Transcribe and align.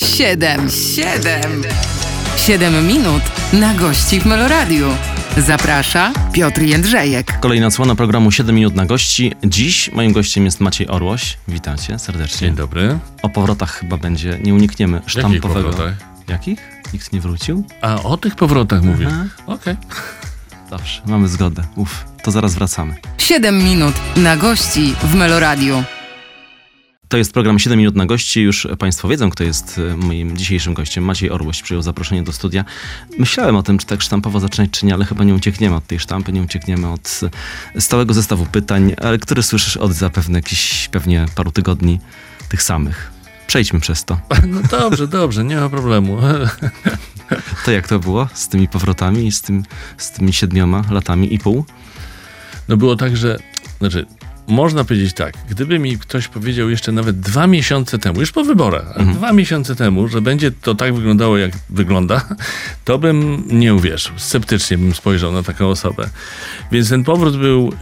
Siedem, 0.00 0.70
siedem, 0.70 1.62
siedem 2.36 2.86
minut 2.86 3.22
na 3.52 3.74
gości 3.74 4.20
w 4.20 4.26
Meloradiu. 4.26 4.88
Zaprasza 5.36 6.12
Piotr 6.32 6.62
Jędrzejek. 6.62 7.40
Kolejna 7.40 7.66
odsłona 7.66 7.94
programu 7.94 8.30
7 8.30 8.54
minut 8.56 8.74
na 8.74 8.86
gości. 8.86 9.32
Dziś 9.44 9.92
moim 9.92 10.12
gościem 10.12 10.44
jest 10.44 10.60
Maciej 10.60 10.88
Orłoś. 10.88 11.38
Witajcie 11.48 11.98
serdecznie. 11.98 12.46
Dzień 12.48 12.56
dobry. 12.56 12.98
O 13.22 13.28
powrotach 13.28 13.72
chyba 13.72 13.96
będzie, 13.96 14.38
nie 14.42 14.54
unikniemy 14.54 15.00
sztampowego. 15.06 15.68
powrotach? 15.70 15.94
Jakich? 16.28 16.58
Nikt 16.92 17.12
nie 17.12 17.20
wrócił? 17.20 17.64
A 17.80 18.02
o 18.02 18.16
tych 18.16 18.34
powrotach 18.34 18.82
mówisz? 18.82 19.08
Aha. 19.10 19.24
Okej. 19.46 19.76
Dobrze, 20.70 21.00
mamy 21.06 21.28
zgodę. 21.28 21.62
Uf, 21.76 22.04
to 22.22 22.30
zaraz 22.30 22.54
wracamy. 22.54 22.94
Siedem 23.18 23.64
minut 23.64 23.94
na 24.16 24.36
gości 24.36 24.94
w 25.02 25.14
Meloradiu. 25.14 25.84
To 27.08 27.16
jest 27.16 27.32
program 27.32 27.58
7 27.58 27.78
minut 27.78 27.96
na 27.96 28.06
gości. 28.06 28.40
Już 28.40 28.68
Państwo 28.78 29.08
wiedzą, 29.08 29.30
kto 29.30 29.44
jest 29.44 29.80
e, 29.92 29.96
moim 29.96 30.36
dzisiejszym 30.36 30.74
gościem. 30.74 31.04
Maciej 31.04 31.30
Orłoś 31.30 31.62
przyjął 31.62 31.82
zaproszenie 31.82 32.22
do 32.22 32.32
studia. 32.32 32.64
Myślałem 33.18 33.56
o 33.56 33.62
tym, 33.62 33.78
czy 33.78 33.86
tak 33.86 34.02
sztampowo 34.02 34.40
zaczynać, 34.40 34.70
czy 34.70 34.86
nie, 34.86 34.94
ale 34.94 35.04
chyba 35.04 35.24
nie 35.24 35.34
uciekniemy 35.34 35.76
od 35.76 35.86
tej 35.86 36.00
sztampy, 36.00 36.32
nie 36.32 36.42
uciekniemy 36.42 36.88
od 36.88 37.20
e, 37.74 37.80
stałego 37.80 38.14
zestawu 38.14 38.46
pytań, 38.46 38.94
ale 39.02 39.18
które 39.18 39.42
słyszysz 39.42 39.76
od 39.76 39.92
zapewne 39.92 40.38
jakichś 40.38 40.88
pewnie 40.88 41.26
paru 41.34 41.52
tygodni 41.52 42.00
tych 42.48 42.62
samych. 42.62 43.10
Przejdźmy 43.46 43.80
przez 43.80 44.04
to. 44.04 44.20
No 44.46 44.60
dobrze, 44.70 45.08
dobrze, 45.08 45.44
nie 45.44 45.56
ma 45.56 45.68
problemu. 45.68 46.18
To 47.64 47.70
jak 47.70 47.88
to 47.88 47.98
było 47.98 48.28
z 48.34 48.48
tymi 48.48 48.68
powrotami 48.68 49.26
i 49.26 49.32
z, 49.32 49.42
tym, 49.42 49.62
z 49.98 50.10
tymi 50.10 50.32
siedmioma 50.32 50.84
latami 50.90 51.34
i 51.34 51.38
pół? 51.38 51.64
No 52.68 52.76
było 52.76 52.96
tak, 52.96 53.16
że, 53.16 53.38
znaczy, 53.78 54.06
można 54.48 54.84
powiedzieć 54.84 55.12
tak, 55.12 55.34
gdyby 55.50 55.78
mi 55.78 55.98
ktoś 55.98 56.28
powiedział 56.28 56.70
jeszcze 56.70 56.92
nawet 56.92 57.20
dwa 57.20 57.46
miesiące 57.46 57.98
temu, 57.98 58.20
już 58.20 58.32
po 58.32 58.44
wyborach, 58.44 58.92
ale 58.94 59.04
dwa 59.06 59.32
miesiące 59.32 59.76
temu, 59.76 60.08
że 60.08 60.20
będzie 60.20 60.50
to 60.50 60.74
tak 60.74 60.94
wyglądało, 60.94 61.38
jak 61.38 61.52
wygląda, 61.70 62.28
to 62.84 62.98
bym 62.98 63.42
nie 63.50 63.74
uwierzył. 63.74 64.12
Sceptycznie 64.16 64.78
bym 64.78 64.94
spojrzał 64.94 65.32
na 65.32 65.42
taką 65.42 65.68
osobę. 65.68 66.10
Więc 66.72 66.88
ten 66.88 67.04
powrót 67.04 67.36
był 67.36 67.72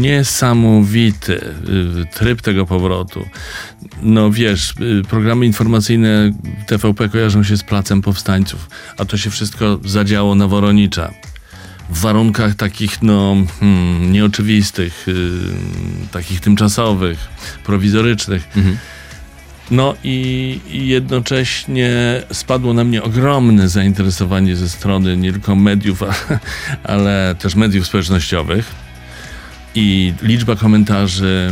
niesamowity. 0.00 1.32
y, 1.34 2.06
Tryb 2.14 2.42
tego 2.42 2.66
powrotu. 2.66 3.26
No 4.02 4.30
wiesz, 4.30 4.74
y, 4.80 5.02
programy 5.08 5.46
informacyjne 5.46 6.32
TVP 6.66 7.08
kojarzą 7.08 7.42
się 7.42 7.56
z 7.56 7.62
Placem 7.62 8.02
Powstańców, 8.02 8.68
a 8.98 9.04
to 9.04 9.16
się 9.16 9.30
wszystko 9.30 9.78
zadziało 9.84 10.34
na 10.34 10.48
Woronicza 10.48 11.10
w 11.90 12.00
warunkach 12.00 12.54
takich, 12.54 13.02
no, 13.02 13.36
hmm, 13.60 14.12
nieoczywistych, 14.12 15.08
y, 15.08 15.40
takich 16.12 16.40
tymczasowych, 16.40 17.28
prowizorycznych. 17.64 18.48
No 19.70 19.94
i, 20.04 20.60
i 20.70 20.88
jednocześnie 20.88 21.92
spadło 22.32 22.74
na 22.74 22.84
mnie 22.84 23.02
ogromne 23.02 23.68
zainteresowanie 23.68 24.56
ze 24.56 24.68
strony 24.68 25.16
nie 25.16 25.32
tylko 25.32 25.56
mediów, 25.56 26.02
ale, 26.02 26.38
ale 26.84 27.34
też 27.38 27.54
mediów 27.54 27.86
społecznościowych. 27.86 28.74
I 29.74 30.14
liczba 30.22 30.56
komentarzy 30.56 31.50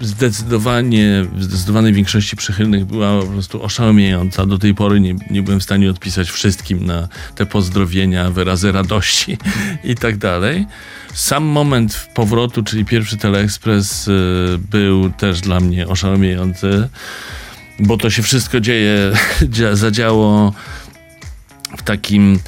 zdecydowanie, 0.00 1.26
w 1.32 1.44
zdecydowanej 1.44 1.92
większości 1.92 2.36
przychylnych 2.36 2.84
była 2.84 3.20
po 3.20 3.26
prostu 3.26 3.62
oszałamiająca. 3.62 4.46
Do 4.46 4.58
tej 4.58 4.74
pory 4.74 5.00
nie, 5.00 5.14
nie 5.30 5.42
byłem 5.42 5.60
w 5.60 5.62
stanie 5.62 5.90
odpisać 5.90 6.30
wszystkim 6.30 6.86
na 6.86 7.08
te 7.34 7.46
pozdrowienia, 7.46 8.30
wyrazy 8.30 8.72
radości 8.72 9.38
i 9.84 9.94
tak 9.94 10.16
dalej. 10.16 10.66
Sam 11.14 11.44
moment 11.44 12.08
powrotu, 12.14 12.62
czyli 12.62 12.84
pierwszy 12.84 13.16
Teleekspres 13.16 14.08
y, 14.08 14.58
był 14.70 15.10
też 15.10 15.40
dla 15.40 15.60
mnie 15.60 15.88
oszałamiający, 15.88 16.88
bo 17.78 17.96
to 17.96 18.10
się 18.10 18.22
wszystko 18.22 18.60
dzieje, 18.60 19.12
dzia- 19.54 19.76
zadziało 19.76 20.54
w 21.78 21.82
takim 21.82 22.38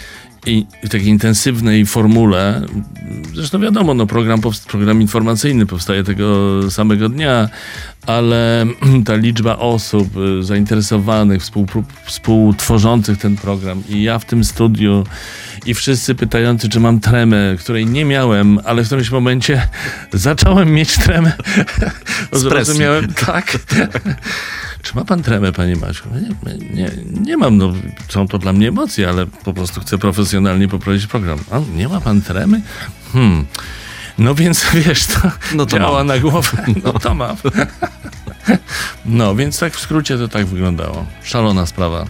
i 0.47 0.67
w 0.85 0.89
takiej 0.89 1.09
intensywnej 1.09 1.87
formule. 1.87 2.67
Zresztą 3.35 3.61
wiadomo, 3.61 3.95
no 3.95 4.07
program, 4.07 4.41
program 4.69 5.01
informacyjny 5.03 5.67
powstaje 5.67 6.05
tego 6.05 6.61
samego 6.71 7.09
dnia, 7.09 7.49
ale 8.07 8.67
ta 9.07 9.15
liczba 9.15 9.57
osób 9.57 10.17
y, 10.17 10.43
zainteresowanych, 10.43 11.43
współtworzących 12.05 13.19
ten 13.19 13.37
program 13.37 13.83
i 13.89 14.03
ja 14.03 14.19
w 14.19 14.25
tym 14.25 14.45
studiu 14.45 15.05
i 15.67 15.75
wszyscy 15.75 16.15
pytający, 16.15 16.69
czy 16.69 16.81
mam 16.81 17.01
tremę, 17.01 17.57
której 17.59 17.87
nie 17.87 18.05
miałem, 18.05 18.59
ale 18.65 18.83
w 18.83 18.87
którymś 18.87 19.11
momencie 19.11 19.69
zacząłem 20.13 20.73
mieć 20.73 20.99
tremę. 20.99 21.33
Zrozumiałem, 22.33 23.13
tak. 23.13 23.53
Czy 24.83 24.97
ma 24.97 25.05
pan 25.05 25.23
tremę, 25.23 25.53
panie 25.53 25.77
Maciu? 25.77 26.05
Nie, 26.15 26.75
nie, 26.75 26.91
nie 27.21 27.37
mam, 27.37 27.57
no, 27.57 27.73
są 28.09 28.29
to 28.29 28.39
dla 28.39 28.53
mnie 28.53 28.69
emocje, 28.69 29.09
ale 29.09 29.27
po 29.27 29.53
prostu 29.55 29.81
chcę 29.81 29.99
profesjonalnie 29.99 30.69
poprowadzić 30.69 31.07
program. 31.07 31.39
A, 31.51 31.61
nie 31.77 31.89
ma 31.89 32.01
pan 32.01 32.23
tremy? 32.23 32.61
Hmm. 33.13 33.45
No 34.19 34.35
więc 34.35 34.67
wiesz, 34.87 35.07
to, 35.07 35.31
No 35.55 35.67
to 35.67 35.79
działa 35.79 35.99
mam. 35.99 36.07
na 36.07 36.19
głowę. 36.19 36.65
No 36.85 36.93
to 36.93 37.15
mam. 37.15 37.37
No, 39.07 39.35
więc 39.37 39.59
tak 39.59 39.75
w 39.77 39.81
skrócie 39.81 40.19
to 40.19 40.29
tak 40.29 40.47
wyglądało. 40.47 41.07
Szalona 41.25 41.67
sprawa. 41.67 42.07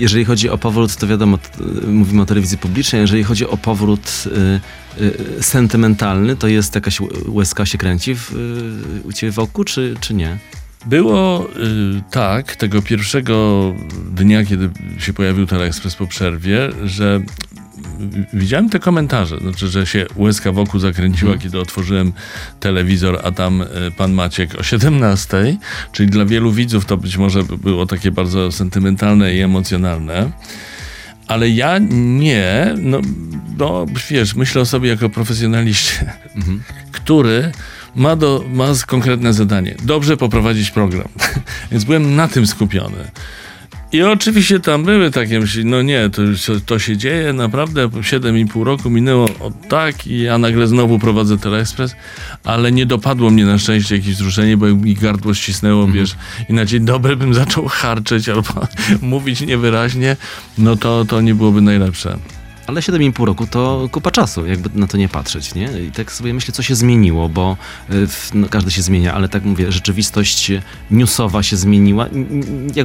Jeżeli 0.00 0.24
chodzi 0.24 0.48
o 0.50 0.58
powrót, 0.58 0.96
to 0.96 1.06
wiadomo, 1.06 1.38
y, 1.84 1.86
mówimy 1.86 2.22
o 2.22 2.26
telewizji 2.26 2.58
publicznej. 2.58 3.00
Jeżeli 3.02 3.24
chodzi 3.24 3.46
o 3.46 3.56
powrót 3.56 4.24
y, 4.26 5.02
y, 5.02 5.42
sentymentalny, 5.42 6.36
to 6.36 6.48
jest 6.48 6.74
jakaś 6.74 6.98
łezka 7.28 7.66
się 7.66 7.78
kręci 7.78 8.14
w, 8.14 8.32
y, 8.32 9.08
u 9.08 9.12
ciebie 9.12 9.32
w 9.32 9.38
oku, 9.38 9.64
czy, 9.64 9.96
czy 10.00 10.14
nie? 10.14 10.38
Było 10.86 11.48
y, 11.50 12.02
tak, 12.10 12.56
tego 12.56 12.82
pierwszego 12.82 13.74
dnia, 14.10 14.44
kiedy 14.44 14.70
się 14.98 15.12
pojawił 15.12 15.46
Teleekspres 15.46 15.96
po 15.96 16.06
przerwie, 16.06 16.58
że 16.84 17.20
y, 18.00 18.26
widziałem 18.32 18.70
te 18.70 18.78
komentarze, 18.78 19.38
znaczy, 19.38 19.68
że 19.68 19.86
się 19.86 20.06
łezka 20.16 20.52
wokół 20.52 20.80
zakręciła, 20.80 21.38
kiedy 21.38 21.60
otworzyłem 21.60 22.12
telewizor, 22.60 23.20
a 23.24 23.32
tam 23.32 23.62
y, 23.62 23.66
pan 23.96 24.12
Maciek 24.12 24.54
o 24.60 24.62
17, 24.62 25.56
czyli 25.92 26.10
dla 26.10 26.24
wielu 26.24 26.52
widzów 26.52 26.84
to 26.84 26.96
być 26.96 27.16
może 27.16 27.42
było 27.42 27.86
takie 27.86 28.10
bardzo 28.10 28.52
sentymentalne 28.52 29.34
i 29.34 29.40
emocjonalne. 29.40 30.30
Ale 31.28 31.50
ja 31.50 31.78
nie, 32.18 32.74
no, 32.78 33.00
no 33.58 33.86
wiesz, 34.10 34.34
myślę 34.34 34.60
o 34.60 34.66
sobie 34.66 34.88
jako 34.88 35.08
profesjonaliście, 35.10 36.14
który 36.92 37.52
ma, 37.96 38.16
do, 38.16 38.44
ma 38.52 38.66
konkretne 38.86 39.32
zadanie. 39.32 39.74
Dobrze 39.82 40.16
poprowadzić 40.16 40.70
program. 40.70 41.08
Więc 41.70 41.84
byłem 41.84 42.16
na 42.16 42.28
tym 42.28 42.46
skupiony. 42.46 43.10
I 43.94 44.02
oczywiście 44.02 44.60
tam 44.60 44.84
były 44.84 45.10
takie 45.10 45.40
myśli, 45.40 45.64
no 45.64 45.82
nie, 45.82 46.10
to, 46.10 46.22
to 46.66 46.78
się 46.78 46.96
dzieje, 46.96 47.32
naprawdę 47.32 47.88
7,5 47.88 48.62
roku 48.62 48.90
minęło 48.90 49.28
od 49.40 49.68
tak 49.68 50.06
i 50.06 50.22
ja 50.22 50.38
nagle 50.38 50.66
znowu 50.66 50.98
prowadzę 50.98 51.38
Teleekspres, 51.38 51.96
ale 52.44 52.72
nie 52.72 52.86
dopadło 52.86 53.30
mnie 53.30 53.44
na 53.44 53.58
szczęście 53.58 53.96
jakieś 53.96 54.14
wzruszenie, 54.14 54.56
bo 54.56 54.66
mi 54.66 54.94
gardło 54.94 55.34
ścisnęło, 55.34 55.86
wiesz, 55.86 56.16
i 56.48 56.52
na 56.52 56.64
dzień 56.64 56.84
dobry 56.84 57.16
bym 57.16 57.34
zaczął 57.44 57.68
harczeć 57.68 58.28
albo 58.28 58.66
mówić 59.02 59.40
niewyraźnie, 59.40 60.16
no 60.58 60.76
to, 60.76 61.04
to 61.04 61.20
nie 61.20 61.34
byłoby 61.34 61.60
najlepsze. 61.60 62.18
Ale 62.66 62.80
7,5 62.80 63.24
roku 63.24 63.46
to 63.46 63.88
kupa 63.92 64.10
czasu, 64.10 64.46
jakby 64.46 64.70
na 64.80 64.86
to 64.86 64.96
nie 64.96 65.08
patrzeć, 65.08 65.54
nie? 65.54 65.68
I 65.88 65.90
tak 65.90 66.12
sobie 66.12 66.34
myślę, 66.34 66.54
co 66.54 66.62
się 66.62 66.74
zmieniło, 66.74 67.28
bo 67.28 67.56
y, 67.90 68.06
no, 68.34 68.48
każdy 68.48 68.70
się 68.70 68.82
zmienia, 68.82 69.14
ale 69.14 69.28
tak 69.28 69.44
mówię, 69.44 69.72
rzeczywistość 69.72 70.52
newsowa 70.90 71.42
się 71.42 71.56
zmieniła. 71.56 72.06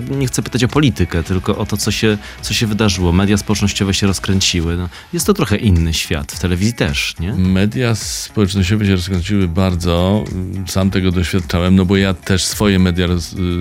Nie 0.10 0.28
chcę 0.28 0.42
pytać 0.42 0.64
o 0.64 0.68
politykę, 0.68 1.24
tylko 1.24 1.58
o 1.58 1.66
to, 1.66 1.78
co 1.78 1.92
się, 1.92 2.18
co 2.42 2.54
się 2.54 2.68
wydarzyło. 2.68 3.12
Media 3.12 3.38
społecznościowe 3.38 3.94
się 3.94 4.08
rozkręciły. 4.08 4.78
No, 4.78 4.90
jest 5.14 5.26
to 5.26 5.34
trochę 5.34 5.58
inny 5.58 5.94
świat, 5.94 6.32
w 6.32 6.40
telewizji 6.40 6.74
też, 6.74 7.16
nie? 7.20 7.34
Media 7.34 7.96
społecznościowe 7.96 8.86
się 8.86 8.92
rozkręciły 8.96 9.48
bardzo. 9.48 10.24
Sam 10.68 10.92
tego 10.92 11.12
doświadczałem, 11.12 11.76
no 11.76 11.86
bo 11.86 11.98
ja 11.98 12.14
też 12.14 12.44
swoje 12.46 12.80
media 12.80 13.08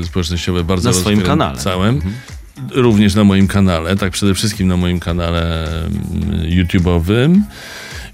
y, 0.03 0.07
społecznościowe 0.07 0.65
bardzo 0.65 0.89
Na 0.91 0.95
swoim 0.95 1.21
kanale. 1.23 1.55
rozkręcałem. 1.55 2.01
Również 2.75 3.15
na 3.15 3.25
moim 3.25 3.49
kanale, 3.49 3.97
tak 3.97 4.13
przede 4.13 4.35
wszystkim 4.35 4.69
na 4.69 4.77
moim 4.77 5.01
kanale 5.01 5.67
mm, 5.67 5.91
YouTube'owym. 6.43 7.41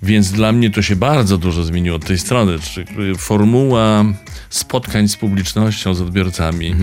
Więc 0.03 0.33
dla 0.33 0.53
mnie 0.53 0.71
to 0.71 0.83
się 0.83 0.97
bardzo 0.97 1.39
dużo 1.39 1.65
zmieniło 1.65 1.97
od 1.97 2.05
tej 2.05 2.19
strony. 2.19 2.59
Czyli 2.59 3.15
formuła 3.19 4.05
spotkań 4.51 5.09
z 5.09 5.17
publicznością, 5.17 5.95
z 5.95 6.01
odbiorcami 6.01 6.75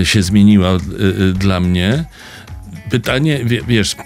y, 0.00 0.06
się 0.06 0.22
zmieniła 0.22 0.74
y, 0.74 0.78
y, 1.22 1.32
dla 1.32 1.60
mnie. 1.60 2.04
Pytanie, 2.90 3.44
wie, 3.44 3.62
wiesz, 3.68 3.96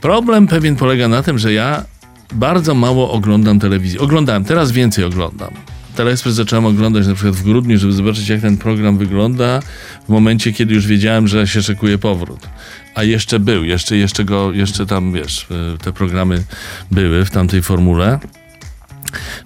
problem 0.00 0.46
pewien 0.46 0.76
polega 0.76 1.08
na 1.08 1.22
tym, 1.22 1.38
że 1.38 1.52
ja 1.52 1.84
bardzo 2.32 2.74
mało 2.74 3.12
oglądam 3.12 3.60
telewizji. 3.60 3.98
Oglądałem, 3.98 4.44
teraz 4.44 4.72
więcej 4.72 5.04
oglądam. 5.04 5.50
Teleekspres 5.98 6.34
zacząłem 6.34 6.66
oglądać 6.66 7.06
na 7.06 7.14
przykład 7.14 7.36
w 7.36 7.42
grudniu, 7.42 7.78
żeby 7.78 7.92
zobaczyć, 7.92 8.28
jak 8.28 8.40
ten 8.40 8.56
program 8.56 8.98
wygląda 8.98 9.60
w 10.06 10.08
momencie, 10.08 10.52
kiedy 10.52 10.74
już 10.74 10.86
wiedziałem, 10.86 11.28
że 11.28 11.46
się 11.46 11.62
szykuje 11.62 11.98
powrót. 11.98 12.48
A 12.94 13.02
jeszcze 13.02 13.40
był, 13.40 13.64
jeszcze, 13.64 13.96
jeszcze 13.96 14.24
go, 14.24 14.52
jeszcze 14.52 14.86
tam, 14.86 15.12
wiesz, 15.12 15.46
y, 15.74 15.78
te 15.78 15.92
programy 15.92 16.44
były 16.90 17.24
w 17.24 17.30
tamtej 17.30 17.62
formule. 17.62 18.18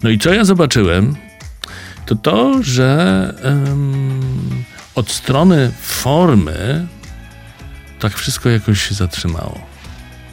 No 0.03 0.11
i 0.11 0.19
co 0.19 0.35
ja 0.35 0.45
zobaczyłem, 0.45 1.17
to 2.07 2.15
to, 2.17 2.63
że 2.63 3.35
em, 3.43 4.21
od 4.95 5.11
strony 5.11 5.73
formy 5.81 6.87
tak 7.99 8.15
wszystko 8.15 8.49
jakoś 8.49 8.89
się 8.89 8.95
zatrzymało. 8.95 9.61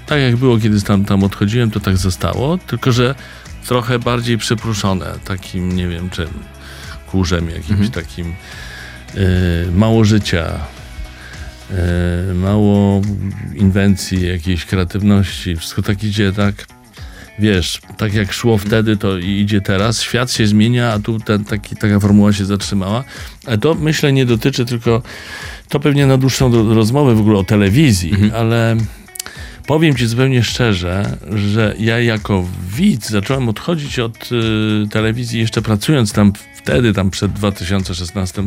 Tak 0.05 0.21
jak 0.21 0.37
było, 0.37 0.57
kiedy 0.57 0.81
tam, 0.81 1.05
tam 1.05 1.23
odchodziłem, 1.23 1.71
to 1.71 1.79
tak 1.79 1.97
zostało, 1.97 2.57
tylko 2.57 2.91
że 2.91 3.15
trochę 3.69 3.99
bardziej 3.99 4.37
przypruszone 4.37 5.05
takim, 5.25 5.75
nie 5.75 5.87
wiem 5.87 6.09
czym, 6.09 6.27
kurzem 7.11 7.49
jakimś 7.49 7.69
Mhm. 7.71 7.91
takim. 7.91 8.33
y, 9.15 9.71
mało 9.75 10.05
życia, 10.05 10.45
y, 12.31 12.33
mało 12.33 13.01
inwencji, 13.55 14.27
jakiejś 14.27 14.65
kreatywności. 14.65 15.55
Wszystko 15.55 15.81
tak 15.81 16.03
idzie 16.03 16.31
tak, 16.33 16.55
wiesz, 17.39 17.81
tak 17.97 18.13
jak 18.13 18.33
szło 18.33 18.57
wtedy, 18.57 18.97
to 18.97 19.17
idzie 19.17 19.61
teraz. 19.61 20.01
Świat 20.01 20.31
się 20.31 20.47
zmienia, 20.47 20.93
a 20.93 20.99
tu 20.99 21.19
ten, 21.19 21.45
taki, 21.45 21.75
taka 21.75 21.99
formuła 21.99 22.33
się 22.33 22.45
zatrzymała. 22.45 23.03
Ale 23.45 23.57
to 23.57 23.75
myślę 23.75 24.13
nie 24.13 24.25
dotyczy 24.25 24.65
tylko, 24.65 25.01
to 25.69 25.79
pewnie 25.79 26.05
na 26.07 26.17
dłuższą 26.17 26.51
do- 26.51 26.73
rozmowę 26.73 27.15
w 27.15 27.19
ogóle 27.19 27.39
o 27.39 27.43
telewizji, 27.43 28.13
ale 28.35 28.77
powiem 29.69 29.95
ci 29.95 30.07
zupełnie 30.07 30.43
szczerze, 30.43 31.17
że 31.35 31.75
ja 31.79 31.99
jako 31.99 32.45
widz 32.75 33.09
zacząłem 33.09 33.49
odchodzić 33.49 33.99
od 33.99 34.29
y, 34.31 34.87
telewizji 34.91 35.39
jeszcze 35.39 35.61
pracując 35.61 36.13
tam 36.13 36.33
wtedy, 36.55 36.93
tam 36.93 37.09
przed 37.09 37.33
2016 37.33 38.43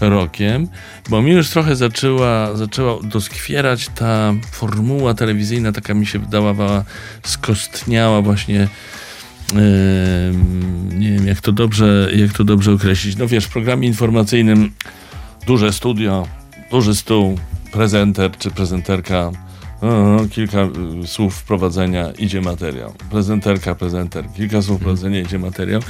rokiem, 0.00 0.68
bo 1.08 1.22
mi 1.22 1.32
już 1.32 1.48
trochę 1.48 1.76
zaczęła, 1.76 2.56
zaczęła 2.56 3.02
doskwierać 3.02 3.88
ta 3.88 4.34
formuła 4.52 5.14
telewizyjna, 5.14 5.72
taka 5.72 5.94
mi 5.94 6.06
się 6.06 6.18
wydawała 6.18 6.84
skostniała 7.22 8.22
właśnie 8.22 8.68
nie 10.98 11.12
wiem, 11.12 11.26
jak 11.26 11.40
to 11.40 11.52
dobrze, 11.52 12.10
jak 12.16 12.32
to 12.32 12.44
dobrze 12.44 12.72
określić. 12.72 13.16
No 13.16 13.28
wiesz, 13.28 13.44
w 13.44 13.52
programie 13.52 13.88
informacyjnym 13.88 14.72
duże 15.46 15.72
studio, 15.72 16.26
duży 16.70 16.94
stół, 16.94 17.38
prezenter 17.72 18.30
czy 18.38 18.50
prezenterka, 18.50 19.32
o, 19.80 20.20
kilka 20.30 20.58
y, 21.04 21.06
słów 21.06 21.34
wprowadzenia, 21.34 22.10
idzie 22.18 22.40
materiał. 22.40 22.92
Prezenterka, 23.10 23.74
prezenter, 23.74 24.24
kilka 24.36 24.62
słów 24.62 24.80
wprowadzenia, 24.80 25.20
idzie 25.20 25.38
materiał. 25.38 25.80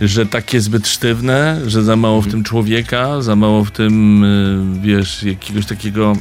Że 0.00 0.26
takie 0.26 0.60
zbyt 0.60 0.88
sztywne, 0.88 1.60
że 1.66 1.82
za 1.82 1.96
mało 1.96 2.20
w 2.22 2.28
tym 2.28 2.44
człowieka, 2.44 3.22
za 3.22 3.36
mało 3.36 3.64
w 3.64 3.70
tym, 3.70 4.24
y, 4.24 4.80
wiesz, 4.86 5.22
jakiegoś 5.22 5.66
takiego 5.66 6.12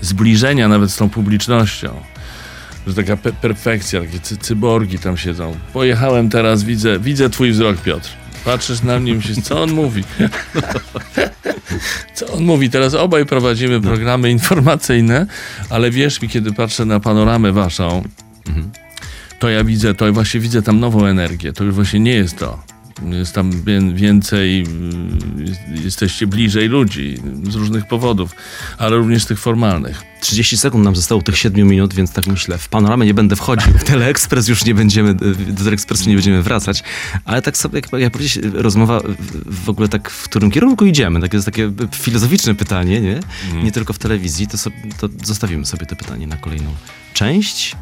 zbliżenia 0.00 0.68
nawet 0.68 0.90
z 0.90 0.96
tą 0.96 1.08
publicznością 1.10 1.88
że 2.86 2.94
taka 2.94 3.16
pe- 3.16 3.32
perfekcja, 3.32 4.00
takie 4.00 4.18
cy- 4.20 4.36
cyborgi 4.36 4.98
tam 4.98 5.16
siedzą. 5.16 5.56
Pojechałem 5.72 6.30
teraz, 6.30 6.62
widzę, 6.64 6.98
widzę 6.98 7.30
twój 7.30 7.50
wzrok, 7.52 7.76
Piotr. 7.76 8.08
Patrzysz 8.44 8.82
na 8.82 9.00
mnie 9.00 9.12
i 9.12 9.14
myślisz, 9.14 9.38
co 9.42 9.62
on 9.62 9.72
mówi? 9.72 10.04
Co 12.14 12.32
on 12.32 12.44
mówi? 12.44 12.70
Teraz 12.70 12.94
obaj 12.94 13.26
prowadzimy 13.26 13.80
programy 13.80 14.30
informacyjne, 14.30 15.26
ale 15.70 15.90
wierz 15.90 16.22
mi, 16.22 16.28
kiedy 16.28 16.52
patrzę 16.52 16.84
na 16.84 17.00
panoramę 17.00 17.52
waszą, 17.52 18.02
to 19.38 19.48
ja 19.48 19.64
widzę, 19.64 19.94
to 19.94 20.12
właśnie 20.12 20.40
widzę 20.40 20.62
tam 20.62 20.80
nową 20.80 21.06
energię. 21.06 21.52
To 21.52 21.64
już 21.64 21.74
właśnie 21.74 22.00
nie 22.00 22.14
jest 22.14 22.38
to. 22.38 22.62
Jest 23.02 23.32
tam 23.34 23.50
wię- 23.64 23.94
więcej, 23.94 24.62
y, 24.62 25.42
jest- 25.44 25.84
jesteście 25.84 26.26
bliżej 26.26 26.68
ludzi 26.68 27.14
z 27.50 27.54
różnych 27.54 27.86
powodów, 27.88 28.30
ale 28.78 28.96
również 28.96 29.24
tych 29.24 29.38
formalnych. 29.40 30.02
30 30.20 30.56
sekund 30.58 30.84
nam 30.84 30.96
zostało 30.96 31.22
tych 31.22 31.38
7 31.38 31.68
minut, 31.68 31.94
więc 31.94 32.12
tak 32.12 32.26
myślę, 32.26 32.58
w 32.58 32.68
panoramę 32.68 33.06
nie 33.06 33.14
będę 33.14 33.36
wchodził, 33.36 33.72
w 33.72 33.84
Teleekspres 33.84 34.48
już 34.48 34.64
nie 34.64 34.74
będziemy, 34.74 35.14
do 35.14 35.64
Teleekspresu 35.64 36.08
nie 36.08 36.14
będziemy 36.14 36.42
wracać, 36.42 36.82
ale 37.24 37.42
tak 37.42 37.56
sobie, 37.56 37.80
jak 37.92 38.00
ja 38.00 38.10
powiedzieć, 38.10 38.38
rozmowa 38.52 39.00
w- 39.46 39.70
ogóle 39.70 39.88
tak, 39.88 40.10
w 40.10 40.24
którym 40.24 40.50
kierunku 40.50 40.86
idziemy, 40.86 41.20
tak 41.20 41.34
jest 41.34 41.46
takie 41.46 41.72
filozoficzne 41.94 42.54
pytanie, 42.54 43.00
nie? 43.00 43.20
Nie 43.62 43.72
tylko 43.72 43.92
w 43.92 43.98
telewizji, 43.98 44.46
to, 44.46 44.58
sobie, 44.58 44.76
to 45.00 45.08
zostawimy 45.24 45.66
sobie 45.66 45.86
to 45.86 45.96
pytanie 45.96 46.26
na 46.26 46.36
kolejną 46.36 46.70
część. 47.14 47.76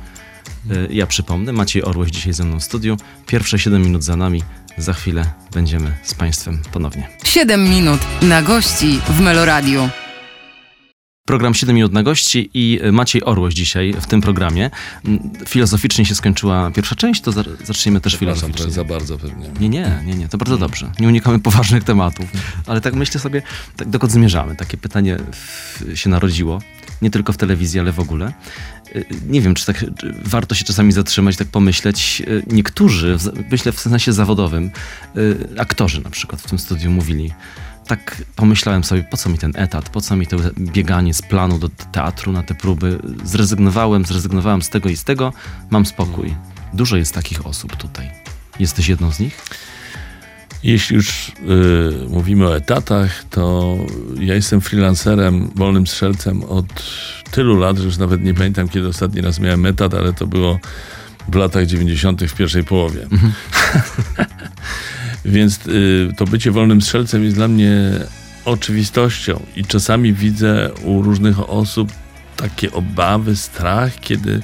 Y, 0.70 0.88
Ja 0.90 1.06
przypomnę, 1.06 1.52
Maciej 1.52 1.82
Orłoś 1.84 2.10
dzisiaj 2.10 2.32
ze 2.32 2.44
mną 2.44 2.60
w 2.60 2.64
studiu, 2.64 2.96
pierwsze 3.26 3.58
7 3.58 3.82
minut 3.82 4.04
za 4.04 4.16
nami, 4.16 4.42
za 4.78 4.93
chwilę 4.93 5.25
będziemy 5.55 5.93
z 6.02 6.14
Państwem 6.14 6.58
ponownie. 6.73 7.08
7 7.25 7.64
minut 7.64 8.00
na 8.23 8.43
gości 8.43 9.00
w 9.08 9.20
Meloradiu. 9.20 9.88
Program 11.26 11.55
7 11.55 11.75
minut 11.76 11.93
na 11.93 12.02
gości 12.02 12.50
i 12.55 12.81
Maciej 12.93 13.25
Orłoś 13.25 13.55
dzisiaj 13.55 13.93
w 14.00 14.06
tym 14.06 14.20
programie. 14.20 14.70
Filozoficznie 15.49 16.05
się 16.05 16.14
skończyła 16.14 16.70
pierwsza 16.70 16.94
część, 16.94 17.20
to 17.20 17.32
za- 17.32 17.44
zacznijmy 17.64 18.00
też 18.00 18.17
filozoficznie. 18.17 18.70
za 18.70 18.84
bardzo 18.84 19.19
pewnie. 19.19 19.50
Nie, 19.61 19.69
nie, 19.69 20.00
nie, 20.05 20.14
nie, 20.14 20.28
to 20.28 20.38
bardzo 20.38 20.58
dobrze. 20.58 20.90
Nie 21.00 21.08
unikamy 21.08 21.38
poważnych 21.38 21.84
tematów, 21.84 22.26
ale 22.67 22.81
tak 22.81 22.94
myślę 22.94 23.20
sobie, 23.20 23.43
tak 23.76 23.88
dokąd 23.88 24.12
zmierzamy. 24.12 24.56
Takie 24.56 24.76
pytanie 24.76 25.17
w, 25.32 25.82
się 25.99 26.11
narodziło, 26.11 26.61
nie 27.02 27.11
tylko 27.11 27.32
w 27.32 27.37
telewizji, 27.37 27.81
ale 27.81 27.93
w 27.93 28.00
ogóle. 28.00 28.32
Y, 28.96 29.04
Nie 29.28 29.40
wiem, 29.40 29.54
czy 29.54 29.66
tak 29.66 29.78
czy 29.98 30.14
warto 30.25 30.54
się 30.54 30.64
czasami 30.64 30.93
zatrzymać, 30.93 31.37
tak 31.37 31.48
pomyśleć. 31.48 32.22
Y, 32.28 32.43
Niektórzy, 32.46 33.16
myślę 33.50 33.72
w 33.72 33.81
sensie 33.81 34.12
zawodowym, 34.12 34.70
y, 35.16 35.48
aktorzy 35.58 36.00
na 36.00 36.10
przykład 36.10 36.43
w 36.43 36.48
tym 36.48 36.58
studiu 36.58 36.90
mówili, 36.90 37.32
tak 37.87 38.22
pomyślałem 38.37 38.84
sobie, 38.84 39.04
po 39.04 39.16
co 39.16 39.28
mi 39.31 39.38
ten 39.38 39.52
etat, 39.54 39.88
po 39.88 40.00
co 40.00 40.16
mi 40.16 40.26
to 40.26 40.37
bieganie 40.58 41.14
z 41.14 41.22
planu 41.22 41.58
do 41.58 41.69
teatru 41.69 42.32
na 42.32 42.43
te 42.43 42.54
próby. 42.54 42.98
Zrezygnowałem, 43.25 44.04
zrezygnowałem 44.04 44.62
z 44.62 44.69
tego 44.70 44.88
i 44.88 44.96
z 44.96 45.04
tego, 45.04 45.32
mam 45.70 45.87
spokój. 45.87 46.34
Dużo 46.75 46.96
jest 46.96 47.14
takich 47.14 47.46
osób 47.46 47.76
tutaj. 47.76 48.10
Jesteś 48.60 48.88
jedną 48.88 49.12
z 49.12 49.20
nich? 49.20 49.43
Jeśli 50.66 50.96
już 50.96 51.28
y, 51.28 51.32
mówimy 52.08 52.46
o 52.46 52.56
etatach, 52.56 53.24
to 53.30 53.76
ja 54.20 54.34
jestem 54.34 54.60
freelancerem, 54.60 55.50
wolnym 55.54 55.86
strzelcem 55.86 56.42
od 56.44 56.66
tylu 57.30 57.56
lat, 57.58 57.78
że 57.78 57.84
już 57.84 57.96
nawet 57.96 58.22
nie 58.22 58.34
pamiętam, 58.34 58.68
kiedy 58.68 58.88
ostatni 58.88 59.20
raz 59.20 59.40
miałem 59.40 59.66
etat, 59.66 59.94
ale 59.94 60.12
to 60.12 60.26
było 60.26 60.58
w 61.28 61.34
latach 61.34 61.66
90. 61.66 62.24
w 62.24 62.34
pierwszej 62.34 62.64
połowie. 62.64 63.06
Więc 65.24 65.66
y, 65.66 66.08
to 66.16 66.24
bycie 66.24 66.50
wolnym 66.50 66.82
strzelcem 66.82 67.24
jest 67.24 67.36
dla 67.36 67.48
mnie 67.48 67.90
oczywistością 68.44 69.42
i 69.56 69.64
czasami 69.64 70.12
widzę 70.12 70.70
u 70.82 71.02
różnych 71.02 71.50
osób 71.50 71.92
takie 72.36 72.72
obawy, 72.72 73.36
strach, 73.36 74.00
kiedy 74.00 74.42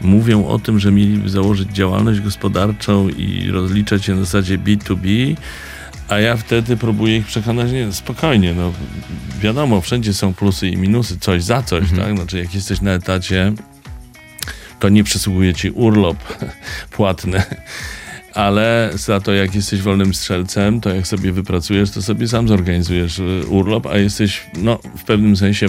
mówią 0.00 0.46
o 0.46 0.58
tym, 0.58 0.78
że 0.78 0.92
mieliby 0.92 1.28
założyć 1.28 1.68
działalność 1.72 2.20
gospodarczą 2.20 3.08
i 3.08 3.50
rozliczać 3.50 4.04
się 4.04 4.14
na 4.14 4.20
zasadzie 4.20 4.58
B2B, 4.58 5.36
a 6.08 6.18
ja 6.18 6.36
wtedy 6.36 6.76
próbuję 6.76 7.16
ich 7.16 7.26
przekonać, 7.26 7.72
nie, 7.72 7.92
spokojnie, 7.92 8.54
no 8.54 8.72
wiadomo, 9.40 9.80
wszędzie 9.80 10.14
są 10.14 10.34
plusy 10.34 10.68
i 10.68 10.76
minusy, 10.76 11.18
coś 11.18 11.42
za 11.42 11.62
coś, 11.62 11.84
tak? 11.96 12.16
Znaczy 12.16 12.38
jak 12.38 12.54
jesteś 12.54 12.80
na 12.80 12.90
etacie, 12.90 13.52
to 14.80 14.88
nie 14.88 15.04
przysługuje 15.04 15.54
ci 15.54 15.70
urlop 15.70 16.16
płatny, 16.96 17.42
ale 18.34 18.90
za 18.94 19.20
to 19.20 19.32
jak 19.32 19.54
jesteś 19.54 19.82
wolnym 19.82 20.14
strzelcem, 20.14 20.80
to 20.80 20.94
jak 20.94 21.06
sobie 21.06 21.32
wypracujesz, 21.32 21.90
to 21.90 22.02
sobie 22.02 22.28
sam 22.28 22.48
zorganizujesz 22.48 23.18
y, 23.18 23.46
urlop, 23.48 23.86
a 23.86 23.98
jesteś 23.98 24.42
no, 24.56 24.78
w 24.96 25.04
pewnym 25.04 25.36
sensie 25.36 25.66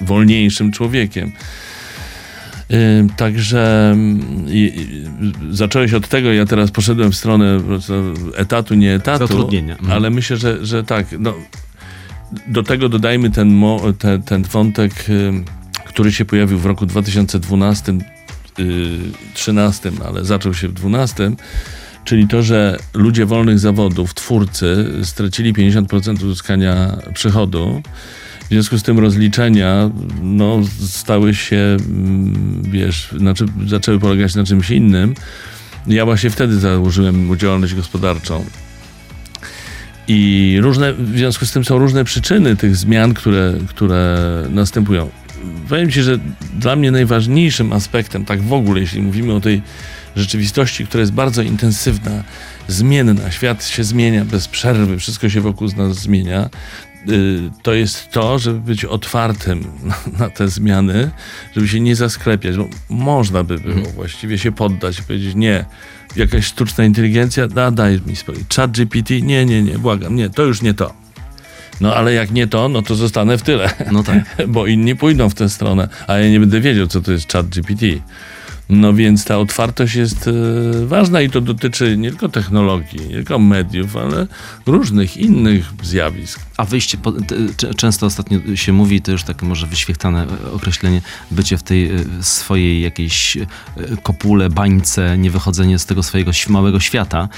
wolniejszym 0.00 0.72
człowiekiem. 0.72 1.32
Y, 2.72 3.06
Także 3.16 3.96
zacząłeś 5.50 5.94
od 5.94 6.08
tego, 6.08 6.32
ja 6.32 6.46
teraz 6.46 6.70
poszedłem 6.70 7.12
w 7.12 7.16
stronę 7.16 7.60
etatu, 8.36 8.74
nie 8.74 8.94
etatu, 8.94 9.26
Zatrudnienia. 9.26 9.74
Mhm. 9.74 9.92
ale 9.92 10.10
myślę, 10.10 10.36
że, 10.36 10.66
że 10.66 10.84
tak. 10.84 11.06
No, 11.18 11.34
do 12.46 12.62
tego 12.62 12.88
dodajmy 12.88 13.30
ten, 13.30 13.48
mo, 13.48 13.80
te, 13.98 14.18
ten 14.18 14.42
wątek, 14.42 14.92
y, 15.08 15.32
który 15.86 16.12
się 16.12 16.24
pojawił 16.24 16.58
w 16.58 16.66
roku 16.66 16.86
2012, 16.86 17.92
y, 18.58 18.98
13, 19.34 19.92
ale 20.06 20.24
zaczął 20.24 20.54
się 20.54 20.68
w 20.68 20.72
12, 20.72 21.30
czyli 22.04 22.28
to, 22.28 22.42
że 22.42 22.76
ludzie 22.94 23.26
wolnych 23.26 23.58
zawodów, 23.58 24.14
twórcy, 24.14 24.94
stracili 25.02 25.54
50% 25.54 26.24
uzyskania 26.24 26.96
przychodu. 27.14 27.82
W 28.48 28.50
związku 28.50 28.78
z 28.78 28.82
tym 28.82 28.98
rozliczenia 28.98 29.90
no, 30.22 30.60
stały 30.86 31.34
się, 31.34 31.56
mm, 31.56 32.62
wiesz, 32.62 33.14
znaczy, 33.18 33.46
zaczęły 33.66 33.98
polegać 33.98 34.34
na 34.34 34.44
czymś 34.44 34.70
innym. 34.70 35.14
Ja 35.86 36.04
właśnie 36.04 36.30
wtedy 36.30 36.58
założyłem 36.58 37.38
działalność 37.38 37.74
gospodarczą. 37.74 38.44
I 40.08 40.58
różne, 40.62 40.92
w 40.92 41.18
związku 41.18 41.46
z 41.46 41.52
tym 41.52 41.64
są 41.64 41.78
różne 41.78 42.04
przyczyny 42.04 42.56
tych 42.56 42.76
zmian, 42.76 43.14
które, 43.14 43.54
które 43.68 44.18
następują. 44.50 45.10
Powiem 45.68 45.90
Ci, 45.90 46.02
że 46.02 46.18
dla 46.58 46.76
mnie 46.76 46.90
najważniejszym 46.90 47.72
aspektem, 47.72 48.24
tak 48.24 48.42
w 48.42 48.52
ogóle, 48.52 48.80
jeśli 48.80 49.02
mówimy 49.02 49.32
o 49.32 49.40
tej 49.40 49.62
rzeczywistości, 50.16 50.86
która 50.86 51.00
jest 51.00 51.12
bardzo 51.12 51.42
intensywna, 51.42 52.24
zmienna, 52.68 53.30
świat 53.30 53.66
się 53.66 53.84
zmienia 53.84 54.24
bez 54.24 54.48
przerwy, 54.48 54.98
wszystko 54.98 55.28
się 55.28 55.40
wokół 55.40 55.68
nas 55.76 55.96
zmienia, 55.96 56.50
to 57.62 57.74
jest 57.74 58.10
to, 58.10 58.38
żeby 58.38 58.60
być 58.60 58.84
otwartym 58.84 59.64
na, 60.18 60.30
te 60.30 60.48
zmiany, 60.48 61.10
żeby 61.54 61.68
się 61.68 61.80
nie 61.80 61.96
zasklepiać. 61.96 62.56
Bo 62.56 62.68
można 62.88 63.44
by 63.44 63.58
było 63.58 63.90
właściwie 63.90 64.38
się 64.38 64.52
poddać 64.52 64.98
i 64.98 65.02
powiedzieć 65.02 65.34
nie, 65.34 65.64
jakaś 66.16 66.44
sztuczna 66.44 66.84
inteligencja, 66.84 67.48
da, 67.48 67.70
daj 67.70 68.00
mi 68.06 68.16
spokój. 68.16 68.44
Chat 68.56 68.70
GPT, 68.70 69.20
nie, 69.20 69.46
nie, 69.46 69.62
nie, 69.62 69.78
błagam, 69.78 70.16
nie, 70.16 70.30
to 70.30 70.42
już 70.42 70.62
nie 70.62 70.74
to. 70.74 70.94
No 71.80 71.94
ale 71.94 72.12
jak 72.12 72.30
nie 72.30 72.46
to, 72.46 72.68
no 72.68 72.82
to 72.82 72.94
zostanę 72.94 73.38
w 73.38 73.42
tyle. 73.42 73.70
No 73.92 74.02
tak. 74.02 74.36
Bo 74.48 74.66
inni 74.66 74.96
pójdą 74.96 75.30
w 75.30 75.34
tę 75.34 75.48
stronę, 75.48 75.88
a 76.06 76.18
ja 76.18 76.30
nie 76.30 76.40
będę 76.40 76.60
wiedział, 76.60 76.86
co 76.86 77.00
to 77.00 77.12
jest 77.12 77.32
chat 77.32 77.46
GPT. 77.46 77.86
No 78.68 78.94
więc 78.94 79.24
ta 79.24 79.38
otwartość 79.38 79.94
jest 79.94 80.28
e, 80.28 80.86
ważna 80.86 81.20
i 81.20 81.30
to 81.30 81.40
dotyczy 81.40 81.96
nie 81.96 82.10
tylko 82.10 82.28
technologii, 82.28 83.00
nie 83.00 83.14
tylko 83.14 83.38
mediów, 83.38 83.96
ale 83.96 84.26
różnych 84.66 85.16
innych 85.16 85.72
zjawisk. 85.82 86.40
A 86.56 86.64
wyjście, 86.64 86.98
po, 86.98 87.12
często 87.76 88.06
ostatnio 88.06 88.56
się 88.56 88.72
mówi, 88.72 89.02
to 89.02 89.12
już 89.12 89.22
takie 89.22 89.46
może 89.46 89.66
wyświechtane 89.66 90.26
e, 90.44 90.52
określenie, 90.52 91.02
bycie 91.30 91.58
w 91.58 91.62
tej 91.62 91.90
e, 91.90 91.98
swojej 92.20 92.80
jakiejś 92.80 93.38
kopule, 94.02 94.50
bańce, 94.50 95.18
niewychodzenie 95.18 95.78
z 95.78 95.86
tego 95.86 96.02
swojego 96.02 96.30
małego 96.48 96.80
świata. 96.80 97.28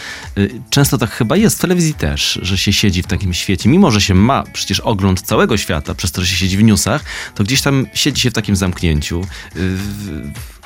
Często 0.71 0.99
tak 0.99 1.11
chyba 1.11 1.37
jest, 1.37 1.59
w 1.59 1.61
telewizji 1.61 1.95
też, 1.95 2.39
że 2.43 2.59
się 2.59 2.73
siedzi 2.73 3.03
w 3.03 3.07
takim 3.07 3.35
świecie, 3.35 3.69
mimo 3.69 3.91
że 3.91 4.01
się 4.01 4.15
ma 4.15 4.45
przecież 4.53 4.81
ogląd 4.81 5.21
całego 5.21 5.57
świata, 5.57 5.95
przez 5.95 6.13
to, 6.13 6.21
że 6.21 6.27
się 6.27 6.37
siedzi 6.37 6.57
w 6.57 6.63
newsach, 6.63 7.05
to 7.35 7.45
gdzieś 7.45 7.63
tam 7.63 7.87
siedzi 7.95 8.21
się 8.21 8.31
w 8.31 8.35
takim 8.35 8.57
zamknięciu. 8.57 9.23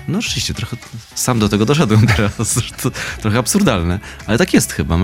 No 0.09 0.23
rzeczywiście, 0.61 0.77
trochę 0.77 0.77
sam 1.15 1.39
do 1.39 1.49
tego 1.49 1.67
doszedłem 1.67 2.07
teraz, 2.17 2.55
to 2.83 2.91
trochę 3.23 3.39
absurdalne, 3.39 3.99
ale 4.27 4.39
tak 4.39 4.55
jest 4.55 4.73
chyba. 4.73 4.99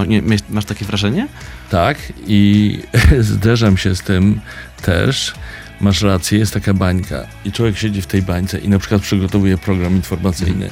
Masz 0.50 0.64
takie 0.64 0.84
wrażenie? 0.84 1.28
Tak, 1.70 1.98
i 2.26 2.78
zderzam 3.20 3.76
się 3.76 3.96
z 3.96 4.00
tym 4.00 4.40
też. 4.82 5.34
Masz 5.80 6.02
rację, 6.02 6.38
jest 6.38 6.54
taka 6.54 6.74
bańka 6.74 7.26
i 7.44 7.52
człowiek 7.52 7.78
siedzi 7.78 8.02
w 8.02 8.06
tej 8.06 8.22
bańce 8.22 8.58
i 8.58 8.68
na 8.68 8.78
przykład 8.78 9.02
przygotowuje 9.02 9.58
program 9.58 9.96
informacyjny 9.96 10.70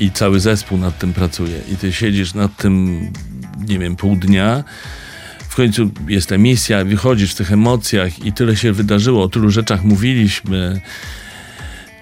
i 0.00 0.10
cały 0.10 0.40
zespół 0.40 0.78
nad 0.78 0.98
tym 0.98 1.12
pracuje 1.12 1.60
i 1.72 1.76
ty 1.76 1.92
siedzisz 1.92 2.34
nad 2.34 2.56
tym, 2.56 3.06
nie 3.68 3.78
wiem, 3.78 3.96
pół 3.96 4.16
dnia. 4.16 4.64
W 5.48 5.54
końcu 5.54 5.90
jest 6.08 6.32
emisja, 6.32 6.84
wychodzisz 6.84 7.32
w 7.32 7.34
tych 7.34 7.52
emocjach 7.52 8.24
i 8.24 8.32
tyle 8.32 8.56
się 8.56 8.72
wydarzyło, 8.72 9.22
o 9.24 9.28
tylu 9.28 9.50
rzeczach 9.50 9.84
mówiliśmy 9.84 10.80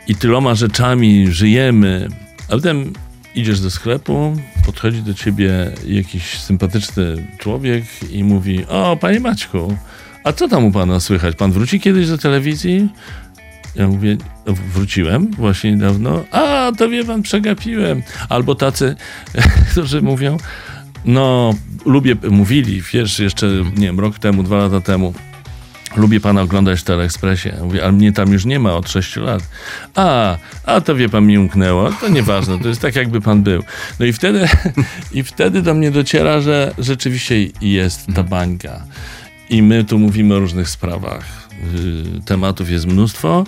i 0.08 0.14
tyloma 0.14 0.54
rzeczami 0.54 1.26
żyjemy, 1.32 2.08
a 2.48 2.52
potem 2.52 2.92
idziesz 3.34 3.60
do 3.60 3.70
sklepu, 3.70 4.36
podchodzi 4.66 5.02
do 5.02 5.14
ciebie 5.14 5.72
jakiś 5.86 6.38
sympatyczny 6.38 7.26
człowiek 7.38 7.84
i 8.10 8.24
mówi: 8.24 8.66
O, 8.68 8.96
panie 9.00 9.20
Maćku, 9.20 9.76
a 10.24 10.32
co 10.32 10.48
tam 10.48 10.64
u 10.64 10.72
pana 10.72 11.00
słychać? 11.00 11.36
Pan 11.36 11.52
wróci 11.52 11.80
kiedyś 11.80 12.08
do 12.08 12.18
telewizji? 12.18 12.88
Ja 13.74 13.88
mówię, 13.88 14.16
"No, 14.46 14.54
wróciłem 14.72 15.30
właśnie 15.30 15.72
niedawno. 15.72 16.24
A, 16.30 16.72
to 16.78 16.88
wie 16.88 17.04
pan, 17.04 17.22
przegapiłem. 17.22 18.02
Albo 18.28 18.54
tacy, 18.54 18.96
którzy 19.72 20.02
mówią, 20.02 20.36
no, 21.04 21.54
lubię, 21.86 22.16
mówili, 22.30 22.82
wiesz, 22.92 23.18
jeszcze, 23.18 23.46
nie 23.76 23.86
wiem, 23.86 24.00
rok 24.00 24.18
temu, 24.18 24.42
dwa 24.42 24.56
lata 24.56 24.80
temu, 24.80 25.14
lubię 25.96 26.20
pana 26.20 26.42
oglądać 26.42 26.80
w 26.80 26.84
Teleekspresie. 26.84 27.56
Mówię, 27.62 27.82
ale 27.82 27.92
mnie 27.92 28.12
tam 28.12 28.32
już 28.32 28.44
nie 28.44 28.58
ma 28.58 28.74
od 28.74 28.90
6 28.90 29.16
lat. 29.16 29.42
A, 29.94 30.36
a 30.64 30.80
to 30.80 30.94
wie 30.94 31.08
pan, 31.08 31.26
mi 31.26 31.38
umknęło. 31.38 31.92
To 32.00 32.08
nieważne, 32.08 32.58
to 32.58 32.68
jest 32.68 32.80
tak, 32.80 32.96
jakby 32.96 33.20
pan 33.20 33.42
był. 33.42 33.62
No 34.00 34.06
i 34.06 34.12
wtedy, 34.12 34.48
i 35.12 35.22
wtedy 35.22 35.62
do 35.62 35.74
mnie 35.74 35.90
dociera, 35.90 36.40
że 36.40 36.74
rzeczywiście 36.78 37.34
jest 37.60 38.06
ta 38.14 38.22
bańka. 38.22 38.82
I 39.50 39.62
my 39.62 39.84
tu 39.84 39.98
mówimy 39.98 40.34
o 40.34 40.38
różnych 40.38 40.68
sprawach. 40.68 41.24
Yy, 41.74 42.20
Tematów 42.24 42.70
jest 42.70 42.86
mnóstwo, 42.86 43.44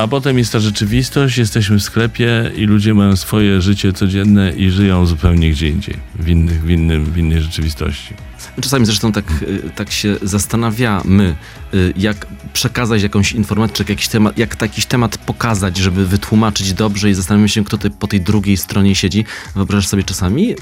a 0.00 0.08
potem 0.08 0.38
jest 0.38 0.52
ta 0.52 0.60
rzeczywistość, 0.60 1.38
jesteśmy 1.38 1.78
w 1.78 1.82
sklepie 1.82 2.50
i 2.56 2.64
ludzie 2.64 2.94
mają 2.94 3.16
swoje 3.16 3.60
życie 3.60 3.92
codzienne 3.92 4.52
i 4.52 4.70
żyją 4.70 5.06
zupełnie 5.06 5.50
gdzie 5.50 5.68
indziej, 5.68 5.96
w, 6.14 6.28
innych, 6.28 6.62
w, 6.62 6.70
innym, 6.70 7.04
w 7.04 7.18
innej 7.18 7.42
rzeczywistości. 7.42 8.14
Czasami 8.60 8.86
zresztą 8.86 9.12
tak, 9.12 9.24
y, 9.42 9.70
tak 9.74 9.90
się 9.90 10.16
zastanawiamy, 10.22 11.34
y, 11.74 11.92
jak 11.96 12.26
przekazać 12.52 13.02
jakąś 13.02 13.32
informację, 13.32 13.84
jakiś 13.88 14.08
temat, 14.08 14.38
jak 14.38 14.62
jakiś 14.62 14.86
temat 14.86 15.18
pokazać, 15.18 15.76
żeby 15.76 16.06
wytłumaczyć 16.06 16.72
dobrze 16.72 17.10
i 17.10 17.14
zastanawiamy 17.14 17.48
się, 17.48 17.64
kto 17.64 17.78
po 17.90 18.06
tej 18.06 18.20
drugiej 18.20 18.56
stronie 18.56 18.94
siedzi. 18.94 19.24
Wyobrażasz 19.54 19.88
sobie 19.88 20.02
czasami, 20.02 20.52
y, 20.52 20.56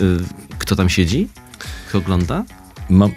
kto 0.58 0.76
tam 0.76 0.88
siedzi? 0.88 1.28
Kto 1.88 1.98
ogląda? 1.98 2.44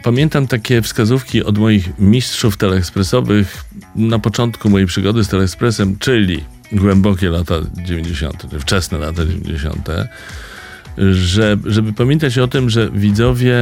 Pamiętam 0.03 0.47
takie 0.47 0.81
wskazówki 0.81 1.43
od 1.43 1.57
moich 1.57 1.99
mistrzów 1.99 2.57
teleekspresowych 2.57 3.63
na 3.95 4.19
początku 4.19 4.69
mojej 4.69 4.87
przygody 4.87 5.23
z 5.23 5.27
Teleekspresem, 5.27 5.97
czyli 5.99 6.43
głębokie 6.71 7.29
lata 7.29 7.55
90., 7.85 8.49
czy 8.51 8.59
wczesne 8.59 8.97
lata 8.97 9.25
90., 9.25 9.89
że, 11.11 11.57
żeby 11.65 11.93
pamiętać 11.93 12.37
o 12.37 12.47
tym, 12.47 12.69
że 12.69 12.89
widzowie 12.89 13.57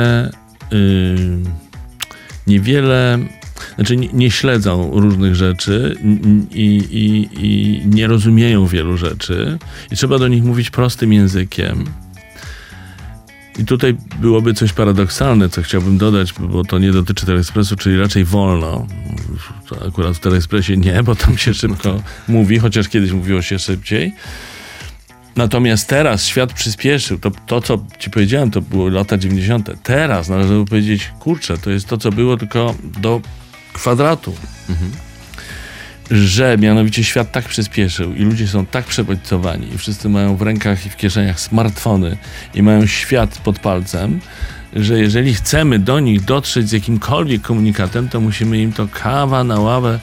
yy, 0.72 1.16
niewiele, 2.48 3.20
znaczy 3.76 3.98
nie, 3.98 4.08
nie 4.14 4.32
śledzą 4.32 4.92
różnych 4.94 5.36
rzeczy 5.36 5.96
i, 6.52 6.84
i, 6.92 7.30
i 7.46 7.82
nie 7.88 8.08
rozumieją 8.08 8.68
wielu 8.68 8.98
rzeczy 8.98 9.58
i 9.92 9.96
trzeba 9.96 10.20
do 10.20 10.28
nich 10.28 10.44
mówić 10.44 10.70
prostym 10.70 11.14
językiem. 11.14 11.86
I 13.60 13.66
tutaj 13.66 13.98
byłoby 14.22 14.54
coś 14.54 14.74
paradoksalne, 14.74 15.50
co 15.50 15.62
chciałbym 15.62 15.98
dodać, 15.98 16.34
bo 16.34 16.64
to 16.64 16.80
nie 16.80 16.92
dotyczy 16.92 17.26
Teleekspresu, 17.26 17.76
czyli 17.76 17.98
raczej 17.98 18.26
wolno. 18.26 18.88
To 19.68 19.88
akurat 19.88 20.16
w 20.16 20.20
Teleekspresie 20.20 20.78
nie, 20.78 21.04
bo 21.04 21.16
tam 21.16 21.38
się 21.38 21.54
szybko 21.54 22.02
mówi, 22.28 22.60
chociaż 22.60 22.90
kiedyś 22.90 23.12
mówiło 23.12 23.42
się 23.42 23.60
szybciej. 23.60 24.14
Natomiast 25.36 25.88
teraz 25.88 26.26
świat 26.26 26.54
przyspieszył. 26.54 27.20
To, 27.20 27.32
to, 27.48 27.62
co 27.62 27.86
ci 28.00 28.10
powiedziałem, 28.10 28.52
to 28.52 28.62
było 28.62 28.90
lata 28.90 29.18
90. 29.18 29.70
Teraz 29.84 30.30
należy 30.30 30.66
powiedzieć, 30.70 31.12
kurczę, 31.20 31.58
to 31.58 31.70
jest 31.70 31.88
to, 31.88 31.98
co 31.98 32.12
było 32.12 32.38
tylko 32.38 32.76
do 33.02 33.22
kwadratu. 33.74 34.34
Że 36.12 36.58
mianowicie 36.58 37.04
świat 37.04 37.32
tak 37.32 37.46
przyspieszył 37.46 38.14
i 38.14 38.24
ludzie 38.24 38.48
są 38.48 38.66
tak 38.66 38.86
przebodźcowani 38.86 39.74
i 39.74 39.78
wszyscy 39.78 40.10
mają 40.10 40.36
w 40.36 40.42
rękach 40.42 40.86
i 40.86 40.90
w 40.90 40.98
kieszeniach 40.98 41.40
smartfony 41.40 42.18
i 42.54 42.64
mają 42.64 42.86
świat 42.86 43.38
pod 43.44 43.60
palcem, 43.60 44.20
że 44.76 45.00
jeżeli 45.00 45.34
chcemy 45.34 45.80
do 45.80 46.00
nich 46.00 46.26
dotrzeć 46.26 46.70
z 46.70 46.72
jakimkolwiek 46.72 47.42
komunikatem, 47.42 48.10
to 48.10 48.20
musimy 48.20 48.58
im 48.58 48.74
to 48.74 48.88
kawa 48.88 49.44
na 49.44 49.60
ławę 49.60 50.00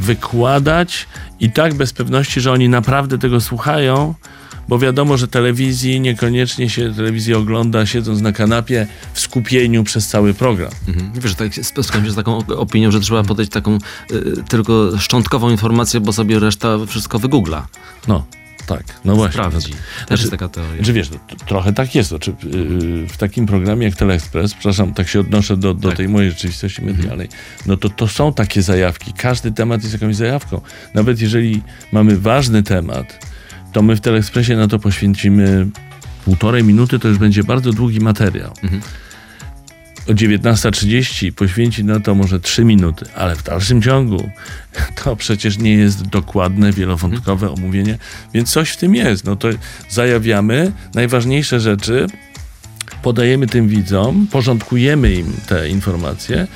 wykładać 0.00 1.06
i 1.40 1.50
tak 1.50 1.74
bez 1.74 1.92
pewności, 1.92 2.40
że 2.40 2.52
oni 2.52 2.68
naprawdę 2.68 3.18
tego 3.18 3.40
słuchają, 3.40 4.14
bo 4.68 4.78
wiadomo, 4.78 5.16
że 5.16 5.28
telewizji 5.28 6.00
niekoniecznie 6.00 6.70
się 6.70 6.94
telewizję 6.94 7.38
ogląda 7.38 7.86
siedząc 7.86 8.20
na 8.20 8.32
kanapie 8.32 8.86
w 9.12 9.20
skupieniu 9.20 9.84
przez 9.84 10.06
cały 10.08 10.34
program. 10.34 10.70
Mhm. 10.88 11.12
Wiesz, 11.14 11.34
tak 11.34 11.54
spotkałem 11.62 12.06
się 12.06 12.12
z 12.12 12.14
taką 12.14 12.38
opinią, 12.38 12.90
że 12.90 13.00
trzeba 13.00 13.22
podać 13.24 13.48
taką 13.48 13.78
y, 14.10 14.42
tylko 14.48 14.98
szczątkową 14.98 15.50
informację, 15.50 16.00
bo 16.00 16.12
sobie 16.12 16.38
reszta 16.38 16.86
wszystko 16.86 17.18
wygoogla. 17.18 17.66
No, 18.08 18.24
tak, 18.66 18.84
no 19.04 19.14
właśnie. 19.16 19.32
Sprawdzi. 19.32 19.72
Też 19.72 19.80
Znaczy- 20.06 20.22
jest 20.22 20.30
taka 20.30 20.48
teoria. 20.48 20.82
Czy 20.82 20.92
wiesz, 20.92 21.10
no, 21.10 21.18
trochę 21.46 21.72
tak 21.72 21.94
jest. 21.94 22.08
Znaczy, 22.08 22.34
yy, 22.44 23.08
w 23.08 23.16
takim 23.16 23.46
programie 23.46 23.86
jak 23.86 23.96
Teleexpress, 23.96 24.54
przepraszam, 24.54 24.94
tak 24.94 25.08
się 25.08 25.20
odnoszę 25.20 25.56
do, 25.56 25.74
do 25.74 25.88
Tak. 25.88 25.96
tej 25.96 26.08
mojej 26.08 26.30
rzeczywistości 26.30 26.82
medialnej, 26.82 27.28
no 27.66 27.76
to 27.76 27.88
to 27.88 28.08
są 28.08 28.32
takie 28.32 28.62
zajawki. 28.62 29.12
Każdy 29.12 29.52
temat 29.52 29.82
jest 29.82 29.92
jakąś 29.92 30.16
zajawką. 30.16 30.60
Nawet 30.94 31.20
jeżeli 31.20 31.62
mamy 31.92 32.18
ważny 32.18 32.62
temat, 32.62 33.26
to 33.74 33.82
my 33.82 33.96
w 33.96 34.00
Teleexpressie 34.00 34.56
na 34.56 34.68
to 34.68 34.78
poświęcimy 34.78 35.66
półtorej 36.24 36.64
minuty, 36.64 36.98
to 36.98 37.08
już 37.08 37.18
będzie 37.18 37.44
bardzo 37.44 37.72
długi 37.72 38.00
materiał. 38.00 38.52
Mhm. 38.62 38.82
O 40.08 40.12
19.30 40.12 41.32
poświęci 41.32 41.84
na 41.84 42.00
to 42.00 42.14
może 42.14 42.40
3 42.40 42.64
minuty, 42.64 43.06
ale 43.14 43.36
w 43.36 43.42
dalszym 43.42 43.82
ciągu 43.82 44.30
to 45.04 45.16
przecież 45.16 45.58
nie 45.58 45.72
jest 45.72 46.06
dokładne, 46.06 46.72
wielowątkowe 46.72 47.50
omówienie, 47.50 47.98
więc 48.34 48.50
coś 48.50 48.70
w 48.70 48.76
tym 48.76 48.94
jest. 48.94 49.24
No 49.24 49.36
to 49.36 49.48
zajawiamy 49.90 50.72
najważniejsze 50.94 51.60
rzeczy, 51.60 52.06
podajemy 53.02 53.46
tym 53.46 53.68
widzom, 53.68 54.26
porządkujemy 54.26 55.12
im 55.12 55.32
te 55.46 55.68
informacje, 55.68 56.46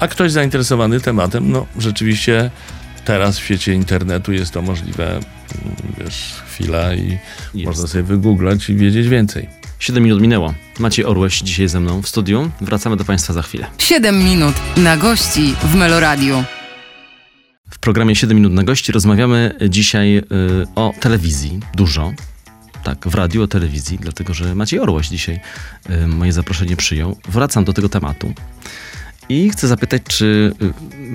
a 0.00 0.08
ktoś 0.08 0.32
zainteresowany 0.32 1.00
tematem, 1.00 1.50
no 1.50 1.66
rzeczywiście 1.78 2.50
teraz 3.06 3.38
w 3.38 3.44
świecie 3.44 3.74
internetu 3.74 4.32
jest 4.32 4.52
to 4.52 4.62
możliwe, 4.62 5.08
mm, 5.10 5.22
wiesz, 5.98 6.34
chwila 6.46 6.94
i 6.94 7.18
Jest. 7.54 7.66
można 7.66 7.86
sobie 7.86 8.02
wygooglać 8.04 8.68
i 8.70 8.74
wiedzieć 8.74 9.08
więcej. 9.08 9.48
7 9.78 10.02
minut 10.04 10.22
minęło. 10.22 10.54
Maciej 10.78 11.04
Orłeś 11.04 11.40
dzisiaj 11.40 11.68
ze 11.68 11.80
mną 11.80 12.02
w 12.02 12.08
studiu. 12.08 12.50
Wracamy 12.60 12.96
do 12.96 13.04
Państwa 13.04 13.32
za 13.32 13.42
chwilę. 13.42 13.66
7 13.78 14.24
minut 14.24 14.54
na 14.76 14.96
gości 14.96 15.54
w 15.64 15.74
Meloradiu. 15.74 16.44
W 17.70 17.78
programie 17.78 18.16
7 18.16 18.36
minut 18.36 18.52
na 18.52 18.62
gości 18.64 18.92
rozmawiamy 18.92 19.54
dzisiaj 19.68 20.16
y, 20.18 20.22
o 20.74 20.94
telewizji. 21.00 21.60
Dużo. 21.74 22.12
Tak, 22.84 23.08
w 23.08 23.14
radiu 23.14 23.42
o 23.42 23.46
telewizji, 23.46 23.98
dlatego 24.00 24.34
że 24.34 24.54
Maciej 24.54 24.80
Orłoś 24.80 25.08
dzisiaj 25.08 25.40
y, 25.90 26.06
moje 26.06 26.32
zaproszenie 26.32 26.76
przyjął. 26.76 27.16
Wracam 27.28 27.64
do 27.64 27.72
tego 27.72 27.88
tematu. 27.88 28.34
I 29.28 29.50
chcę 29.50 29.68
zapytać, 29.68 30.02
czy 30.08 30.52
y, 30.62 30.72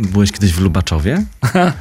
byłeś 0.08 0.32
kiedyś 0.32 0.54
w 0.54 0.60
Lubaczowie? 0.60 1.26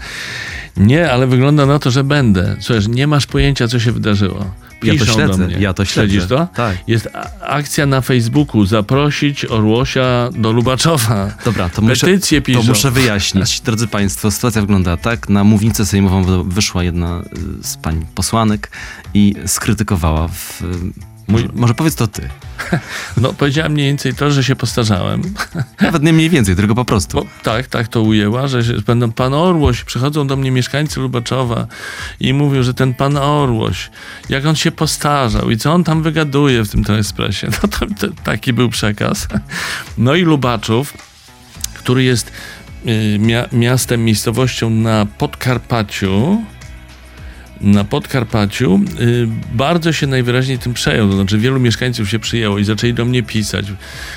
Nie, 0.76 1.12
ale 1.12 1.26
wygląda 1.26 1.66
na 1.66 1.78
to, 1.78 1.90
że 1.90 2.04
będę. 2.04 2.56
Słuchaj, 2.60 2.88
nie 2.88 3.06
masz 3.06 3.26
pojęcia, 3.26 3.68
co 3.68 3.80
się 3.80 3.92
wydarzyło. 3.92 4.44
Ja 4.82 4.92
to 4.92 4.98
Piszą 4.98 5.14
śledzę, 5.14 5.38
do 5.38 5.46
mnie. 5.46 5.56
ja 5.58 5.74
to 5.74 5.84
śledzę. 5.84 6.08
Śledzisz 6.08 6.28
to? 6.28 6.48
Tak. 6.54 6.76
Jest 6.86 7.08
akcja 7.40 7.86
na 7.86 8.00
Facebooku, 8.00 8.64
zaprosić 8.64 9.44
Orłosia 9.44 10.30
do 10.36 10.52
Lubaczowa. 10.52 11.30
Dobra, 11.44 11.68
to 11.68 11.82
muszę, 11.82 12.06
Petycje 12.06 12.42
piszą. 12.42 12.60
to 12.60 12.66
muszę 12.66 12.90
wyjaśnić. 12.90 13.60
Drodzy 13.64 13.86
Państwo, 13.86 14.30
sytuacja 14.30 14.60
wygląda 14.60 14.96
tak. 14.96 15.28
Na 15.28 15.44
mównicę 15.44 15.86
sejmową 15.86 16.42
wyszła 16.42 16.82
jedna 16.82 17.22
y, 17.60 17.64
z 17.64 17.76
pań 17.76 18.06
posłanek 18.14 18.70
i 19.14 19.34
skrytykowała 19.46 20.28
w... 20.28 20.62
Może, 21.30 21.48
może 21.54 21.74
powiedz 21.74 21.94
to 21.94 22.06
ty. 22.06 22.28
No, 23.16 23.32
powiedziałem 23.32 23.72
mniej 23.72 23.86
więcej 23.86 24.14
to, 24.14 24.30
że 24.30 24.44
się 24.44 24.56
postarzałem. 24.56 25.22
Nawet 25.80 26.02
nie 26.02 26.12
mniej 26.12 26.30
więcej, 26.30 26.56
tylko 26.56 26.74
po 26.74 26.84
prostu. 26.84 27.16
Bo, 27.16 27.26
tak, 27.42 27.66
tak 27.66 27.88
to 27.88 28.02
ujęła, 28.02 28.48
że 28.48 28.64
się, 28.64 28.72
będą 28.86 29.12
pan 29.12 29.34
Orłoś, 29.34 29.84
przychodzą 29.84 30.26
do 30.26 30.36
mnie 30.36 30.50
mieszkańcy 30.50 31.00
Lubaczowa 31.00 31.66
i 32.20 32.34
mówią, 32.34 32.62
że 32.62 32.74
ten 32.74 32.94
pan 32.94 33.16
Orłoś, 33.16 33.90
jak 34.28 34.46
on 34.46 34.56
się 34.56 34.72
postarzał 34.72 35.50
i 35.50 35.56
co 35.56 35.72
on 35.72 35.84
tam 35.84 36.02
wygaduje 36.02 36.62
w 36.64 36.68
tym 36.68 36.84
Telekspresie. 36.84 37.48
No 37.62 37.68
to, 37.68 37.86
to 37.86 38.14
taki 38.24 38.52
był 38.52 38.68
przekaz. 38.68 39.28
No 39.98 40.14
i 40.14 40.22
Lubaczów, 40.22 40.94
który 41.74 42.02
jest 42.02 42.32
y, 42.86 43.18
mia, 43.18 43.46
miastem, 43.52 44.04
miejscowością 44.04 44.70
na 44.70 45.06
Podkarpaciu, 45.06 46.44
na 47.60 47.84
Podkarpaciu 47.84 48.80
y, 49.00 49.28
bardzo 49.52 49.92
się 49.92 50.06
najwyraźniej 50.06 50.58
tym 50.58 50.74
przejął. 50.74 51.08
To 51.08 51.16
znaczy, 51.16 51.38
wielu 51.38 51.60
mieszkańców 51.60 52.10
się 52.10 52.18
przyjęło 52.18 52.58
i 52.58 52.64
zaczęli 52.64 52.94
do 52.94 53.04
mnie 53.04 53.22
pisać 53.22 53.66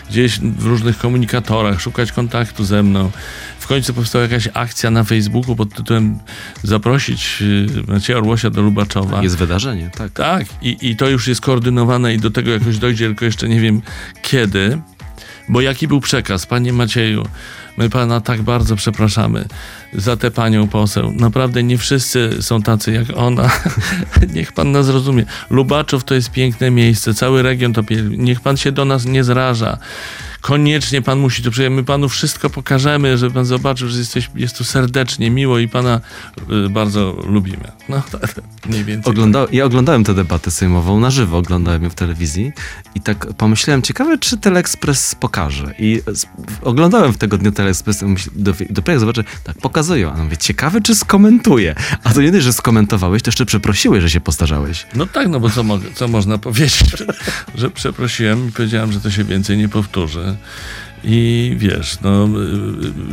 gdzieś 0.10 0.40
w 0.40 0.66
różnych 0.66 0.98
komunikatorach, 0.98 1.82
szukać 1.82 2.12
kontaktu 2.12 2.66
ze 2.66 2.84
mną. 2.84 3.12
W 3.60 3.68
końcu 3.68 3.94
powstała 3.94 4.24
jakaś 4.24 4.50
akcja 4.54 4.92
na 4.92 5.04
Facebooku 5.04 5.56
pod 5.56 5.74
tytułem 5.74 6.20
Zaprosić 6.64 7.42
y, 7.42 7.68
Macieja 7.88 8.20
Orłosia 8.20 8.50
do 8.50 8.62
Lubaczowa. 8.62 9.24
Jest 9.24 9.38
wydarzenie, 9.38 9.90
tak. 9.98 10.12
Tak, 10.12 10.46
i, 10.62 10.78
i 10.82 10.96
to 10.96 11.10
już 11.10 11.28
jest 11.28 11.42
koordynowane 11.42 12.14
i 12.14 12.18
do 12.18 12.32
tego 12.32 12.52
jakoś 12.52 12.78
dojdzie, 12.78 13.06
tylko 13.06 13.26
jeszcze 13.26 13.50
nie 13.50 13.62
wiem 13.62 13.82
kiedy. 14.22 14.82
Bo 15.50 15.62
jaki 15.62 15.88
był 15.88 16.02
przekaz, 16.02 16.46
panie 16.46 16.74
Macieju? 16.74 17.24
My 17.78 17.90
pana 17.90 18.22
tak 18.22 18.42
bardzo 18.42 18.76
przepraszamy 18.76 19.46
za 19.94 20.18
tę 20.18 20.32
panią 20.32 20.68
poseł. 20.68 21.12
Naprawdę 21.12 21.64
nie 21.64 21.78
wszyscy 21.78 22.42
są 22.42 22.62
tacy 22.62 22.92
jak 22.92 23.06
ona. 23.16 23.50
Niech 24.36 24.54
pan 24.54 24.72
nas 24.72 24.86
zrozumie. 24.86 25.26
Lubaczów 25.50 26.04
to 26.04 26.16
jest 26.16 26.32
piękne 26.32 26.72
miejsce, 26.72 27.14
cały 27.14 27.44
region 27.44 27.74
to 27.74 27.84
piękne. 27.84 28.18
Niech 28.18 28.42
pan 28.42 28.58
się 28.58 28.72
do 28.72 28.86
nas 28.86 29.06
nie 29.06 29.24
zraża. 29.24 29.78
Koniecznie 30.44 31.02
pan 31.02 31.20
musi 31.20 31.44
tu 31.44 31.52
przyjechać. 31.52 31.76
My 31.76 31.84
panu 31.84 32.10
wszystko 32.10 32.50
pokażemy, 32.50 33.18
żeby 33.18 33.34
pan 33.34 33.46
zobaczył, 33.46 33.90
że 33.90 34.00
jesteś, 34.00 34.30
jest 34.36 34.58
tu 34.58 34.64
serdecznie, 34.64 35.32
miło 35.32 35.60
i 35.60 35.68
pana 35.68 36.02
y, 36.66 36.70
bardzo 36.70 37.24
lubimy. 37.28 37.72
No, 37.90 38.02
tak, 38.12 38.36
mniej 38.70 38.84
więcej. 38.84 39.12
Ogląda, 39.12 39.48
ja 39.52 39.66
oglądałem 39.66 40.04
tę 40.04 40.14
debatę 40.14 40.52
sejmową 40.52 41.00
na 41.00 41.12
żywo, 41.12 41.38
oglądałem 41.38 41.84
ją 41.84 41.90
w 41.90 41.96
telewizji 41.96 42.52
i 42.96 43.02
tak 43.02 43.34
pomyślałem, 43.34 43.82
ciekawe, 43.82 44.18
czy 44.18 44.38
Teleexpress 44.38 45.16
pokaże. 45.16 45.74
I 45.80 46.02
oglądałem 46.62 47.14
w 47.14 47.18
tego 47.18 47.38
dnia 47.38 47.52
Teleexpress 47.52 48.02
i 48.02 48.06
myśl- 48.06 48.30
dopiero 48.70 49.00
zobaczę, 49.00 49.24
tak, 49.44 49.58
pokazują. 49.58 50.14
A 50.14 50.18
ja 50.18 50.24
mówię, 50.24 50.38
ciekawe, 50.38 50.82
czy 50.82 50.96
skomentuje. 50.96 51.76
A 52.04 52.14
to 52.14 52.22
nie 52.22 52.32
dość, 52.32 52.44
że 52.44 52.54
skomentowałeś, 52.54 53.22
to 53.22 53.28
jeszcze 53.28 53.46
przeprosiłeś, 53.46 54.02
że 54.02 54.10
się 54.10 54.22
postarzałeś. 54.22 54.88
No 54.96 55.06
tak, 55.06 55.28
no 55.28 55.40
bo 55.40 55.50
co, 55.50 55.64
mogę, 55.64 55.92
co 55.96 56.08
można 56.08 56.38
powiedzieć? 56.38 56.84
że 57.56 57.70
przeprosiłem 57.70 58.50
i 58.50 58.52
powiedziałem, 58.52 58.92
że 58.92 59.00
to 59.00 59.12
się 59.12 59.24
więcej 59.24 59.58
nie 59.58 59.70
powtórzy. 59.70 60.33
I 61.04 61.54
wiesz, 61.58 61.98
no 62.02 62.30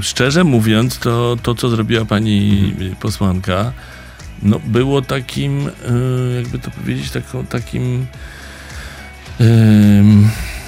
szczerze 0.01 0.45
mówiąc, 0.45 0.99
to, 0.99 1.37
to 1.43 1.55
co 1.55 1.69
zrobiła 1.69 2.05
pani 2.05 2.73
posłanka, 3.01 3.73
no 4.43 4.61
było 4.67 5.03
takim, 5.03 5.67
y, 5.69 5.71
jakby 6.37 6.59
to 6.59 6.71
powiedzieć, 6.71 7.11
taką, 7.11 7.47
takim 7.47 8.07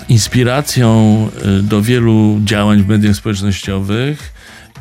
inspiracją 0.08 1.28
y, 1.58 1.62
do 1.62 1.82
wielu 1.82 2.40
działań 2.44 2.82
w 2.82 2.88
mediach 2.88 3.16
społecznościowych 3.16 4.32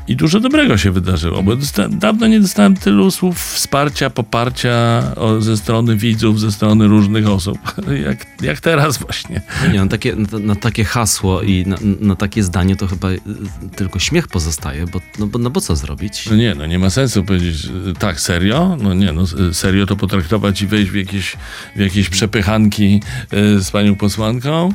i 0.08 0.16
dużo 0.16 0.40
dobrego 0.40 0.78
się 0.78 0.92
wydarzyło, 0.92 1.44
bo 1.44 1.52
dawno 1.90 2.28
nie 2.28 2.40
dostałem 2.40 2.76
tylu 2.76 3.12
słów 3.12 3.42
wsparcia, 3.42 4.10
poparcia 4.10 5.04
ze 5.40 5.58
strony 5.58 5.96
widzów, 5.96 6.40
ze 6.40 6.52
strony 6.52 6.88
różnych 6.88 7.28
osób, 7.28 7.58
jak, 8.08 8.26
jak 8.42 8.60
teraz 8.60 8.98
właśnie. 8.98 9.42
Nie, 9.74 9.80
no, 9.80 9.88
takie, 9.88 10.16
na, 10.16 10.40
na 10.40 10.56
takie 10.56 10.84
hasło 10.84 11.42
i 11.42 11.66
na, 11.66 11.78
na 12.00 12.16
takie 12.16 12.44
zdanie 12.44 12.76
to 12.76 12.88
chyba 12.88 13.12
y, 13.12 13.20
tylko 13.76 14.00
śmiech 14.00 14.28
pozostaje, 14.28 14.86
bo, 14.86 15.02
no, 15.20 15.28
bo, 15.28 15.40
no 15.40 15.50
bo 15.50 15.62
co 15.62 15.76
zrobić? 15.76 16.26
No 16.26 16.36
nie, 16.36 16.56
no 16.56 16.66
nie 16.66 16.80
ma 16.80 16.90
sensu 16.90 17.24
powiedzieć, 17.24 17.66
y, 17.66 17.94
tak, 18.00 18.20
serio? 18.20 18.78
No 18.82 18.94
nie, 18.94 19.12
no 19.12 19.24
y, 19.50 19.54
serio 19.54 19.86
to 19.86 19.96
potraktować 19.96 20.62
i 20.62 20.68
wejść 20.68 20.92
w 20.92 20.96
jakieś, 20.96 21.38
w 21.76 21.80
jakieś 21.80 22.10
przepychanki 22.10 23.02
z 23.60 23.72
panią 23.72 23.96
posłanką 23.96 24.72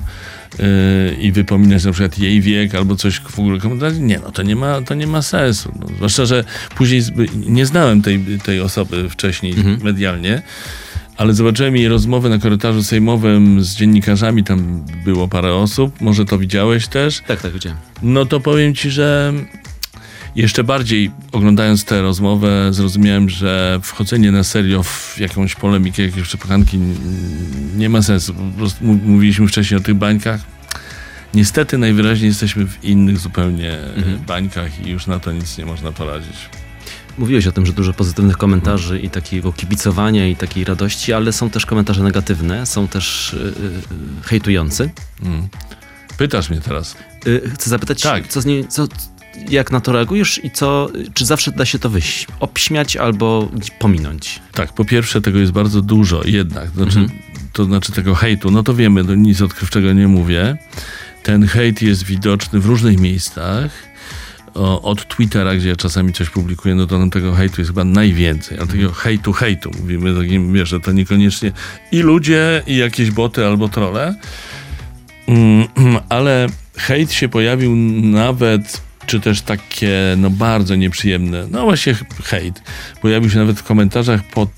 y, 0.61 1.17
i 1.21 1.33
wypominać 1.33 1.85
na 1.85 1.93
przykład 1.93 2.19
jej 2.19 2.41
wiek 2.41 2.75
albo 2.75 2.97
coś 2.97 3.21
w 3.21 3.39
ogóle 3.39 3.61
komentarz. 3.61 3.93
Nie, 3.99 4.19
no 4.19 4.33
to 4.33 4.43
nie 4.43 4.57
ma, 4.57 4.83
to 4.83 4.95
nie 4.95 5.07
ma 5.07 5.23
sensu. 5.23 5.73
No, 5.81 5.87
zwłaszcza, 5.97 6.27
że 6.27 6.45
później 6.77 7.03
nie 7.47 7.67
znałem 7.67 8.03
tej, 8.03 8.21
tej 8.45 8.61
osoby 8.61 9.11
wcześniej 9.11 9.55
medialnie. 9.83 10.43
Ale 11.17 11.35
zobaczyłem 11.35 11.77
jej 11.77 11.89
rozmowę 11.89 12.29
na 12.29 12.39
korytarzu 12.39 12.83
sejmowym 12.83 13.65
z 13.65 13.77
dziennikarzami, 13.77 14.45
tam 14.45 14.85
było 15.05 15.29
parę 15.29 15.55
osób, 15.55 16.01
może 16.01 16.25
to 16.25 16.39
widziałeś 16.39 16.89
też. 16.89 17.23
Tak, 17.27 17.43
tak, 17.43 17.53
widziałem. 17.53 17.79
No 18.03 18.27
to 18.27 18.41
powiem 18.41 18.75
ci, 18.75 18.91
że 18.91 19.33
jeszcze 20.37 20.65
bardziej 20.65 21.11
oglądając 21.33 21.85
tę 21.85 22.03
rozmowę 22.03 22.73
zrozumiałem, 22.73 23.31
że 23.31 23.81
wchodzenie 23.83 24.33
na 24.33 24.45
serio 24.45 24.83
w 24.83 25.19
jakąś 25.19 25.55
polemikę, 25.55 26.03
jakieś 26.03 26.23
przepychanki 26.23 26.79
nie 27.77 27.89
ma 27.89 28.03
sensu. 28.03 28.35
Po 28.35 28.59
prostu 28.59 28.85
mówiliśmy 28.85 29.49
wcześniej 29.49 29.81
o 29.81 29.83
tych 29.83 29.95
bańkach. 29.95 30.41
Niestety 31.35 31.79
najwyraźniej 31.79 32.29
jesteśmy 32.29 32.67
w 32.67 32.85
innych 32.85 33.19
zupełnie 33.19 33.73
e, 33.73 33.93
bańkach 34.27 34.87
i 34.87 34.91
już 34.91 35.07
na 35.07 35.19
to 35.19 35.33
nic 35.33 35.59
nie 35.59 35.67
można 35.67 35.93
poradzić. 35.93 36.37
Mówiłeś 37.19 37.47
o 37.47 37.53
tym, 37.53 37.67
że 37.67 37.73
dużo 37.73 37.93
pozytywnych 37.93 38.37
komentarzy 38.37 39.01
i 39.01 39.11
takiego 39.11 39.53
kibicowania 39.53 40.29
i 40.29 40.37
takiej 40.37 40.65
radości, 40.65 41.13
ale 41.13 41.33
są 41.33 41.51
też 41.51 41.67
komentarze 41.67 42.03
negatywne, 42.03 42.67
są 42.67 42.89
też 42.89 43.33
y, 43.33 43.37
y, 43.37 43.53
hejtujący. 44.23 44.91
Mm. 45.23 45.49
Pytasz 46.19 46.51
mnie 46.51 46.61
teraz. 46.61 46.97
Y, 47.27 47.51
chcę 47.55 47.71
zapytać, 47.71 48.03
Tak. 48.03 48.29
co 48.29 48.41
z 48.41 48.47
niej, 48.47 48.69
co, 48.69 48.89
jak 49.51 49.73
na 49.73 49.81
to 49.81 49.93
reagujesz 49.93 50.41
i 50.45 50.51
co, 50.51 50.89
czy 51.15 51.27
zawsze 51.27 51.53
da 51.53 51.65
się 51.65 51.79
to 51.79 51.91
wyś, 51.91 52.27
obśmiać 52.41 52.97
albo 52.97 53.49
pominąć? 53.79 54.41
Tak, 54.53 54.73
po 54.73 54.85
pierwsze 54.85 55.21
tego 55.21 55.39
jest 55.39 55.53
bardzo 55.53 55.83
dużo 55.83 56.23
jednak, 56.25 56.71
znaczy, 56.71 56.99
Mhm. 56.99 57.19
to 57.53 57.65
znaczy 57.65 57.93
tego 57.93 58.15
hejtu, 58.15 58.51
no 58.51 58.63
to 58.63 58.75
wiemy, 58.75 59.05
to 59.05 59.15
nic 59.15 59.43
odkrywczego 59.43 59.93
nie 59.93 60.09
mówię. 60.09 60.57
Ten 61.23 61.47
hejt 61.47 61.83
jest 61.83 62.05
widoczny 62.05 62.61
w 62.61 62.67
różnych 62.67 63.01
miejscach. 63.01 63.71
O, 64.55 64.83
od 64.83 65.09
Twittera, 65.09 65.55
gdzie 65.57 65.69
ja 65.69 65.77
czasami 65.77 66.13
coś 66.13 66.31
publikuję, 66.31 66.75
no 66.75 66.87
to 66.87 66.99
tam 66.99 67.11
tego 67.11 67.33
hejtu 67.35 67.61
jest 67.61 67.71
chyba 67.71 67.85
najwięcej. 67.85 68.59
A 68.59 68.67
takiego 68.67 68.93
hejtu, 68.93 69.33
hejtu 69.33 69.71
mówimy, 69.81 70.23
takim, 70.23 70.53
wiesz, 70.53 70.69
że 70.69 70.81
to 70.81 70.93
niekoniecznie 70.93 71.53
i 71.93 71.99
ludzie, 71.99 72.63
i 72.67 72.77
jakieś 72.77 73.11
boty 73.11 73.47
albo 73.47 73.69
trole. 73.69 74.15
Mm, 75.27 75.67
ale 76.09 76.47
hejt 76.77 77.13
się 77.13 77.29
pojawił 77.29 77.77
nawet, 78.03 78.81
czy 79.07 79.21
też 79.21 79.43
takie, 79.43 79.93
no 80.17 80.31
bardzo 80.31 80.77
nieprzyjemne, 80.77 81.47
no 81.51 81.65
właśnie 81.65 81.95
hejt, 82.25 82.63
pojawił 83.03 83.31
się 83.31 83.39
nawet 83.39 83.59
w 83.59 83.63
komentarzach 83.63 84.25
pod 84.25 84.49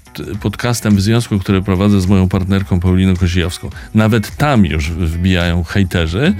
podcastem 0.40 0.96
w 0.96 1.00
związku, 1.00 1.38
który 1.38 1.62
prowadzę 1.62 2.00
z 2.00 2.06
moją 2.06 2.28
partnerką 2.28 2.80
Pauliną 2.80 3.16
Kozijowską. 3.16 3.70
Nawet 3.94 4.36
tam 4.36 4.66
już 4.66 4.90
wbijają 4.90 5.64
hejterzy 5.64 6.34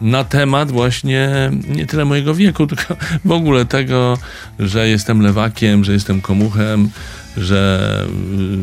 na 0.00 0.24
temat 0.24 0.70
właśnie 0.70 1.50
nie 1.68 1.86
tyle 1.86 2.04
mojego 2.04 2.34
wieku, 2.34 2.66
tylko 2.76 2.96
w 3.24 3.32
ogóle 3.32 3.64
tego, 3.64 4.18
że 4.58 4.88
jestem 4.88 5.22
lewakiem, 5.22 5.84
że 5.84 5.92
jestem 5.92 6.20
komuchem, 6.20 6.90
że, 7.36 8.06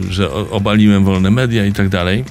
że 0.10 0.32
obaliłem 0.32 1.04
wolne 1.04 1.32
media 1.32 1.66
i 1.66 1.74
tak 1.74 1.90
dalej. 1.90 2.26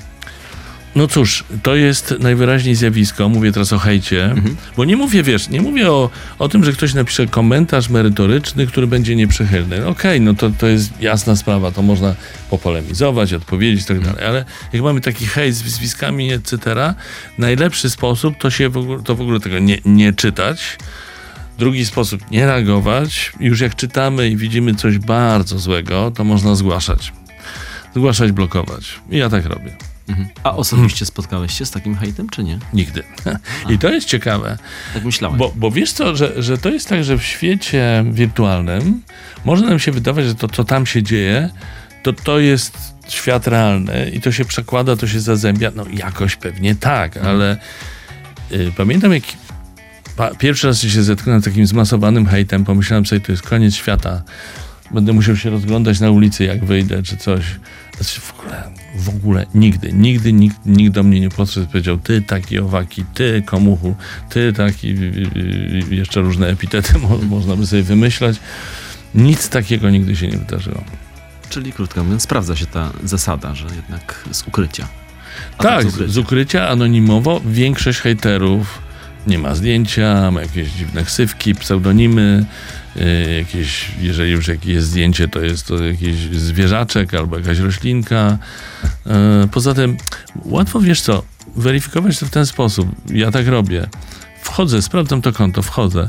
No 0.97 1.07
cóż, 1.07 1.45
to 1.63 1.77
jest 1.77 2.15
najwyraźniej 2.21 2.75
zjawisko, 2.75 3.29
mówię 3.29 3.53
teraz 3.53 3.73
o 3.73 3.79
hejcie, 3.79 4.35
bo 4.77 4.85
nie 4.85 4.97
mówię, 4.97 5.23
wiesz, 5.23 5.49
nie 5.49 5.61
mówię 5.61 5.91
o, 5.91 6.11
o 6.39 6.49
tym, 6.49 6.65
że 6.65 6.73
ktoś 6.73 6.95
napisze 6.95 7.27
komentarz 7.27 7.89
merytoryczny, 7.89 8.67
który 8.67 8.87
będzie 8.87 9.17
nieprzychylny. 9.17 9.87
Okej, 9.87 10.21
no 10.21 10.35
to, 10.35 10.51
to 10.51 10.67
jest 10.67 11.01
jasna 11.01 11.37
sprawa, 11.37 11.71
to 11.73 11.83
można 11.83 12.15
popolemizować, 12.51 13.33
odpowiedzieć 13.33 13.83
i 13.83 13.85
tak 13.85 14.01
dalej, 14.01 14.25
ale 14.25 14.45
jak 14.73 14.83
mamy 14.83 15.01
taki 15.01 15.27
hejt 15.27 15.55
z 15.55 15.63
wyzwiskami, 15.63 16.33
etc., 16.33 16.95
najlepszy 17.39 17.91
sposób 17.91 18.35
to 18.39 18.51
się 18.51 18.69
w 18.69 18.77
ogóle, 18.77 19.03
to 19.03 19.15
w 19.15 19.21
ogóle 19.21 19.41
tego 19.41 19.59
nie, 19.59 19.79
nie 19.85 20.13
czytać, 20.13 20.79
Drugi 21.59 21.87
sposób, 21.87 22.31
nie 22.31 22.47
reagować. 22.47 23.33
Już 23.41 23.61
jak 23.61 23.75
czytamy 23.75 24.29
i 24.29 24.37
widzimy 24.37 24.75
coś 24.75 24.99
bardzo 24.99 25.59
złego, 25.59 26.11
to 26.11 26.25
można 26.25 26.55
zgłaszać. 26.55 27.13
Zgłaszać, 27.95 28.33
blokować. 28.33 29.01
I 29.11 29.17
ja 29.17 29.31
tak 29.31 29.47
robię. 29.47 29.96
Mhm. 30.09 30.29
A 30.43 30.57
osobiście 30.57 31.07
spotkałeś 31.07 31.59
się 31.59 31.67
z 31.67 31.71
takim 31.71 31.97
hejtem, 31.97 32.29
czy 32.29 32.45
nie? 32.45 32.59
Nigdy. 32.73 33.03
I 33.75 33.79
to 33.79 33.89
jest 33.91 34.07
ciekawe, 34.07 34.59
Tak 34.95 35.05
myślałem. 35.05 35.39
bo, 35.39 35.53
bo 35.57 35.71
wiesz 35.71 35.93
co, 35.93 36.17
że, 36.17 36.43
że 36.43 36.59
to 36.59 36.69
jest 36.69 36.89
tak, 36.89 37.05
że 37.05 37.19
w 37.19 37.23
świecie 37.23 38.05
wirtualnym 38.11 39.03
może 39.45 39.65
nam 39.67 39.79
się 39.79 39.93
wydawać, 39.93 40.25
że 40.25 40.35
to, 40.35 40.49
co 40.49 40.65
tam 40.65 40.87
się 40.87 41.03
dzieje, 41.03 41.51
to 42.03 42.13
to 42.13 42.39
jest 42.39 42.79
świat 43.09 43.47
realny 43.47 44.11
i 44.15 44.21
to 44.21 44.33
się 44.33 44.45
przekłada, 44.45 44.97
to 44.97 45.07
się 45.09 45.21
zazębia. 45.21 45.73
No 45.75 45.85
jakoś 45.93 46.37
pewnie 46.37 46.75
tak, 46.75 47.17
ale 47.17 47.57
y, 48.53 48.73
pamiętam 48.77 49.13
jak 49.13 49.23
pa, 50.17 50.35
pierwszy 50.35 50.67
raz 50.67 50.81
się 50.81 51.03
zetknąłem 51.03 51.43
z 51.43 51.45
takim 51.45 51.67
zmasowanym 51.67 52.27
hejtem, 52.27 52.65
pomyślałem 52.65 53.07
sobie, 53.07 53.21
to 53.21 53.33
jest 53.33 53.43
koniec 53.43 53.75
świata. 53.75 54.23
Będę 54.91 55.13
musiał 55.13 55.37
się 55.37 55.51
rozglądać 55.51 56.01
na 56.01 56.11
ulicy, 56.11 56.45
jak 56.45 56.65
wyjdę, 56.65 57.03
czy 57.03 57.17
coś. 57.17 57.45
Znaczy 57.97 58.21
w 58.21 58.35
ogóle, 58.39 58.63
w 58.97 59.09
ogóle 59.09 59.47
nigdy, 59.55 59.93
nigdy 59.93 60.33
nikt, 60.33 60.67
nikt 60.67 60.95
do 60.95 61.03
mnie 61.03 61.21
nie 61.21 61.29
podszedł 61.29 61.67
i 61.67 61.69
powiedział, 61.69 61.99
ty 61.99 62.23
taki 62.23 62.59
owaki, 62.59 63.05
ty 63.15 63.43
komuchu, 63.47 63.95
ty 64.29 64.53
taki, 64.53 64.89
y, 64.89 64.93
y, 64.93 65.93
y, 65.93 65.95
jeszcze 65.95 66.21
różne 66.21 66.49
epitety 66.49 66.99
mo, 67.03 67.19
można 67.19 67.57
by 67.57 67.67
sobie 67.67 67.83
wymyślać. 67.83 68.37
Nic 69.15 69.49
takiego 69.49 69.91
nigdy 69.91 70.17
się 70.17 70.29
nie 70.29 70.39
wydarzyło. 70.39 70.85
Czyli 71.49 71.73
krótko 71.73 72.05
mówiąc, 72.05 72.23
sprawdza 72.23 72.57
się 72.57 72.67
ta 72.67 72.93
zasada, 73.05 73.55
że 73.55 73.67
jednak 73.77 74.25
z 74.33 74.43
ukrycia. 74.49 74.89
A 75.59 75.63
tak, 75.63 75.83
z 75.83 75.95
ukrycia. 75.95 76.13
z 76.13 76.19
ukrycia 76.19 76.69
anonimowo 76.69 77.41
większość 77.47 77.99
hejterów 77.99 78.86
nie 79.27 79.39
ma 79.39 79.55
zdjęcia, 79.55 80.31
ma 80.31 80.41
jakieś 80.41 80.69
dziwne 80.69 81.05
ksywki, 81.05 81.55
pseudonimy, 81.55 82.45
y, 82.97 83.35
jakieś, 83.39 83.91
jeżeli 84.01 84.31
już 84.31 84.49
jakieś 84.49 84.67
jest 84.67 84.87
zdjęcie, 84.87 85.29
to 85.29 85.41
jest 85.41 85.67
to 85.67 85.85
jakiś 85.85 86.17
zwierzaczek 86.17 87.15
albo 87.15 87.39
jakaś 87.39 87.59
roślinka. 87.59 88.39
Y, 89.45 89.49
Poza 89.49 89.75
tym 89.75 89.97
łatwo, 90.45 90.81
wiesz 90.81 91.01
co, 91.01 91.23
weryfikować 91.57 92.19
to 92.19 92.27
w 92.27 92.31
ten 92.31 92.47
sposób. 92.47 92.89
Ja 93.11 93.31
tak 93.31 93.47
robię. 93.49 93.87
Wchodzę, 94.43 94.83
sprawdzam 94.83 95.23
to 95.23 95.33
konto, 95.33 95.63
wchodzę. 95.63 96.09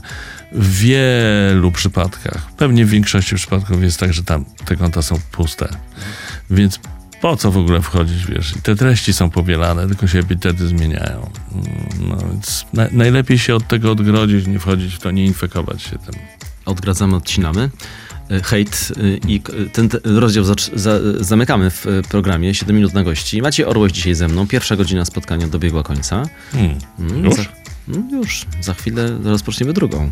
W 0.52 0.80
wielu 0.80 1.72
przypadkach, 1.72 2.52
pewnie 2.58 2.86
w 2.86 2.90
większości 2.90 3.36
przypadków 3.36 3.84
jest 3.84 4.00
tak, 4.00 4.14
że 4.14 4.24
tam 4.24 4.46
te 4.66 4.76
konta 4.76 5.02
są 5.02 5.20
puste. 5.32 5.70
Więc 6.50 6.80
po 7.22 7.38
co 7.38 7.52
w 7.52 7.58
ogóle 7.58 7.82
wchodzić, 7.82 8.26
wiesz? 8.26 8.56
I 8.56 8.62
te 8.62 8.76
treści 8.76 9.14
są 9.14 9.30
powielane, 9.30 9.88
tylko 9.88 10.08
się 10.08 10.20
epitety 10.20 10.68
zmieniają. 10.68 11.30
Mm, 11.52 11.66
No 12.10 12.18
więc 12.18 12.66
na, 12.74 12.88
najlepiej 12.92 13.40
się 13.40 13.56
od 13.56 13.68
tego 13.68 13.92
odgrodzić, 13.92 14.48
nie 14.48 14.60
wchodzić 14.60 14.94
w 14.96 15.00
to, 15.00 15.12
nie 15.12 15.26
infekować 15.26 15.82
się 15.82 15.90
tym. 15.92 16.16
Odgradzamy, 16.66 17.16
odcinamy. 17.16 17.70
E, 18.32 18.42
Hejt 18.44 18.92
e, 18.98 19.18
i 19.32 19.42
k- 19.42 19.54
ten 19.74 19.90
te- 19.90 20.00
rozdział 20.04 20.44
zacz- 20.44 20.72
za, 20.80 21.00
zamykamy 21.20 21.70
w 21.72 21.86
e, 21.88 22.02
programie 22.10 22.54
7 22.54 22.76
minut 22.76 22.94
na 22.94 23.04
gości. 23.04 23.42
Macie 23.42 23.68
Orłoś 23.68 23.92
dzisiaj 23.92 24.16
ze 24.16 24.28
mną. 24.28 24.48
Pierwsza 24.48 24.76
godzina 24.76 25.06
spotkania 25.06 25.48
dobiegła 25.48 25.84
końca. 25.84 26.24
Hmm. 26.52 26.78
Mm, 27.00 27.26
Już? 27.26 27.36
Za, 27.36 27.44
mm, 27.90 28.10
już. 28.12 28.46
Za 28.62 28.74
chwilę 28.74 29.18
rozpoczniemy 29.24 29.74
drugą. 29.74 30.12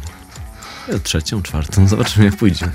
E, 0.89 0.99
Trzecią, 0.99 1.41
czwartą. 1.41 1.87
Zobaczymy 1.87 2.25
jak 2.25 2.35
pójdzie. 2.35 2.71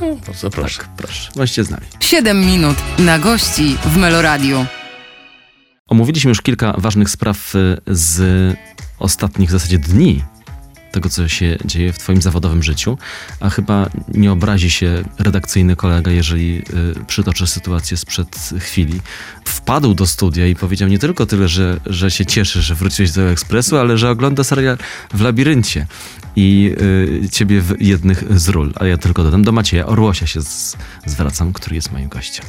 No, 0.00 0.16
bardzo 0.26 0.50
proszę. 0.50 0.78
Tak, 0.80 0.88
proszę. 0.96 1.30
Bądźcie 1.36 1.64
z 1.64 1.70
nami. 1.70 1.86
7 2.00 2.40
minut 2.46 2.76
na 2.98 3.18
gości 3.18 3.76
w 3.84 3.96
Meloradiu. 3.96 4.66
Omówiliśmy 5.88 6.28
już 6.28 6.42
kilka 6.42 6.74
ważnych 6.78 7.10
spraw 7.10 7.54
e, 7.54 7.58
z 7.86 8.56
ostatnich 8.98 9.48
w 9.48 9.52
zasadzie 9.52 9.78
dni 9.78 10.24
tego, 10.90 11.08
co 11.08 11.28
się 11.28 11.58
dzieje 11.64 11.92
w 11.92 11.98
Twoim 11.98 12.22
zawodowym 12.22 12.62
życiu, 12.62 12.98
a 13.40 13.50
chyba 13.50 13.90
nie 14.14 14.32
obrazi 14.32 14.70
się 14.70 15.04
redakcyjny 15.18 15.76
kolega, 15.76 16.10
jeżeli 16.10 16.58
y, 16.58 17.04
przytoczę 17.06 17.46
sytuację 17.46 17.96
sprzed 17.96 18.50
chwili. 18.58 19.00
Wpadł 19.44 19.94
do 19.94 20.06
studia 20.06 20.46
i 20.46 20.54
powiedział 20.54 20.88
nie 20.88 20.98
tylko 20.98 21.26
tyle, 21.26 21.48
że, 21.48 21.80
że 21.86 22.10
się 22.10 22.26
cieszy, 22.26 22.62
że 22.62 22.74
wróciłeś 22.74 23.10
do 23.10 23.30
Ekspresu, 23.30 23.76
ale 23.76 23.98
że 23.98 24.10
ogląda 24.10 24.44
serial 24.44 24.78
w 25.14 25.20
labiryncie 25.20 25.86
i 26.36 26.74
y, 27.24 27.28
ciebie 27.28 27.60
w 27.60 27.82
jednych 27.82 28.38
z 28.40 28.48
ról. 28.48 28.72
A 28.76 28.86
ja 28.86 28.98
tylko 28.98 29.22
dodam, 29.22 29.42
do 29.42 29.52
Macieja 29.52 29.86
Orłosia 29.86 30.26
się 30.26 30.42
z, 30.42 30.76
zwracam, 31.06 31.52
który 31.52 31.76
jest 31.76 31.92
moim 31.92 32.08
gościem. 32.08 32.44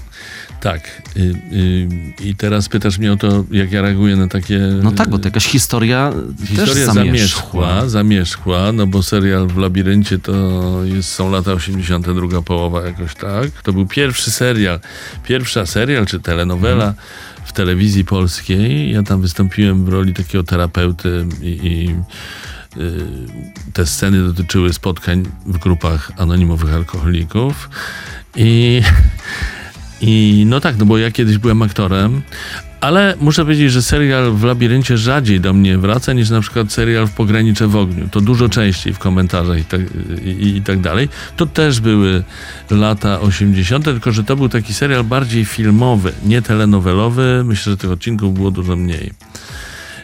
Tak. 0.60 1.02
Y, 1.18 1.20
y, 1.54 1.88
I 2.24 2.36
teraz 2.36 2.70
pytasz 2.70 2.98
mnie 2.98 3.14
o 3.14 3.18
to, 3.18 3.44
jak 3.52 3.72
ja 3.72 3.82
reaguję 3.82 4.16
na 4.16 4.28
takie... 4.28 4.60
No 4.84 4.92
tak, 4.92 5.10
bo 5.10 5.20
to 5.20 5.28
jakaś 5.28 5.46
historia, 5.46 6.14
też 6.40 6.50
Historia 6.50 6.94
zamierzchła, 6.94 7.90
zamierzchła, 7.90 8.72
no 8.72 8.88
bo 8.88 9.04
serial 9.04 9.48
w 9.48 9.58
labiryncie 9.58 10.20
to 10.20 10.34
jest, 10.86 11.10
są 11.10 11.32
lata 11.32 11.52
80., 11.52 12.06
druga 12.06 12.42
połowa 12.42 12.86
jakoś 12.86 13.16
tak. 13.16 13.52
To 13.64 13.74
był 13.74 13.86
pierwszy 13.86 14.32
serial, 14.32 14.80
pierwsza 15.24 15.66
serial 15.66 16.06
czy 16.06 16.20
telenowela 16.20 16.94
w 17.46 17.54
telewizji 17.54 18.06
polskiej. 18.06 18.92
Ja 18.92 19.04
tam 19.04 19.22
wystąpiłem 19.22 19.86
w 19.86 19.90
roli 19.90 20.14
takiego 20.14 20.44
terapeuty 20.44 21.26
i, 21.42 21.46
i 21.46 21.96
y, 22.82 23.06
te 23.74 23.86
sceny 23.86 24.24
dotyczyły 24.24 24.74
spotkań 24.74 25.24
w 25.46 25.58
grupach 25.58 26.12
anonimowych 26.18 26.74
alkoholików 26.74 27.70
i 28.36 28.82
i 30.02 30.46
no 30.48 30.60
tak, 30.60 30.78
no 30.78 30.86
bo 30.86 30.98
ja 30.98 31.12
kiedyś 31.12 31.38
byłem 31.38 31.62
aktorem, 31.62 32.22
ale 32.82 33.16
muszę 33.22 33.42
powiedzieć, 33.42 33.72
że 33.72 33.82
serial 33.82 34.32
w 34.32 34.44
labiryncie 34.44 34.98
rzadziej 34.98 35.40
do 35.40 35.54
mnie 35.54 35.78
wraca 35.78 36.14
niż 36.14 36.30
na 36.30 36.42
przykład 36.42 36.72
serial 36.72 37.08
w 37.08 37.12
Pogranicze 37.12 37.68
w 37.68 37.76
ogniu. 37.76 38.10
To 38.12 38.22
dużo 38.22 38.50
częściej 38.50 38.94
w 38.94 39.00
komentarzach 39.00 39.60
i 39.60 39.64
tak, 39.64 39.82
i, 40.26 40.58
i 40.58 40.62
tak 40.62 40.82
dalej. 40.82 41.10
To 41.38 41.46
też 41.46 41.80
były 41.80 42.24
lata 42.72 43.20
80., 43.20 43.86
tylko 43.86 44.12
że 44.12 44.24
to 44.24 44.36
był 44.36 44.50
taki 44.50 44.74
serial 44.74 45.04
bardziej 45.04 45.46
filmowy, 45.46 46.14
nie 46.26 46.42
telenowelowy. 46.42 47.42
Myślę, 47.46 47.72
że 47.72 47.78
tych 47.78 47.92
odcinków 47.92 48.34
było 48.34 48.52
dużo 48.52 48.76
mniej. 48.76 49.14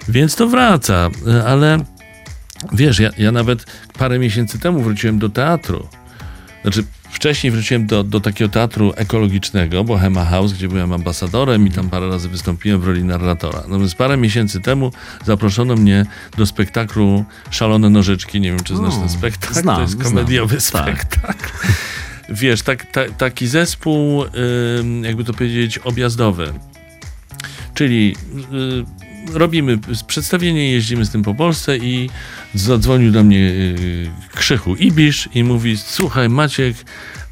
Więc 0.09 0.35
to 0.35 0.47
wraca, 0.47 1.09
ale 1.47 1.85
wiesz, 2.73 2.99
ja, 2.99 3.09
ja 3.17 3.31
nawet 3.31 3.65
parę 3.97 4.19
miesięcy 4.19 4.59
temu 4.59 4.81
wróciłem 4.81 5.19
do 5.19 5.29
teatru. 5.29 5.87
Znaczy, 6.61 6.83
wcześniej 7.15 7.51
wróciłem 7.51 7.87
do, 7.87 8.03
do 8.03 8.19
takiego 8.19 8.49
teatru 8.49 8.93
ekologicznego, 8.95 9.83
Bohema 9.83 10.25
House, 10.25 10.53
gdzie 10.53 10.67
byłem 10.67 10.93
ambasadorem 10.93 11.67
i 11.67 11.71
tam 11.71 11.89
parę 11.89 12.09
razy 12.09 12.29
wystąpiłem 12.29 12.81
w 12.81 12.87
roli 12.87 13.03
narratora. 13.03 13.63
No 13.67 13.79
więc 13.79 13.95
parę 13.95 14.17
miesięcy 14.17 14.61
temu 14.61 14.91
zaproszono 15.25 15.75
mnie 15.75 16.05
do 16.37 16.45
spektaklu 16.45 17.25
Szalone 17.49 17.89
Nożyczki. 17.89 18.41
Nie 18.41 18.49
wiem, 18.51 18.59
czy 18.63 18.75
znasz 18.75 18.95
ten 18.95 19.09
spektakl. 19.09 19.53
znam, 19.53 19.75
to 19.75 19.81
jest 19.81 19.93
znam. 19.93 20.05
komediowy 20.05 20.55
Tak. 20.55 20.63
spektakl. 20.63 21.51
Wiesz, 22.29 22.61
tak, 22.61 22.91
ta, 22.91 23.01
taki 23.17 23.47
zespół, 23.47 24.23
jakby 25.01 25.23
to 25.23 25.33
powiedzieć, 25.33 25.77
objazdowy. 25.77 26.53
Czyli 27.73 28.15
y, 29.33 29.37
robimy 29.39 29.77
przedstawienie, 30.07 30.71
jeździmy 30.71 31.05
z 31.05 31.09
tym 31.09 31.23
po 31.23 31.35
Polsce 31.35 31.77
i 31.77 32.09
zadzwonił 32.55 33.11
do 33.11 33.23
mnie 33.23 33.37
y, 33.37 34.11
Krzychu 34.35 34.75
Ibisz 34.75 35.29
i 35.33 35.43
mówi, 35.43 35.77
słuchaj 35.77 36.29
Maciek, 36.29 36.75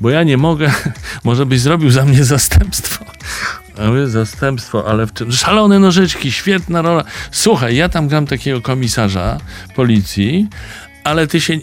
bo 0.01 0.09
ja 0.09 0.23
nie 0.23 0.37
mogę, 0.37 0.71
może 1.23 1.45
byś 1.45 1.59
zrobił 1.59 1.89
za 1.89 2.05
mnie 2.05 2.23
zastępstwo. 2.23 3.05
A 3.77 3.87
mówię, 3.87 4.07
zastępstwo, 4.07 4.89
ale 4.89 5.05
w 5.05 5.13
czym? 5.13 5.31
Szalone 5.31 5.79
nożyczki, 5.79 6.31
świetna 6.31 6.81
rola. 6.81 7.03
Słuchaj, 7.31 7.75
ja 7.75 7.89
tam 7.89 8.07
gram 8.07 8.27
takiego 8.27 8.61
komisarza 8.61 9.37
policji, 9.75 10.47
ale 11.03 11.27
ty 11.27 11.41
się, 11.41 11.53
y, 11.53 11.59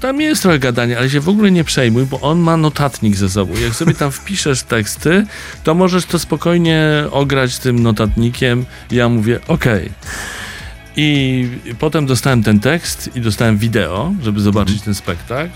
tam 0.00 0.20
jest 0.20 0.42
trochę 0.42 0.58
gadania, 0.58 0.98
ale 0.98 1.10
się 1.10 1.20
w 1.20 1.28
ogóle 1.28 1.50
nie 1.50 1.64
przejmuj, 1.64 2.06
bo 2.06 2.20
on 2.20 2.38
ma 2.38 2.56
notatnik 2.56 3.16
ze 3.16 3.28
sobą. 3.28 3.54
Jak 3.64 3.74
sobie 3.74 3.94
tam 3.94 4.12
wpiszesz 4.12 4.62
teksty, 4.62 5.26
to 5.64 5.74
możesz 5.74 6.04
to 6.04 6.18
spokojnie 6.18 7.04
ograć 7.10 7.58
tym 7.58 7.82
notatnikiem. 7.82 8.64
Ja 8.90 9.08
mówię, 9.08 9.40
okej. 9.48 9.90
I 10.96 11.48
potem 11.78 12.06
dostałem 12.06 12.42
ten 12.42 12.60
tekst 12.60 13.10
i 13.14 13.20
dostałem 13.20 13.58
wideo, 13.58 14.14
żeby 14.22 14.40
zobaczyć 14.40 14.82
ten 14.82 14.94
spektakl. 14.94 15.52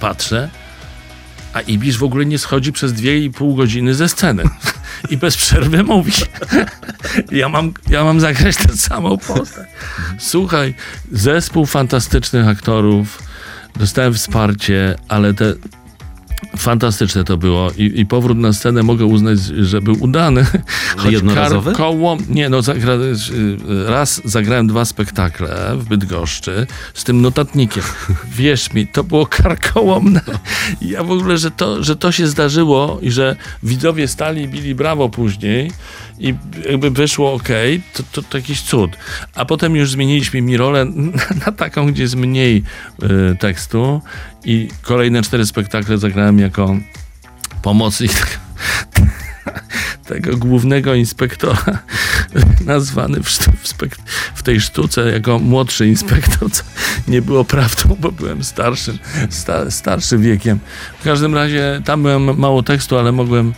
Patrzę, 0.00 0.50
a 1.52 1.60
Ibisz 1.60 1.98
w 1.98 2.04
ogóle 2.04 2.26
nie 2.26 2.38
schodzi 2.38 2.72
przez 2.72 2.92
dwie 2.92 3.18
i 3.18 3.30
pół 3.30 3.54
godziny 3.54 3.94
ze 3.94 4.08
sceny. 4.08 4.42
I 5.10 5.16
bez 5.16 5.36
przerwy 5.36 5.82
mówi. 5.82 6.12
Ja 7.30 7.48
mam, 7.48 7.72
ja 7.90 8.04
mam 8.04 8.20
zagrać 8.20 8.56
tę 8.56 8.76
samą 8.76 9.18
postać. 9.18 9.68
Słuchaj, 10.18 10.74
zespół 11.12 11.66
fantastycznych 11.66 12.48
aktorów, 12.48 13.22
dostałem 13.76 14.14
wsparcie, 14.14 14.96
ale 15.08 15.34
te 15.34 15.54
fantastyczne 16.56 17.24
to 17.24 17.36
było 17.36 17.70
i, 17.76 18.00
i 18.00 18.06
powrót 18.06 18.38
na 18.38 18.52
scenę 18.52 18.82
mogę 18.82 19.04
uznać, 19.04 19.38
że 19.40 19.80
był 19.80 19.96
udany. 20.00 20.46
Choć 20.96 21.12
jednorazowy? 21.12 21.72
Koło, 21.72 22.16
nie, 22.28 22.48
no 22.48 22.62
zagra, 22.62 22.92
raz 23.86 24.20
zagrałem 24.24 24.66
dwa 24.66 24.84
spektakle 24.84 25.76
w 25.76 25.84
Bydgoszczy 25.84 26.66
z 26.94 27.04
tym 27.04 27.22
notatnikiem. 27.22 27.82
Wierz 28.38 28.72
mi, 28.72 28.86
to 28.86 29.04
było 29.04 29.26
karkołomne. 29.26 30.20
Ja 30.82 31.04
w 31.04 31.10
ogóle, 31.10 31.38
że 31.38 31.50
to, 31.50 31.82
że 31.82 31.96
to 31.96 32.12
się 32.12 32.26
zdarzyło 32.26 32.98
i 33.02 33.10
że 33.10 33.36
widzowie 33.62 34.08
stali 34.08 34.42
i 34.42 34.48
bili 34.48 34.74
brawo 34.74 35.08
później 35.08 35.70
i 36.20 36.34
jakby 36.70 36.90
wyszło 36.90 37.32
ok, 37.32 37.48
to, 37.94 38.02
to, 38.12 38.22
to 38.22 38.38
jakiś 38.38 38.62
cud. 38.62 38.90
A 39.34 39.44
potem 39.44 39.76
już 39.76 39.90
zmieniliśmy 39.90 40.42
mi 40.42 40.56
rolę 40.56 40.84
na, 41.46 41.52
taką, 41.52 41.92
gdzie 41.92 42.02
jest 42.02 42.16
mniej 42.16 42.62
y, 43.02 43.36
tekstu 43.36 44.02
i 44.44 44.68
kolejne 44.82 45.22
cztery 45.22 45.46
spektakle 45.46 45.98
zagrałem 45.98 46.38
jako 46.38 46.76
pomocnik 47.62 48.12
tego 50.10 50.36
głównego 50.36 50.94
inspektora, 50.94 51.78
nazwany 52.66 53.22
w, 53.22 53.28
w, 53.62 53.74
w 54.34 54.42
tej 54.42 54.60
sztuce 54.60 55.10
jako 55.10 55.38
młodszy 55.38 55.86
inspektor, 55.86 56.50
co 56.50 56.62
nie 57.08 57.22
było 57.22 57.44
prawdą, 57.44 57.96
bo 58.00 58.12
byłem 58.12 58.44
starszym, 58.44 58.98
sta- 59.30 60.18
wiekiem. 60.18 60.58
W 61.00 61.04
każdym 61.04 61.34
razie 61.34 61.82
tam 61.84 62.02
byłem 62.02 62.38
mało 62.38 62.62
tekstu, 62.62 62.98
ale 62.98 63.12
mogłem, 63.12 63.54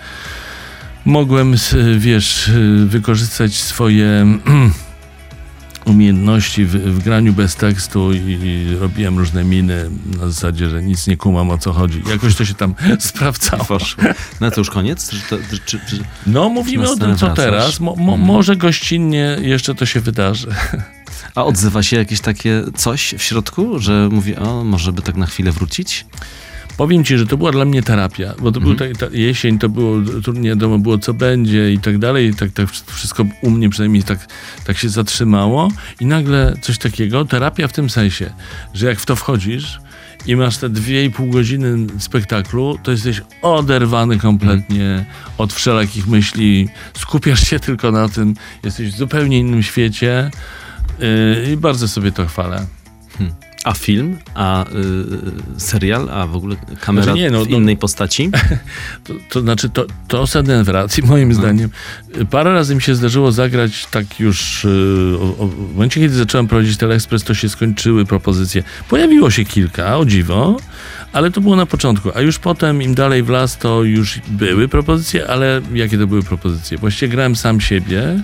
mogłem 1.05 1.55
wiesz, 1.99 2.51
wykorzystać 2.87 3.55
swoje 3.55 4.27
umiejętności 5.85 6.65
w, 6.65 6.71
w 6.71 7.03
graniu 7.05 7.33
bez 7.33 7.57
tekstu 7.57 8.13
i 8.13 8.67
robiłem 8.81 9.19
różne 9.19 9.45
miny 9.45 9.91
na 10.21 10.29
zasadzie, 10.29 10.69
że 10.69 10.83
nic 10.83 11.07
nie 11.07 11.17
kumam 11.17 11.51
o 11.51 11.59
co 11.59 11.73
chodzi. 11.73 12.03
Jakoś 12.11 12.35
to 12.35 12.45
się 12.45 12.55
tam 12.55 12.75
sprawdzało. 12.99 13.79
No 14.41 14.51
to 14.51 14.61
już 14.61 14.71
koniec? 14.71 15.11
Czy 15.11 15.17
to, 15.31 15.37
czy, 15.65 15.81
czy, 15.87 15.99
No, 16.27 16.49
mówimy 16.49 16.91
o 16.91 16.97
tym, 16.97 17.17
co 17.17 17.27
wracasz. 17.27 17.45
teraz. 17.45 17.81
Mo, 17.81 17.97
mo, 17.97 18.13
Mhm. 18.13 18.21
Może 18.21 18.57
gościnnie 18.57 19.37
jeszcze 19.43 19.75
to 19.75 19.87
się 19.87 20.01
wydarzy. 20.01 20.49
a 21.35 21.45
odzywa 21.45 21.83
się 21.83 21.97
jakieś 21.97 22.21
takie 22.21 22.63
coś 22.77 23.15
w 23.19 23.23
środku, 23.23 23.79
że 23.79 24.09
mówi, 24.13 24.37
o, 24.37 24.65
może 24.65 24.93
by 24.93 25.03
tak 25.03 25.17
na 25.17 25.27
chwilę 25.27 25.53
wrócić? 25.53 26.07
Powiem 26.77 27.05
ci, 27.05 27.19
że 27.19 27.27
to 27.27 27.37
była 27.37 27.53
dla 27.53 27.65
mnie 27.65 27.83
terapia, 27.83 28.35
bo 28.39 28.53
to 28.53 28.61
był 28.61 28.75
ta, 28.75 28.85
ta 28.99 29.07
jesień, 29.13 29.59
to 29.59 29.69
było 29.69 29.97
trudnie 30.23 30.49
wiadomo 30.49 30.79
było, 30.79 30.99
co 30.99 31.15
będzie 31.15 31.73
i 31.73 31.79
tak 31.79 31.99
dalej. 31.99 32.29
I 32.29 32.35
tak, 32.35 32.51
tak 32.51 32.71
wszystko 32.71 33.25
u 33.43 33.51
mnie 33.51 33.71
przynajmniej 33.71 34.03
tak, 34.03 34.29
tak 34.65 34.79
się 34.79 34.89
zatrzymało. 34.89 35.69
I 36.01 36.07
nagle 36.07 36.55
coś 36.63 36.79
takiego, 36.79 37.25
terapia 37.25 37.69
w 37.69 37.73
tym 37.73 37.91
sensie, 37.91 38.33
że 38.75 38.87
jak 38.87 39.01
w 39.01 39.07
to 39.07 39.17
wchodzisz 39.17 39.81
i 40.27 40.37
masz 40.37 40.57
te 40.57 40.69
dwie 40.69 41.05
i 41.05 41.11
pół 41.11 41.31
godziny 41.31 41.87
spektaklu, 41.99 42.79
to 42.83 42.91
jesteś 42.91 43.23
oderwany 43.43 44.19
kompletnie 44.19 45.05
od 45.39 45.53
wszelakich 45.53 46.09
myśli. 46.09 46.69
Skupiasz 46.95 47.49
się 47.49 47.61
tylko 47.61 47.93
na 47.93 48.09
tym, 48.09 48.35
jesteś 48.65 48.89
w 48.93 48.97
zupełnie 48.97 49.39
innym 49.39 49.63
świecie 49.63 50.31
yy, 50.99 51.53
i 51.53 51.57
bardzo 51.57 51.89
sobie 51.89 52.13
to 52.13 52.27
chwalę. 52.27 52.67
A 53.65 53.73
film, 53.75 54.19
a 54.35 54.65
y, 54.65 55.61
serial, 55.61 56.09
a 56.11 56.27
w 56.27 56.37
ogóle 56.37 56.57
kamera 56.81 57.05
Znaczy 57.05 57.19
nie, 57.19 57.31
no, 57.31 57.45
w 57.45 57.49
no- 57.51 57.57
innej 57.57 57.77
postaci? 57.77 58.31
To, 59.05 59.15
to 59.31 59.41
znaczy, 59.41 59.71
to, 59.71 59.87
to 60.09 60.27
Sudden 60.27 60.65
w 60.65 60.69
racji, 60.69 61.03
moim 61.03 61.35
zdaniem. 61.35 61.71
Parę 62.31 62.53
razy 62.53 62.75
mi 62.75 62.83
się 62.83 62.95
zdarzyło 62.95 63.33
zagrać 63.33 63.87
tak 63.91 64.21
już. 64.21 64.65
y, 64.65 64.69
O, 65.21 65.45
o, 65.45 65.47
w 65.49 65.73
momencie, 65.75 66.01
kiedy 66.01 66.15
zacząłem 66.15 66.49
prowadzić 66.49 66.77
Teleexpress, 66.77 67.25
to 67.25 67.35
się 67.35 67.49
skończyły 67.49 68.05
propozycje. 68.07 68.63
Pojawiło 68.89 69.31
się 69.31 69.45
kilka, 69.45 69.97
o 69.99 70.05
dziwo, 70.05 70.57
ale 71.13 71.31
to 71.31 71.41
było 71.41 71.57
na 71.57 71.67
początku. 71.67 72.11
A 72.15 72.21
już 72.21 72.39
potem, 72.39 72.83
im 72.83 72.95
dalej 72.95 73.23
w 73.23 73.29
las, 73.29 73.59
to 73.59 73.83
już 73.85 74.21
były 74.29 74.69
propozycje, 74.69 75.27
ale 75.29 75.61
jakie 75.75 75.99
to 75.99 76.07
były 76.07 76.23
propozycje? 76.23 76.79
Właściwie 76.79 77.13
grałem 77.13 77.37
sam 77.37 77.61
siebie. 77.61 78.23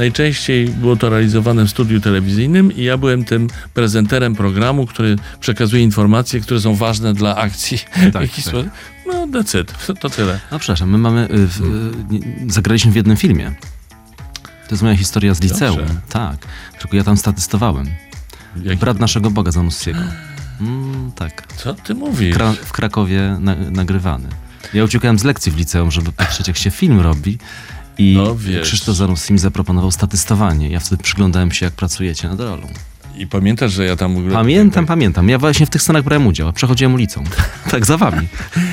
Najczęściej 0.00 0.68
było 0.68 0.96
to 0.96 1.08
realizowane 1.08 1.64
w 1.64 1.70
studiu 1.70 2.00
telewizyjnym 2.00 2.76
i 2.76 2.82
ja 2.82 2.96
byłem 2.96 3.24
tym 3.24 3.48
prezenterem 3.74 4.34
programu, 4.34 4.86
który 4.86 5.16
przekazuje 5.40 5.82
informacje, 5.82 6.40
które 6.40 6.60
są 6.60 6.74
ważne 6.74 7.14
dla 7.14 7.36
akcji. 7.36 7.78
w 7.78 7.82
Tak, 8.12 8.12
tak. 8.44 8.54
No, 9.06 9.26
it. 9.60 9.86
To, 9.86 9.94
to 9.94 10.10
tyle. 10.10 10.40
No 10.50 10.58
przepraszam, 10.58 10.90
my 10.90 10.98
mamy, 10.98 11.24
y, 11.24 11.46
w, 11.46 11.60
y, 11.60 11.64
nie- 12.14 12.52
zagraliśmy 12.52 12.92
w 12.92 12.96
jednym 12.96 13.16
filmie. 13.16 13.52
To 14.68 14.74
jest 14.74 14.82
moja 14.82 14.96
historia 14.96 15.34
z 15.34 15.40
liceum. 15.40 15.76
Dobrze. 15.78 15.94
Tak, 16.08 16.36
tylko 16.80 16.96
ja 16.96 17.04
tam 17.04 17.16
statystowałem. 17.16 17.86
Jaki- 18.62 18.80
Brat 18.80 19.00
naszego 19.00 19.30
Boga 19.30 19.50
Zanussiego. 19.50 20.00
Mm, 20.60 21.12
tak, 21.14 21.46
Co 21.56 21.74
ty 21.74 21.94
mówisz? 21.94 22.36
Kra- 22.36 22.54
w 22.56 22.72
Krakowie 22.72 23.36
na, 23.40 23.54
nagrywany. 23.54 24.28
Ja 24.74 24.84
uciekałem 24.84 25.18
z 25.18 25.24
lekcji 25.24 25.52
w 25.52 25.56
liceum, 25.56 25.90
żeby 25.90 26.12
patrzeć, 26.12 26.48
jak 26.48 26.56
się 26.56 26.70
film 26.70 27.00
robi. 27.00 27.38
I 28.00 28.14
No. 28.14 28.36
Krzysztof 28.62 28.96
Zanussi 28.96 29.32
mi 29.32 29.38
zaproponował 29.38 29.90
statystowanie. 29.90 30.68
Ja 30.68 30.80
wtedy 30.80 31.02
przyglądałem 31.02 31.52
się, 31.52 31.66
jak 31.66 31.74
pracujecie 31.74 32.28
nad 32.28 32.40
rolą. 32.40 32.66
I 33.16 33.26
pamiętasz, 33.26 33.72
że 33.72 33.84
ja 33.84 33.96
tam 33.96 34.16
ogóle... 34.16 34.32
Pamiętam, 34.32 34.86
pamiętam. 34.86 35.28
Ja 35.28 35.38
właśnie 35.38 35.66
w 35.66 35.70
tych 35.70 35.82
scenach 35.82 36.04
brałem 36.04 36.26
udział. 36.26 36.48
a 36.48 36.52
Przechodziłem 36.52 36.94
ulicą. 36.94 37.24
tak, 37.70 37.86
za 37.86 37.96
wami. 37.96 38.28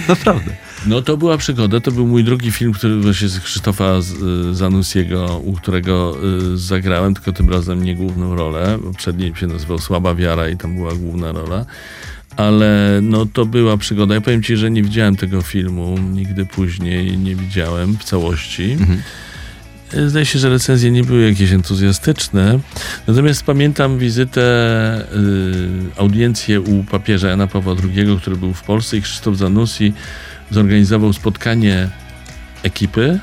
Naprawdę. 0.08 0.52
No 0.86 1.02
to 1.02 1.18
była 1.18 1.38
przygoda. 1.38 1.80
To 1.80 1.92
był 1.92 2.08
mój 2.08 2.24
drugi 2.24 2.52
film, 2.52 2.74
który 2.74 3.02
właśnie 3.02 3.28
z 3.28 3.40
Krzysztofa 3.40 3.94
y, 4.52 4.56
Zanussiego, 4.56 5.42
u 5.44 5.54
którego 5.54 6.16
y, 6.54 6.58
zagrałem, 6.58 7.14
tylko 7.14 7.34
tym 7.34 7.50
razem 7.50 7.84
nie 7.84 7.96
główną 7.96 8.36
rolę. 8.36 8.80
Poprzedni 8.84 9.34
się 9.36 9.48
nazywał 9.48 9.80
Słaba 9.80 10.16
Wiara 10.16 10.50
i 10.50 10.58
tam 10.58 10.76
była 10.76 10.96
główna 10.96 11.32
rola. 11.32 11.66
Ale 12.38 13.00
no 13.02 13.26
to 13.26 13.46
była 13.46 13.78
przygoda. 13.78 14.16
Ja 14.16 14.22
powiem 14.22 14.44
ci, 14.44 14.58
że 14.58 14.72
nie 14.72 14.84
widziałem 14.84 15.16
tego 15.16 15.42
filmu 15.42 15.98
nigdy 15.98 16.46
później, 16.46 17.18
nie 17.18 17.36
widziałem 17.36 17.98
w 17.98 18.04
całości. 18.04 18.72
Mhm. 18.72 19.02
Zdaje 20.08 20.26
się, 20.26 20.40
że 20.40 20.50
recenzje 20.50 20.92
nie 20.92 21.04
były 21.04 21.30
jakieś 21.30 21.52
entuzjastyczne. 21.52 22.60
Natomiast 23.08 23.44
pamiętam 23.44 24.00
wizytę, 24.00 24.42
y, 25.96 26.00
audiencję 26.02 26.62
u 26.62 26.84
papieża 26.84 27.28
Jana 27.28 27.48
Pawła 27.48 27.76
II, 27.84 28.18
który 28.22 28.36
był 28.36 28.54
w 28.54 28.64
Polsce 28.64 28.98
i 28.98 29.02
Krzysztof 29.02 29.38
Zanussi 29.38 29.94
zorganizował 30.52 31.14
spotkanie 31.14 31.90
ekipy 32.64 33.20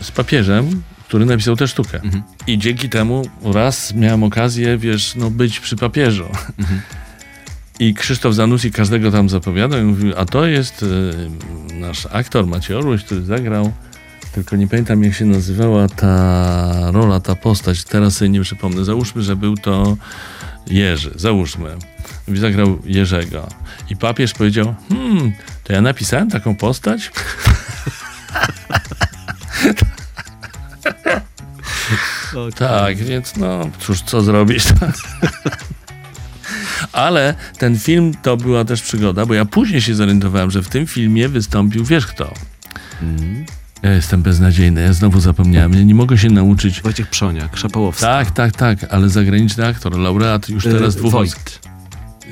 z 0.00 0.10
papieżem, 0.10 0.82
który 1.08 1.26
napisał 1.26 1.56
tę 1.56 1.68
sztukę. 1.68 2.00
Mhm. 2.02 2.22
I 2.46 2.58
dzięki 2.58 2.88
temu 2.88 3.22
raz 3.44 3.94
miałem 3.94 4.22
okazję, 4.22 4.78
wiesz, 4.78 5.14
no 5.16 5.30
być 5.30 5.60
przy 5.60 5.76
papieżu. 5.76 6.28
Mhm. 6.58 6.80
I 7.80 7.94
Krzysztof 7.94 8.34
Zanussi 8.34 8.72
każdego 8.72 9.10
tam 9.10 9.28
zapowiadał 9.28 9.80
i 9.80 9.82
mówił, 9.82 10.12
a 10.16 10.24
to 10.24 10.46
jest 10.46 10.82
y, 10.82 10.86
nasz 11.74 12.06
aktor 12.12 12.46
Maciej 12.46 12.76
Orłoś, 12.76 13.04
który 13.04 13.22
zagrał, 13.22 13.72
tylko 14.32 14.56
nie 14.56 14.68
pamiętam 14.68 15.04
jak 15.04 15.14
się 15.14 15.24
nazywała 15.24 15.88
ta 15.88 16.90
rola, 16.90 17.20
ta 17.20 17.36
postać, 17.36 17.84
teraz 17.84 18.16
sobie 18.16 18.28
nie 18.28 18.40
przypomnę. 18.40 18.84
Załóżmy, 18.84 19.22
że 19.22 19.36
był 19.36 19.56
to 19.56 19.96
Jerzy, 20.66 21.12
załóżmy. 21.16 21.76
I 22.28 22.36
Zagrał 22.36 22.78
Jerzego. 22.84 23.48
I 23.90 23.96
papież 23.96 24.32
powiedział, 24.32 24.74
hmm, 24.88 25.32
to 25.64 25.72
ja 25.72 25.80
napisałem 25.80 26.30
taką 26.30 26.56
postać? 26.56 27.10
Tak, 32.54 32.96
więc 32.96 33.36
no 33.36 33.70
cóż, 33.80 34.02
co 34.02 34.22
zrobić? 34.22 34.64
Ale 36.92 37.34
ten 37.58 37.78
film 37.78 38.12
to 38.22 38.36
była 38.36 38.64
też 38.64 38.82
przygoda, 38.82 39.26
bo 39.26 39.34
ja 39.34 39.44
później 39.44 39.80
się 39.80 39.94
zorientowałem, 39.94 40.50
że 40.50 40.62
w 40.62 40.68
tym 40.68 40.86
filmie 40.86 41.28
wystąpił, 41.28 41.84
wiesz 41.84 42.06
kto? 42.06 42.34
Mm. 43.02 43.44
Ja 43.82 43.92
jestem 43.92 44.22
beznadziejny, 44.22 44.82
ja 44.82 44.92
znowu 44.92 45.20
zapomniałem, 45.20 45.72
ja 45.72 45.82
nie 45.82 45.94
mogę 45.94 46.18
się 46.18 46.30
nauczyć. 46.30 46.82
Wojciech 46.82 47.06
Przoniak, 47.06 47.56
Szapołowski. 47.56 48.04
Tak, 48.04 48.30
tak, 48.30 48.56
tak, 48.56 48.78
ale 48.90 49.08
zagraniczny 49.08 49.66
aktor, 49.66 49.98
laureat 49.98 50.48
już 50.48 50.64
teraz 50.64 50.94
Y, 50.94 50.98
dwóch 50.98 51.12
Wojt. 51.12 51.60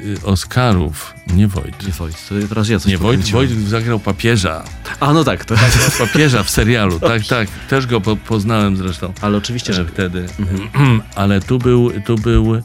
Y, 0.04 0.16
Oscarów. 0.24 1.14
Nie 1.34 1.48
Wojt. 1.48 1.86
Nie 1.86 1.92
Wojt, 1.92 2.28
to 2.28 2.34
teraz 2.48 2.68
ja 2.68 2.78
coś 2.78 2.92
Nie, 2.92 2.98
Wojt. 2.98 3.30
Wojt 3.30 3.50
zagrał 3.50 4.00
papieża. 4.00 4.64
A 5.00 5.12
no 5.12 5.24
tak, 5.24 5.44
to... 5.44 5.54
Papieża 5.98 6.42
w 6.42 6.50
serialu, 6.50 7.00
tak, 7.00 7.26
tak. 7.26 7.48
Też 7.70 7.86
go 7.86 8.00
po, 8.00 8.16
poznałem 8.16 8.76
zresztą. 8.76 9.12
Ale 9.20 9.36
oczywiście, 9.36 9.72
że... 9.72 9.84
wtedy. 9.84 10.26
Ale 11.14 11.40
tu 11.40 11.58
był, 11.58 11.90
tu 12.00 12.16
był. 12.16 12.62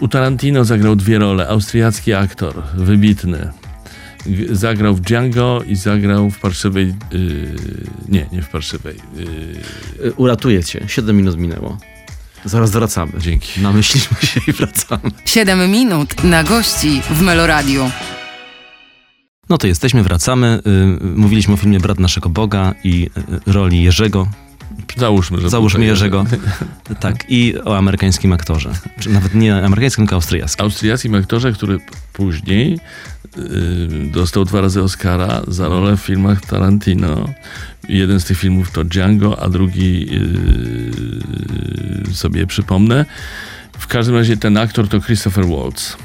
U 0.00 0.08
Tarantino 0.08 0.64
zagrał 0.64 0.96
dwie 0.96 1.18
role. 1.18 1.48
Austriacki 1.48 2.12
aktor, 2.14 2.62
wybitny. 2.74 3.52
Zagrał 4.50 4.94
w 4.94 5.00
Django 5.00 5.62
i 5.66 5.76
zagrał 5.76 6.30
w 6.30 6.38
parszywej. 6.40 6.94
Yy, 7.12 7.54
nie, 8.08 8.26
nie 8.32 8.42
w 8.42 8.48
parszywej. 8.48 8.96
Yy, 9.16 9.26
Y, 10.06 10.12
Uratuję 10.12 10.64
cię. 10.64 10.84
Siedem 10.88 11.16
minut 11.16 11.36
minęło. 11.38 11.78
Zaraz 12.44 12.70
wracamy. 12.70 13.12
dzięki. 13.18 13.60
Namyśliliśmy 13.60 14.16
się 14.26 14.40
i 14.48 14.52
wracamy. 14.52 15.02
7 15.24 15.70
minut 15.70 16.24
na 16.24 16.44
gości 16.44 17.00
w 17.10 17.22
Meloradiu. 17.22 17.90
No 19.48 19.58
to 19.58 19.66
jesteśmy, 19.66 20.02
wracamy. 20.02 20.60
Y, 20.66 21.04
Mówiliśmy 21.16 21.54
o 21.54 21.56
filmie 21.56 21.80
Brat 21.80 21.98
naszego 21.98 22.28
Boga 22.28 22.74
i 22.84 23.10
y, 23.48 23.52
roli 23.52 23.82
Jerzego. 23.82 24.28
Załóżmy, 24.96 25.40
że. 25.40 25.50
Załóżmy 25.50 25.76
tutaj- 25.78 25.86
Jerzego. 25.88 26.24
Tak, 27.00 27.24
i 27.28 27.54
o 27.64 27.78
amerykańskim 27.78 28.32
aktorze. 28.32 28.70
Czy 29.00 29.10
nawet 29.10 29.34
nie 29.34 29.64
amerykańskim, 29.64 30.04
tylko 30.04 30.14
austriackim. 30.16 30.64
Austriackim 30.64 31.14
aktorze, 31.14 31.52
który 31.52 31.78
później 32.12 32.78
yy, 33.36 34.10
dostał 34.12 34.44
dwa 34.44 34.60
razy 34.60 34.82
Oscara 34.82 35.42
za 35.48 35.68
rolę 35.68 35.96
w 35.96 36.00
filmach 36.00 36.40
Tarantino. 36.40 37.28
Jeden 37.88 38.20
z 38.20 38.24
tych 38.24 38.38
filmów 38.38 38.70
to 38.70 38.84
Django, 38.84 39.42
a 39.42 39.48
drugi 39.48 40.06
yy, 42.06 42.14
sobie 42.14 42.46
przypomnę. 42.46 43.04
W 43.78 43.86
każdym 43.86 44.14
razie 44.14 44.36
ten 44.36 44.56
aktor 44.56 44.88
to 44.88 45.00
Christopher 45.00 45.46
Waltz. 45.46 45.96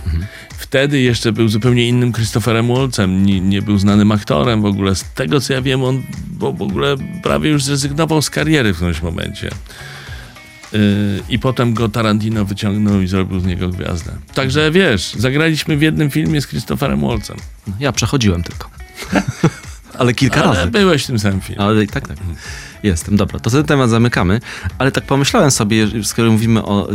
Wtedy 0.64 1.00
jeszcze 1.00 1.32
był 1.32 1.48
zupełnie 1.48 1.88
innym 1.88 2.14
Christopherem 2.14 2.68
Waltzem, 2.68 3.26
nie, 3.26 3.42
nie 3.42 3.62
był 3.62 3.78
znanym 3.78 4.12
aktorem 4.12 4.62
w 4.62 4.66
ogóle. 4.66 4.96
Z 4.96 5.04
tego 5.04 5.42
co 5.42 5.54
ja 5.54 5.62
wiem, 5.62 5.84
on 5.84 6.04
bo 6.28 6.54
w 6.54 6.62
ogóle 6.62 6.96
prawie 7.24 7.50
już 7.50 7.64
zrezygnował 7.64 8.22
z 8.22 8.30
kariery 8.30 8.74
w 8.74 8.76
którymś 8.76 9.02
momencie. 9.02 9.50
Yy, 10.74 10.80
I 11.30 11.40
potem 11.40 11.74
go 11.74 11.90
Tarantino 11.90 12.46
wyciągnął 12.46 13.02
i 13.02 13.08
zrobił 13.08 13.40
z 13.40 13.46
niego 13.46 13.70
gwiazdę. 13.70 14.12
Także 14.34 14.72
wiesz, 14.72 15.14
zagraliśmy 15.18 15.78
w 15.78 15.82
jednym 15.82 16.12
filmie 16.12 16.42
z 16.42 16.48
Christopherem 16.48 17.02
Waltzem. 17.02 17.38
Ja 17.80 17.92
przechodziłem 17.92 18.44
tylko. 18.44 18.70
Ale 20.00 20.14
kilka 20.14 20.44
Ale 20.44 20.60
razy. 20.60 20.72
byłeś 20.72 21.04
w 21.04 21.08
tym 21.08 21.20
samym 21.20 21.42
filmie. 21.42 21.62
Ale 21.62 21.88
tak, 21.88 22.08
tak. 22.08 22.18
Jestem, 22.84 23.18
dobra. 23.18 23.40
To 23.40 23.50
ten 23.50 23.64
temat 23.64 23.90
zamykamy, 23.90 24.40
ale 24.78 24.92
tak 24.92 25.04
pomyślałem 25.04 25.52
sobie, 25.52 25.88
skoro 26.04 26.32
mówimy 26.32 26.64
o, 26.64 26.88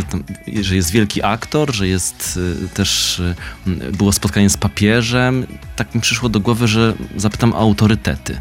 że 0.62 0.76
jest 0.76 0.90
wielki 0.90 1.22
aktor, 1.22 1.74
że 1.74 1.88
jest 1.88 2.38
y, 2.64 2.68
też, 2.68 3.18
y, 3.66 3.92
było 3.92 4.12
spotkanie 4.12 4.50
z 4.50 4.56
papieżem, 4.56 5.46
tak 5.76 5.94
mi 5.94 6.00
przyszło 6.00 6.28
do 6.28 6.40
głowy, 6.40 6.68
że 6.68 6.94
zapytam 7.16 7.52
o 7.52 7.58
autorytety. 7.58 8.40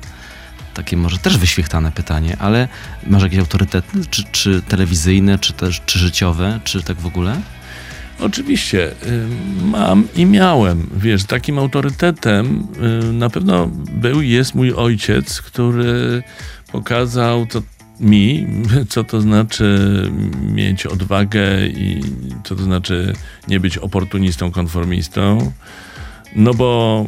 Takie 0.74 0.98
może 0.98 1.18
też 1.18 1.38
wyświechtane 1.38 1.92
pytanie, 1.92 2.38
ale 2.40 2.68
masz 3.08 3.24
jakieś 3.24 3.40
autorytety, 3.40 4.00
czy, 4.10 4.24
czy 4.32 4.62
telewizyjne, 4.62 5.40
czy 5.40 5.54
też 5.54 5.82
czy 5.86 6.00
życiowe, 6.00 6.60
czy 6.64 6.84
tak 6.84 6.98
w 6.98 7.06
ogóle? 7.06 7.42
Oczywiście, 8.20 8.92
y, 8.92 9.28
mam 9.64 10.08
i 10.16 10.26
miałem. 10.26 10.90
Wiesz, 10.98 11.24
takim 11.24 11.60
autorytetem 11.60 12.68
na 13.14 13.30
pewno 13.30 13.68
był 13.92 14.22
i 14.22 14.30
jest 14.30 14.56
mój 14.56 14.74
ojciec, 14.74 15.42
który 15.42 16.24
pokazał 16.72 17.46
to 17.46 17.62
mi, 18.00 18.48
co 18.90 19.04
to 19.04 19.22
znaczy 19.22 19.80
mieć 20.54 20.86
odwagę 20.86 21.68
i 21.68 22.02
co 22.44 22.56
to 22.56 22.64
znaczy 22.64 23.14
nie 23.48 23.60
być 23.60 23.78
oportunistą, 23.78 24.52
konformistą. 24.52 25.52
No 26.36 26.54
bo 26.54 27.06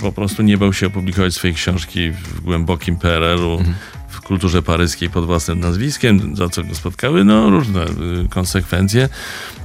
po 0.00 0.12
prostu 0.12 0.42
nie 0.42 0.58
bał 0.58 0.72
się 0.72 0.86
opublikować 0.86 1.34
swojej 1.34 1.54
książki 1.54 2.10
w 2.10 2.40
głębokim 2.40 2.96
PRL-u, 2.96 3.62
w 4.08 4.20
kulturze 4.20 4.62
paryskiej 4.62 5.10
pod 5.10 5.26
własnym 5.26 5.60
nazwiskiem, 5.60 6.36
za 6.36 6.48
co 6.48 6.64
go 6.64 6.74
spotkały 6.74 7.24
no, 7.24 7.50
różne 7.50 7.84
y, 7.84 8.28
konsekwencje, 8.30 9.08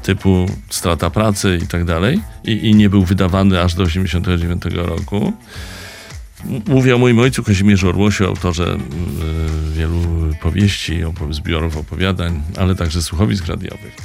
typu 0.04 0.46
strata 0.70 1.10
pracy 1.10 1.60
i 1.64 1.68
tak 1.68 1.86
dalej. 1.86 2.22
I, 2.44 2.52
I 2.52 2.76
nie 2.76 2.90
był 2.90 3.06
wydawany 3.06 3.62
aż 3.62 3.74
do 3.74 3.86
1989 3.86 4.88
roku. 4.88 5.34
Mówię 6.68 6.96
o 6.96 6.98
moim 6.98 7.20
ojcu 7.20 7.44
Kazimierzu 7.44 7.90
Orłosiu, 7.90 8.26
autorze 8.26 8.78
y, 9.72 9.74
wielu 9.74 10.02
powieści, 10.42 11.00
zbiorów 11.32 11.78
opowiadań, 11.78 12.42
ale 12.58 12.76
także 12.76 13.02
słuchowisk 13.02 13.46
radiowych. 13.46 13.96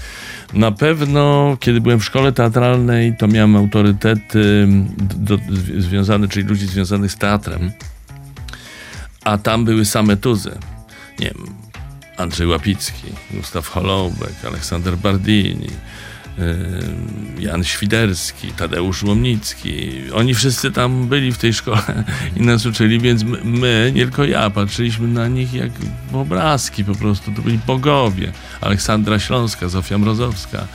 Na 0.54 0.72
pewno, 0.72 1.56
kiedy 1.60 1.80
byłem 1.80 2.00
w 2.00 2.04
szkole 2.04 2.32
teatralnej, 2.32 3.16
to 3.16 3.28
miałem 3.28 3.56
autorytety 3.56 4.68
do, 4.98 5.36
do, 5.36 5.42
związane, 5.78 6.28
czyli 6.28 6.48
ludzi 6.48 6.66
związanych 6.66 7.12
z 7.12 7.16
teatrem. 7.16 7.72
A 9.24 9.38
tam 9.38 9.64
były 9.64 9.84
same 9.84 10.16
tuzy. 10.16 10.58
Nie 11.18 11.26
wiem, 11.26 11.46
Andrzej 12.16 12.46
Łapicki, 12.46 13.12
Gustaw 13.30 13.68
Holoubek, 13.68 14.44
Aleksander 14.46 14.96
Bardini, 14.96 15.68
Jan 17.38 17.64
Świderski, 17.64 18.52
Tadeusz 18.52 19.02
Łomnicki. 19.02 19.90
Oni 20.14 20.34
wszyscy 20.34 20.70
tam 20.70 21.08
byli 21.08 21.32
w 21.32 21.38
tej 21.38 21.52
szkole 21.52 22.04
i 22.36 22.40
nas 22.40 22.66
uczyli, 22.66 23.00
więc 23.00 23.24
my, 23.44 23.92
nie 23.94 24.02
tylko 24.02 24.24
ja, 24.24 24.50
patrzyliśmy 24.50 25.08
na 25.08 25.28
nich 25.28 25.54
jak 25.54 25.70
w 26.10 26.16
obrazki 26.16 26.84
po 26.84 26.94
prostu. 26.94 27.32
To 27.32 27.42
byli 27.42 27.58
bogowie. 27.66 28.32
Aleksandra 28.60 29.18
Śląska, 29.18 29.68
Zofia 29.68 29.98
Mrozowska. 29.98 30.66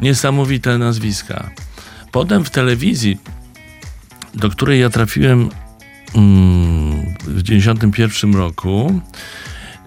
Niesamowite 0.00 0.78
nazwiska. 0.78 1.50
Potem 2.12 2.44
w 2.44 2.50
telewizji, 2.50 3.18
do 4.34 4.50
której 4.50 4.80
ja 4.80 4.90
trafiłem 4.90 5.48
mm, 6.14 7.14
w 7.20 7.42
91 7.42 8.34
roku, 8.34 9.00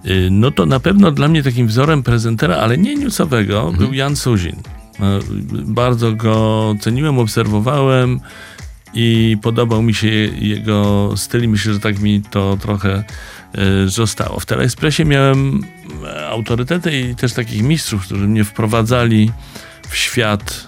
y, 0.06 0.28
no 0.32 0.52
to 0.52 0.66
na 0.66 0.80
pewno 0.80 1.12
dla 1.12 1.28
mnie 1.28 1.44
takim 1.44 1.68
wzorem 1.68 2.04
prezentera, 2.04 2.56
ale 2.56 2.78
nie 2.78 2.96
newsowego, 2.96 3.72
był 3.78 3.94
Jan 3.94 4.16
Suzin. 4.16 4.56
E, 5.02 5.20
Bardzo 5.52 6.12
go 6.12 6.76
ceniłem, 6.80 7.20
obserwowałem 7.20 8.20
i 8.94 9.38
podobał 9.42 9.82
mi 9.82 9.94
się 9.94 10.08
jego 10.08 11.12
styl 11.18 11.50
myślę, 11.50 11.74
że 11.74 11.80
tak 11.80 12.00
mi 12.00 12.22
to 12.22 12.58
trochę 12.62 13.04
e, 13.54 13.88
zostało. 13.88 14.40
W 14.40 14.46
Teleexpressie 14.46 15.06
miałem 15.06 15.64
e, 16.06 16.28
autorytety 16.28 17.00
i 17.00 17.16
też 17.16 17.34
takich 17.34 17.64
mistrzów, 17.64 18.06
którzy 18.06 18.28
mnie 18.28 18.44
wprowadzali 18.44 19.32
w 19.90 19.96
świat 19.96 20.68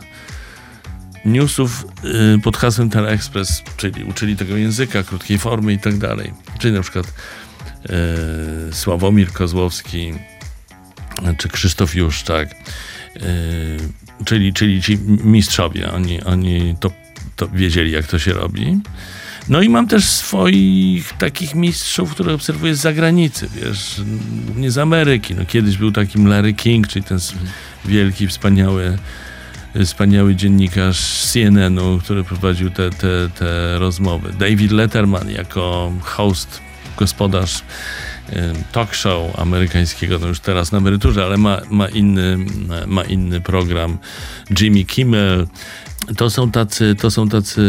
newsów 1.26 1.86
pod 2.44 2.58
hasłem 2.58 2.90
Teleexpress, 2.90 3.64
czyli 3.78 4.04
uczyli 4.04 4.36
tego 4.36 4.58
języka, 4.58 5.04
krótkiej 5.04 5.38
formy 5.38 5.74
i 5.74 5.80
tak 5.80 5.98
dalej. 5.98 6.34
Czyli 6.60 6.74
na 6.74 6.82
przykład 6.82 7.14
Sławomir 8.72 9.32
Kozłowski 9.32 10.14
czy 11.38 11.50
Krzysztof 11.50 11.96
Juszczak, 11.96 12.56
czyli, 14.26 14.54
czyli 14.54 14.82
ci 14.82 14.98
mistrzowie, 15.24 15.92
oni, 15.92 16.22
oni 16.24 16.76
to, 16.80 16.92
to 17.36 17.48
wiedzieli, 17.48 17.92
jak 17.92 18.08
to 18.08 18.20
się 18.20 18.34
robi. 18.34 18.78
No 19.50 19.62
i 19.62 19.70
mam 19.70 19.88
też 19.88 20.06
swoich 20.06 21.14
takich 21.14 21.56
mistrzów, 21.56 22.12
które 22.12 22.34
obserwuję 22.34 22.76
z 22.76 22.82
zagranicy, 22.82 23.50
wiesz, 23.56 24.02
nie 24.56 24.72
z 24.72 24.78
Ameryki. 24.78 25.36
No 25.36 25.46
kiedyś 25.46 25.78
był 25.78 25.92
takim 25.92 26.28
Larry 26.28 26.54
King, 26.54 26.88
czyli 26.88 27.06
ten 27.06 27.18
s- 27.18 27.34
wielki, 27.86 28.28
wspaniały 28.28 28.98
wspaniały 29.86 30.36
dziennikarz 30.36 30.98
CNN-u, 31.24 32.00
który 32.00 32.24
prowadził 32.24 32.70
te, 32.70 32.90
te, 32.90 33.30
te 33.40 33.80
rozmowy. 33.80 34.34
David 34.40 34.72
Letterman 34.72 35.30
jako 35.30 35.92
host, 36.02 36.60
gospodarz 36.98 37.62
talk 38.72 38.94
show 38.94 39.40
amerykańskiego, 39.40 40.20
no 40.20 40.28
już 40.28 40.40
teraz 40.40 40.72
na 40.72 40.78
emeryturze, 40.78 41.26
ale 41.26 41.38
ma, 41.38 41.62
ma, 41.70 41.88
inny, 41.88 42.38
ma 42.88 43.04
inny 43.04 43.42
program. 43.42 43.98
Jimmy 44.60 44.86
Kimmel. 44.86 45.48
To 46.18 46.30
są, 46.30 46.52
tacy, 46.52 46.96
to 46.96 47.12
są 47.12 47.30
tacy 47.30 47.62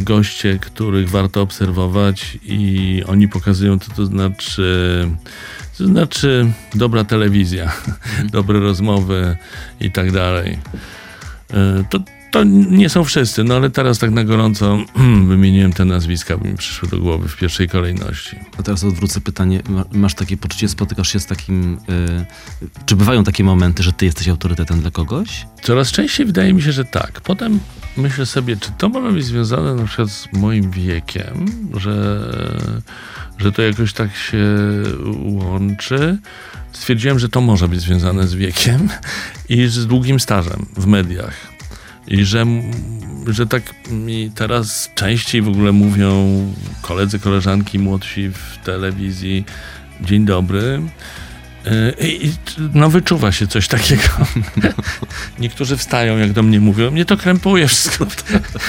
goście, 0.00 0.58
których 0.58 1.10
warto 1.10 1.42
obserwować 1.42 2.38
i 2.42 3.02
oni 3.06 3.28
pokazują, 3.28 3.78
co 3.78 3.92
to 3.92 4.06
znaczy 4.06 5.08
to 5.78 5.86
znaczy 5.86 6.52
dobra 6.74 7.04
telewizja, 7.04 7.72
dobre 8.32 8.60
rozmowy 8.60 9.36
i 9.80 9.90
tak 9.90 10.12
dalej. 10.12 10.58
E, 11.50 11.84
To, 11.90 11.98
to 12.30 12.44
nie 12.70 12.88
są 12.88 13.04
wszyscy, 13.04 13.44
no 13.44 13.56
ale 13.56 13.70
teraz 13.70 13.98
tak 13.98 14.10
na 14.10 14.24
gorąco 14.24 14.78
wymieniłem 15.28 15.72
te 15.72 15.84
nazwiska, 15.84 16.36
bo 16.38 16.44
mi 16.48 16.56
przyszły 16.56 16.88
do 16.88 16.98
głowy 16.98 17.28
w 17.28 17.36
pierwszej 17.36 17.68
kolejności. 17.68 18.36
A 18.58 18.62
teraz 18.62 18.84
odwrócę 18.84 19.20
pytanie. 19.20 19.62
Ma- 19.68 19.84
Masz 19.92 20.14
takie 20.14 20.36
poczucie, 20.36 20.68
spotykasz 20.68 21.12
się 21.12 21.20
z 21.20 21.26
takim... 21.26 21.74
y, 21.74 22.26
czy 22.86 22.96
bywają 22.96 23.24
takie 23.24 23.44
momenty, 23.44 23.82
że 23.82 23.92
ty 23.92 24.04
jesteś 24.04 24.28
autorytetem 24.28 24.80
dla 24.80 24.90
kogoś? 24.90 25.46
Coraz 25.62 25.92
częściej 25.92 26.26
wydaje 26.26 26.54
mi 26.54 26.62
się, 26.62 26.72
że 26.72 26.84
tak. 26.84 27.20
Potem 27.20 27.60
myślę 27.96 28.26
sobie, 28.26 28.56
czy 28.56 28.70
to 28.78 28.88
może 28.88 29.12
być 29.12 29.24
związane 29.24 29.74
na 29.74 29.84
przykład 29.84 30.10
z 30.10 30.28
moim 30.32 30.70
wiekiem, 30.70 31.46
że, 31.76 32.20
że 33.38 33.52
to 33.52 33.62
jakoś 33.62 33.92
tak 33.92 34.16
się 34.16 34.46
łączy. 35.22 36.18
Stwierdziłem, 36.72 37.18
że 37.18 37.28
to 37.28 37.40
może 37.40 37.68
być 37.68 37.80
związane 37.80 38.26
z 38.28 38.34
wiekiem 38.34 38.88
i 39.48 39.66
z 39.66 39.86
długim 39.86 40.20
stażem 40.20 40.66
w 40.76 40.86
mediach. 40.86 41.57
I 42.10 42.24
że, 42.24 42.46
że 43.26 43.46
tak 43.46 43.62
mi 43.90 44.30
teraz 44.34 44.90
częściej 44.94 45.42
w 45.42 45.48
ogóle 45.48 45.72
mówią 45.72 46.42
koledzy, 46.82 47.18
koleżanki 47.18 47.78
młodsi 47.78 48.28
w 48.28 48.64
telewizji 48.64 49.44
dzień 50.00 50.24
dobry. 50.24 50.82
Yy, 51.64 51.94
I, 52.08 52.32
no 52.74 52.90
wyczuwa 52.90 53.32
się 53.32 53.46
coś 53.46 53.68
takiego. 53.68 54.02
Niektórzy 55.38 55.76
wstają, 55.76 56.18
jak 56.18 56.32
do 56.32 56.42
mnie 56.42 56.60
mówią. 56.60 56.90
Mnie 56.90 57.04
to 57.04 57.16
krępuje 57.16 57.68
wszystko. 57.68 58.06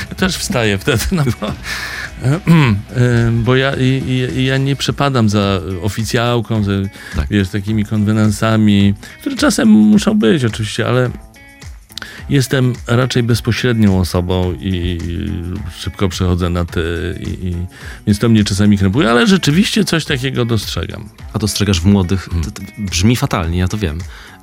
Ja 0.10 0.16
też 0.16 0.38
wstaję 0.38 0.78
wtedy, 0.78 1.06
no 1.12 1.24
bo, 1.42 1.52
Yy, 2.26 3.32
bo 3.32 3.56
ja, 3.56 3.74
i, 3.78 4.46
ja 4.46 4.58
nie 4.58 4.76
przepadam 4.76 5.30
za 5.30 5.60
oficjałką, 5.82 6.64
za 6.64 6.72
Tak. 7.16 7.28
wiesz, 7.30 7.50
takimi 7.50 7.86
konwenansami, 7.86 8.94
które 9.20 9.36
czasem 9.36 9.70
muszą 9.70 10.20
być 10.20 10.46
oczywiście, 10.46 10.88
ale 10.88 11.10
jestem 12.30 12.74
raczej 12.88 13.24
bezpośrednią 13.24 14.00
osobą 14.00 14.54
i 14.54 14.98
szybko 15.78 16.10
przechodzę 16.10 16.50
na 16.50 16.66
ty, 16.66 16.82
i, 17.20 17.48
i, 17.48 17.56
więc 18.08 18.20
to 18.20 18.30
mnie 18.30 18.44
czasami 18.44 18.78
krępuje, 18.78 19.10
ale 19.10 19.28
rzeczywiście 19.28 19.86
coś 19.86 20.06
takiego 20.06 20.46
dostrzegam. 20.46 21.10
A 21.34 21.40
dostrzegasz 21.40 21.82
w 21.82 21.86
młodych, 21.86 22.30
to, 22.44 22.52
to 22.52 22.62
brzmi 22.78 23.16
fatalnie, 23.16 23.60
ja 23.60 23.68
to 23.68 23.78
wiem, 23.78 24.00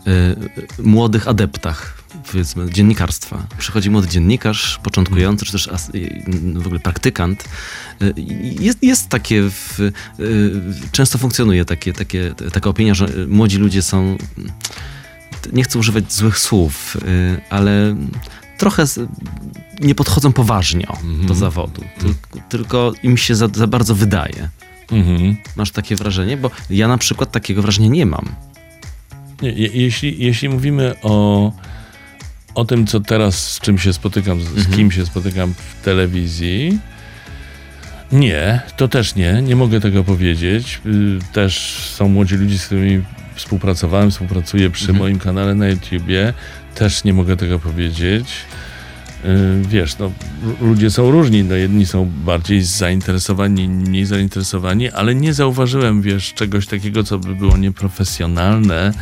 y, 0.06 0.10
y, 0.10 0.82
młodych 0.82 1.28
adeptach, 1.28 2.02
powiedzmy, 2.32 2.70
dziennikarstwa. 2.70 3.46
Przychodzi 3.58 3.90
młody 3.90 4.08
dziennikarz, 4.08 4.80
początkujący, 4.82 5.44
czy 5.44 5.52
też 5.52 5.66
y, 5.66 5.70
w 6.54 6.66
ogóle 6.66 6.80
praktykant. 6.80 7.44
I 8.16 8.64
Jest, 8.64 8.82
jest 8.82 9.08
takie, 9.08 9.42
w, 9.50 9.80
y, 9.80 9.92
często 10.92 11.18
funkcjonuje 11.18 11.64
takie, 11.64 11.92
takie, 11.92 12.34
taka 12.52 12.70
opinia, 12.70 12.94
że 12.94 13.08
młodzi 13.28 13.58
ludzie 13.58 13.82
są, 13.82 14.16
nie 15.52 15.62
chcę 15.62 15.78
używać 15.78 16.12
złych 16.12 16.38
słów, 16.38 16.96
y, 16.96 17.40
ale 17.50 17.96
trochę 18.58 18.84
nie 19.80 19.94
podchodzą 19.94 20.32
poważnie 20.32 20.86
do 21.26 21.34
zawodu, 21.34 21.82
tylko, 21.98 22.48
tylko 22.48 22.92
im 23.02 23.16
się 23.16 23.34
za, 23.34 23.48
za 23.48 23.66
bardzo 23.66 23.94
wydaje. 23.94 24.48
Mhm. 24.92 25.36
Masz 25.56 25.70
takie 25.70 25.96
wrażenie? 25.96 26.36
Bo 26.36 26.50
ja 26.70 26.88
na 26.88 26.98
przykład 26.98 27.32
takiego 27.32 27.62
wrażenia 27.62 27.88
nie 27.88 28.06
mam. 28.06 28.28
Nie, 29.42 29.50
je, 29.50 29.66
jeśli, 29.66 30.24
jeśli 30.24 30.48
mówimy 30.48 30.94
o, 31.02 31.52
o 32.54 32.64
tym, 32.64 32.86
co 32.86 33.00
teraz, 33.00 33.52
z 33.52 33.60
czym 33.60 33.78
się 33.78 33.92
spotykam, 33.92 34.40
z, 34.40 34.44
z 34.44 34.76
kim 34.76 34.90
się 34.90 35.06
spotykam 35.06 35.54
w 35.54 35.84
telewizji, 35.84 36.78
Nie, 38.12 38.60
to 38.76 38.88
też 38.88 39.14
nie, 39.14 39.42
nie 39.42 39.56
mogę 39.56 39.80
tego 39.80 40.04
powiedzieć. 40.04 40.80
Y, 40.86 41.18
Też 41.32 41.78
są 41.94 42.08
młodzi 42.08 42.34
ludzie, 42.34 42.58
z 42.58 42.66
którymi 42.66 43.02
współpracowałem, 43.36 44.10
współpracuję 44.10 44.70
przy 44.70 44.84
Mhm. 44.84 44.98
moim 44.98 45.18
kanale 45.18 45.54
na 45.54 45.68
YouTubie. 45.68 46.32
Też 46.74 47.04
nie 47.04 47.12
mogę 47.12 47.36
tego 47.36 47.58
powiedzieć. 47.58 48.28
Y, 49.24 49.62
Wiesz, 49.68 49.98
no, 49.98 50.12
ludzie 50.60 50.90
są 50.90 51.10
różni. 51.10 51.44
No, 51.44 51.54
jedni 51.54 51.86
są 51.86 52.10
bardziej 52.24 52.62
zainteresowani, 52.62 53.62
inni 53.62 53.88
mniej 53.90 54.04
zainteresowani, 54.04 54.90
ale 54.90 55.14
nie 55.14 55.34
zauważyłem, 55.34 56.02
wiesz, 56.02 56.34
czegoś 56.34 56.66
takiego, 56.66 57.04
co 57.04 57.18
by 57.18 57.34
było 57.34 57.56
nieprofesjonalne. 57.56 58.92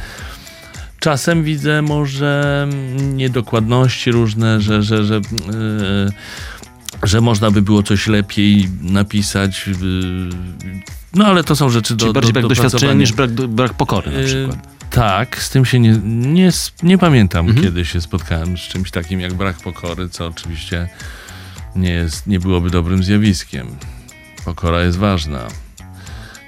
Czasem 1.01 1.45
widzę 1.45 1.83
może 1.83 2.69
niedokładności 3.15 4.11
różne, 4.13 4.61
że, 4.61 4.83
że, 4.83 5.05
że, 5.05 5.15
yy, 5.15 6.13
że 7.03 7.21
można 7.21 7.51
by 7.51 7.63
było 7.63 7.83
coś 7.83 8.07
lepiej 8.07 8.69
napisać. 8.83 9.67
yy, 9.67 10.31
No 11.15 11.27
ale 11.27 11.45
to 11.45 11.57
są 11.57 11.71
rzeczy 11.71 11.95
do 11.97 12.01
Czyli 12.01 12.13
bardziej 12.13 12.33
do, 12.33 12.41
brak 12.41 12.49
doświadczenia 12.49 12.93
niż 12.93 13.13
brak, 13.13 13.31
brak 13.31 13.75
pokory 13.75 14.11
na 14.11 14.19
Yy, 14.19 14.25
przykład. 14.27 14.75
Tak, 14.91 15.43
z 15.43 15.51
tym 15.51 15.65
się 15.65 15.81
nie, 15.81 15.99
nie, 16.15 16.51
nie 16.83 16.99
pamiętam, 16.99 17.47
Mhm. 17.49 17.67
kiedy 17.67 17.85
się 17.85 18.01
spotkałem 18.01 18.59
z 18.59 18.61
czymś 18.61 18.91
takim 18.91 19.21
jak 19.21 19.35
brak 19.35 19.57
pokory, 19.57 20.09
co 20.09 20.27
oczywiście 20.27 20.89
nie, 21.77 21.91
jest, 21.91 22.27
nie 22.27 22.41
byłoby 22.41 22.71
dobrym 22.71 23.03
zjawiskiem. 23.05 23.67
Pokora 24.45 24.83
jest 24.83 24.99
ważna. 24.99 25.41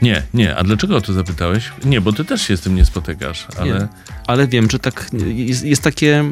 Nie, 0.02 0.22
nie. 0.34 0.56
A 0.56 0.62
dlaczego 0.64 0.96
o 0.96 1.00
to 1.00 1.12
zapytałeś? 1.12 1.72
Nie, 1.84 2.00
bo 2.00 2.12
ty 2.12 2.24
też 2.24 2.42
się 2.42 2.56
z 2.56 2.60
tym 2.60 2.74
nie 2.74 2.84
spotykasz, 2.84 3.46
ale... 3.58 3.72
Nie. 3.78 3.88
Ale 4.26 4.48
wiem, 4.48 4.70
że 4.70 4.78
tak 4.78 5.10
jest, 5.26 5.64
jest 5.64 5.82
takie, 5.82 6.24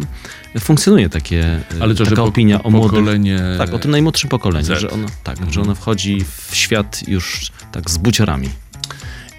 funkcjonuje 0.61 1.09
takie, 1.09 1.61
Ale 1.81 1.95
to, 1.95 2.05
taka 2.05 2.17
po, 2.17 2.25
opinia 2.25 2.63
o 2.63 2.71
pokolenie... 2.73 3.41
Tak, 3.59 3.75
o 3.75 3.79
tym 3.79 3.91
najmłodszym 3.91 4.31
pokoleniu, 4.31 4.67
Z. 4.67 4.79
że 4.81 4.91
ono, 4.91 5.07
tak, 5.25 5.37
Mhm. 5.37 5.53
że 5.53 5.61
ono 5.61 5.75
wchodzi 5.75 6.25
w 6.49 6.57
świat 6.57 7.09
już 7.09 7.51
tak 7.73 7.91
z 7.91 7.99
buciorami. 7.99 8.49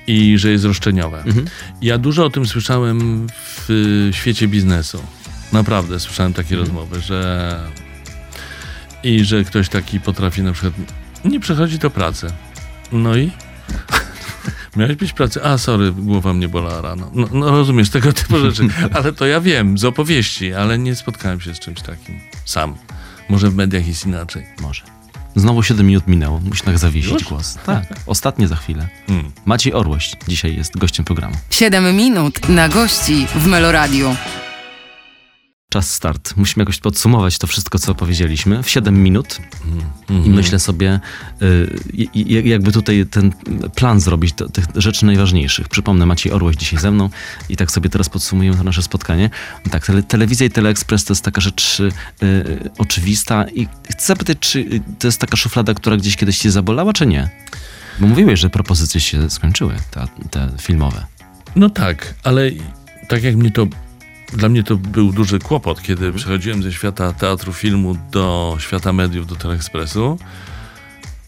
I 0.08 0.38
że 0.38 0.49
jest 0.51 0.66
roszczeniowe. 0.66 1.24
Mhm. 1.24 1.45
Ja 1.82 1.97
dużo 1.97 2.26
o 2.26 2.30
tym 2.30 2.45
słyszałem 2.45 3.28
w 3.45 3.70
y, 3.70 4.14
świecie 4.14 4.47
biznesu. 4.47 5.03
Naprawdę 5.53 5.99
słyszałem 5.99 6.34
takie 6.34 6.56
Mhm. 6.56 6.62
rozmowy, 6.62 7.01
że 7.01 7.60
i 9.03 9.24
że 9.26 9.43
ktoś 9.43 9.70
taki 9.70 9.99
potrafi 9.99 10.41
na 10.41 10.53
przykład 10.53 10.74
nie 11.26 11.39
przechodzi 11.39 11.80
do 11.80 11.89
pracy. 11.89 12.28
No 12.91 13.16
i 13.18 13.32
miałeś 14.76 14.96
być 14.96 15.12
w 15.12 15.14
pracy. 15.14 15.44
A, 15.44 15.58
sorry, 15.58 15.92
głowa 15.92 16.34
mnie 16.34 16.48
bolała 16.48 16.82
rano. 16.82 17.12
No, 17.14 17.28
no 17.32 17.52
rozumiesz 17.52 17.90
tego 17.90 18.14
typu 18.14 18.40
rzeczy. 18.40 18.68
Ale 18.96 19.14
to 19.14 19.26
ja 19.26 19.42
wiem 19.42 19.78
z 19.78 19.86
opowieści, 19.86 20.54
ale 20.54 20.78
nie 20.78 20.96
spotkałem 20.96 21.42
się 21.42 21.56
z 21.56 21.60
czymś 21.60 21.82
takim 21.82 22.20
sam. 22.46 22.76
Może 23.30 23.50
w 23.50 23.56
mediach 23.56 23.88
jest 23.88 24.06
inaczej. 24.06 24.46
Może. 24.62 24.82
Znowu 25.36 25.64
7 25.64 25.88
minut 25.88 26.08
minęło. 26.08 26.40
Musi 26.40 26.64
tak 26.64 26.78
zawiesić 26.78 27.12
Już? 27.12 27.24
głos. 27.24 27.58
Tak, 27.66 27.84
ostatnie 28.06 28.48
za 28.48 28.56
chwilę. 28.56 28.88
Hmm. 29.08 29.32
Maciej 29.46 29.74
Orłoś 29.74 30.12
dzisiaj 30.28 30.56
jest 30.56 30.78
gościem 30.78 31.06
programu. 31.06 31.36
7 31.50 31.96
minut 31.96 32.50
na 32.50 32.70
gości 32.70 33.28
w 33.36 33.48
Meloradiu. 33.48 34.16
Czas 35.76 35.92
start. 35.92 36.34
Musimy 36.36 36.62
jakoś 36.62 36.80
podsumować 36.80 37.38
to 37.38 37.48
wszystko, 37.48 37.80
co 37.80 37.96
powiedzieliśmy 37.96 38.64
w 38.64 38.70
7 38.70 39.04
minut 39.04 39.40
i 40.10 40.14
Mhm. 40.14 40.36
myślę 40.36 40.60
sobie, 40.60 41.00
y, 41.42 42.20
jakby 42.44 42.72
tutaj 42.72 43.06
ten 43.12 43.34
plan 43.76 44.00
zrobić 44.00 44.34
do 44.34 44.50
tych 44.50 44.66
rzeczy 44.76 45.06
najważniejszych. 45.06 45.70
Przypomnę, 45.70 46.06
Maciej 46.06 46.32
Orłoś 46.32 46.56
dzisiaj 46.56 46.80
ze 46.80 46.92
mną 46.92 47.10
i 47.50 47.58
tak 47.58 47.72
sobie 47.72 47.90
teraz 47.90 48.10
podsumujemy 48.10 48.58
to 48.58 48.64
nasze 48.64 48.82
spotkanie. 48.82 49.30
Tak, 49.72 49.86
tele, 49.86 50.04
telewizja 50.04 50.46
i 50.46 50.50
teleekspres 50.50 51.04
to 51.06 51.14
jest 51.14 51.24
taka 51.24 51.42
rzecz 51.42 51.80
y, 51.80 51.92
y, 52.24 52.70
oczywista 52.78 53.46
i 53.48 53.68
chcę 53.92 54.08
zapytać, 54.08 54.38
czy 54.40 54.60
y, 54.60 54.82
to 55.00 55.08
jest 55.08 55.20
taka 55.20 55.38
szuflada, 55.38 55.74
która 55.74 55.98
gdzieś 55.98 56.16
kiedyś 56.16 56.38
cię 56.38 56.52
zabolała, 56.52 56.94
czy 56.94 57.06
nie? 57.06 57.30
Bo 58.00 58.08
mówiłeś, 58.08 58.40
że 58.40 58.50
propozycje 58.50 59.02
się 59.02 59.30
skończyły, 59.30 59.76
te, 59.92 60.08
te 60.32 60.52
filmowe. 60.62 61.06
No 61.56 61.70
tak, 61.70 62.14
ale 62.24 62.52
tak 63.08 63.24
jak 63.24 63.36
mnie 63.36 63.52
to. 63.52 63.68
Dla 64.34 64.50
mnie 64.50 64.64
to 64.64 64.76
był 64.76 65.12
duży 65.12 65.40
kłopot, 65.40 65.82
kiedy 65.82 66.14
przechodziłem 66.14 66.64
ze 66.64 66.74
świata 66.74 67.14
teatru, 67.14 67.54
filmu 67.54 67.98
do 68.12 68.58
świata 68.60 68.94
mediów, 68.94 69.28
do 69.28 69.36
Teleekspresu. 69.36 70.18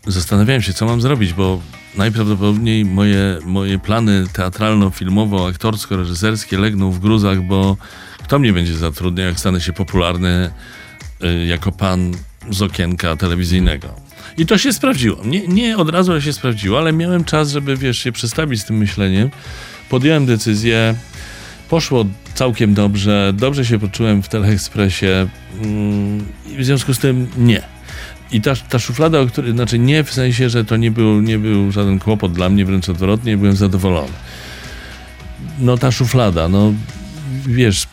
Zastanawiałem 0.08 0.62
się, 0.62 0.74
co 0.74 0.86
mam 0.86 1.02
zrobić, 1.02 1.34
bo 1.34 1.62
najprawdopodobniej 1.96 2.86
moje, 2.86 3.40
moje 3.46 3.80
plany 3.80 4.26
teatralno-filmowo-aktorsko-reżyserskie 4.34 6.60
legną 6.60 6.92
w 6.92 7.00
gruzach, 7.00 7.42
bo 7.42 7.78
kto 8.24 8.40
mnie 8.40 8.54
będzie 8.54 8.78
zatrudniał, 8.78 9.28
jak 9.28 9.40
stanę 9.40 9.62
się 9.62 9.74
popularny 9.74 10.52
y, 11.24 11.46
jako 11.46 11.72
pan 11.72 12.14
z 12.50 12.62
okienka 12.62 13.16
telewizyjnego. 13.16 14.08
I 14.38 14.46
to 14.46 14.58
się 14.58 14.74
sprawdziło. 14.74 15.18
Nie, 15.26 15.48
nie 15.48 15.78
od 15.78 15.90
razu 15.90 16.22
się 16.22 16.34
sprawdziło, 16.34 16.80
ale 16.80 16.94
miałem 16.94 17.24
czas, 17.24 17.52
żeby 17.52 17.78
wiesz, 17.78 17.98
się 17.98 18.12
przestawić 18.12 18.62
z 18.62 18.66
tym 18.66 18.78
myśleniem. 18.78 19.30
Podjąłem 19.90 20.26
decyzję, 20.26 20.96
poszło 21.70 22.06
całkiem 22.34 22.74
dobrze, 22.74 23.34
dobrze 23.36 23.66
się 23.66 23.80
poczułem 23.80 24.24
w 24.24 24.30
Teleekspresie 24.30 25.28
mm, 25.64 26.26
w 26.60 26.64
związku 26.64 26.94
z 26.94 27.00
tym 27.00 27.28
nie. 27.38 27.62
I 28.32 28.42
ta, 28.42 28.56
ta 28.56 28.80
szuflada, 28.80 29.20
o 29.20 29.28
której, 29.28 29.52
znaczy 29.52 29.80
nie 29.80 30.04
w 30.04 30.14
sensie, 30.14 30.50
że 30.50 30.66
to 30.66 30.78
nie 30.78 30.92
był, 30.92 31.22
nie 31.22 31.40
był 31.40 31.72
żaden 31.72 32.00
kłopot 32.00 32.32
dla 32.32 32.50
mnie, 32.50 32.66
wręcz 32.66 32.90
odwrotnie, 32.90 33.38
byłem 33.38 33.56
zadowolony. 33.56 34.14
No 35.60 35.78
ta 35.78 35.92
szuflada, 35.92 36.50
no 36.50 36.74
wiesz, 37.48 37.88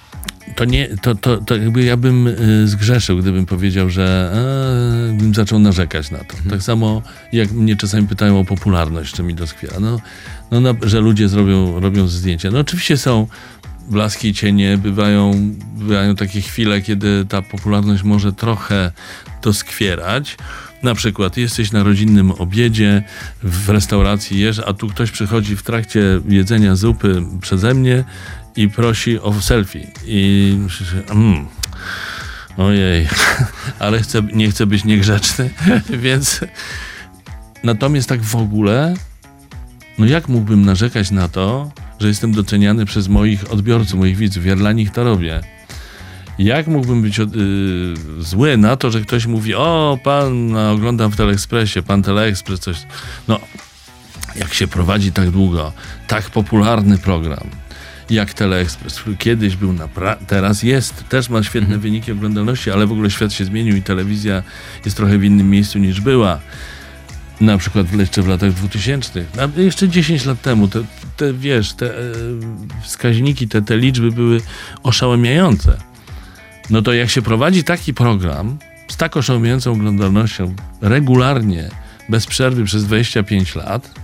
to 0.55 0.65
nie, 0.65 0.89
to, 1.03 1.15
to, 1.15 1.37
to 1.37 1.57
jakby 1.57 1.85
ja 1.85 1.97
bym 1.97 2.27
y, 2.27 2.69
zgrzeszył, 2.69 3.19
gdybym 3.19 3.47
powiedział, 3.47 3.91
że 3.91 4.33
e, 5.13 5.19
bym 5.19 5.35
zaczął 5.35 5.59
narzekać 5.59 6.11
na 6.11 6.19
to. 6.19 6.37
Tak 6.51 6.63
samo 6.63 7.03
jak 7.33 7.53
mnie 7.53 7.77
czasami 7.77 8.09
pytają 8.09 8.41
o 8.41 8.45
popularność, 8.45 9.15
czy 9.15 9.23
mi 9.23 9.35
doskwiera. 9.35 9.81
No, 9.81 10.01
no, 10.51 10.61
na, 10.61 10.75
że 10.83 11.01
ludzie 11.01 11.29
zrobią, 11.29 11.81
robią 11.81 12.09
zdjęcia. 12.09 12.51
No 12.51 12.59
oczywiście 12.59 12.97
są 12.97 13.27
blaski 13.89 14.29
i 14.29 14.35
cienie, 14.35 14.79
bywają, 14.79 15.33
bywają 15.77 16.17
takie 16.17 16.41
chwile, 16.41 16.83
kiedy 16.83 17.27
ta 17.29 17.43
popularność 17.43 18.03
może 18.03 18.33
trochę 18.33 18.93
doskwierać. 19.43 20.37
Na 20.83 20.95
przykład 20.95 21.37
jesteś 21.37 21.73
na 21.73 21.83
rodzinnym 21.83 22.31
obiedzie 22.31 23.03
w 23.43 23.69
restauracji 23.69 24.41
jesz, 24.41 24.59
a 24.59 24.73
tu 24.73 24.89
ktoś 24.89 25.11
przychodzi 25.11 25.57
w 25.57 25.63
trakcie 25.63 26.21
jedzenia 26.29 26.77
zupy 26.77 27.23
przeze 27.41 27.75
mnie 27.75 28.05
i 28.57 28.69
prosi 28.69 29.21
o 29.21 29.41
selfie. 29.41 29.87
I 30.07 30.57
mm, 31.11 31.47
ojej, 32.57 33.09
ale 33.79 34.01
chcę, 34.01 34.23
nie 34.33 34.51
chcę 34.51 34.67
być 34.67 34.85
niegrzeczny, 34.85 35.51
więc 36.05 36.41
natomiast 37.63 38.09
tak 38.09 38.23
w 38.23 38.37
ogóle, 38.37 38.95
no 39.99 40.07
jak 40.07 40.29
mógłbym 40.29 40.65
narzekać 40.65 41.11
na 41.11 41.29
to, 41.29 41.71
że 42.01 42.09
jestem 42.09 42.33
doceniany 42.33 42.85
przez 42.87 43.09
moich 43.09 43.53
odbiorców, 43.53 43.99
moich 43.99 44.17
widzów, 44.17 44.47
ja 44.47 44.57
dla 44.57 44.73
nich 44.73 44.91
to 44.91 45.05
robię. 45.05 45.41
Jak 46.39 46.67
mógłbym 46.67 47.03
być 47.03 47.21
od- 47.21 47.37
y, 47.37 47.95
zły 48.19 48.57
na 48.57 48.77
to, 48.77 48.91
że 48.91 49.01
ktoś 49.01 49.27
mówi, 49.27 49.55
o, 49.55 49.99
pan 50.05 50.57
oglądam 50.57 51.11
w 51.11 51.17
Teleekspresie, 51.17 51.83
pan 51.83 52.03
Teleekspres, 52.03 52.61
coś. 52.61 52.77
No, 53.29 53.41
jak 54.37 54.55
się 54.55 54.69
prowadzi 54.69 55.13
tak 55.13 55.31
długo, 55.31 55.73
tak 56.09 56.31
popularny 56.31 56.99
program, 56.99 57.47
jak 58.11 58.35
Teleekspres, 58.35 59.01
który 59.01 59.17
kiedyś 59.17 59.57
był, 59.57 59.73
napra- 59.73 60.17
teraz 60.27 60.63
jest, 60.63 61.09
też 61.09 61.29
ma 61.29 61.43
świetne 61.43 61.79
wyniki 61.79 62.13
oglądalności, 62.13 62.71
ale 62.71 62.87
w 62.87 62.93
ogóle 62.93 63.11
świat 63.11 63.33
się 63.33 63.45
zmienił 63.45 63.77
i 63.77 63.83
telewizja 63.83 64.43
jest 64.85 64.97
trochę 64.97 65.19
w 65.19 65.25
innym 65.25 65.51
miejscu 65.51 65.79
niż 65.79 66.01
była. 66.01 66.41
Na 67.41 67.59
przykład 67.59 67.93
jeszcze 67.93 68.23
w 68.23 68.29
latach 68.29 68.53
2000. 68.53 69.25
A 69.39 69.61
jeszcze 69.61 69.89
10 69.89 70.25
lat 70.25 70.43
temu, 70.43 70.69
te, 70.69 70.85
te 71.17 71.33
wiesz, 71.33 71.73
te 71.73 71.99
e, 71.99 72.01
wskaźniki, 72.83 73.49
te, 73.49 73.63
te 73.63 73.77
liczby 73.77 74.11
były 74.11 74.41
oszałamiające. 74.83 75.77
No 76.71 76.83
to 76.83 76.93
jak 76.93 77.11
się 77.11 77.23
prowadzi 77.23 77.65
taki 77.65 77.95
program 77.95 78.59
z 78.89 78.97
tak 78.97 79.17
oszałamiającą 79.17 79.73
oglądalnością 79.73 80.55
regularnie, 80.81 81.71
bez 82.09 82.27
przerwy 82.27 82.65
przez 82.65 82.85
25 82.85 83.55
lat, 83.55 84.04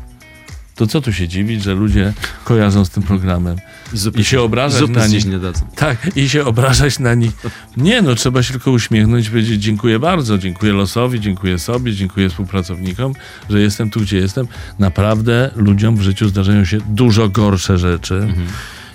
to 0.81 0.87
co 0.87 1.01
tu 1.01 1.13
się 1.13 1.29
dziwić, 1.29 1.63
że 1.63 1.75
ludzie 1.75 2.13
kojarzą 2.45 2.85
z 2.85 2.91
tym 2.91 3.03
programem 3.03 3.57
Zupy, 3.93 4.21
i 4.21 4.25
się 4.25 4.41
obrażać 4.41 4.89
na 4.89 5.07
nich. 5.07 5.27
nie 5.27 5.39
dadzą. 5.39 5.67
Tak, 5.77 6.17
i 6.17 6.29
się 6.29 6.45
obrażać 6.45 6.99
na 6.99 7.15
nich. 7.15 7.33
Nie, 7.77 8.03
no 8.03 8.15
trzeba 8.15 8.43
się 8.43 8.53
tylko 8.53 8.71
uśmiechnąć 8.71 9.27
i 9.27 9.31
powiedzieć 9.31 9.63
dziękuję 9.63 9.99
bardzo, 9.99 10.39
dziękuję 10.39 10.73
losowi, 10.73 11.21
dziękuję 11.21 11.59
sobie, 11.59 11.93
dziękuję 11.95 12.29
współpracownikom, 12.29 13.13
że 13.51 13.61
jestem 13.61 13.91
tu, 13.91 14.01
gdzie 14.01 14.17
jestem. 14.17 14.47
Naprawdę 14.79 15.51
ludziom 15.57 15.97
w 15.97 16.03
życiu 16.03 16.29
zdarzają 16.29 16.65
się 16.65 16.79
dużo 16.89 17.29
gorsze 17.29 17.79
rzeczy 17.79 18.35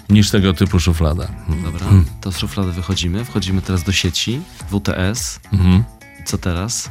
niż 0.10 0.30
tego 0.30 0.54
typu 0.54 0.80
szuflada. 0.80 1.28
Dobra, 1.64 1.86
to 2.22 2.32
z 2.32 2.38
szuflady 2.38 2.72
wychodzimy. 2.72 3.26
Wchodzimy 3.26 3.62
teraz 3.62 3.84
do 3.84 3.92
sieci 3.92 4.42
WTS. 4.72 5.40
Mhm. 5.54 5.84
Co 6.26 6.38
teraz? 6.38 6.90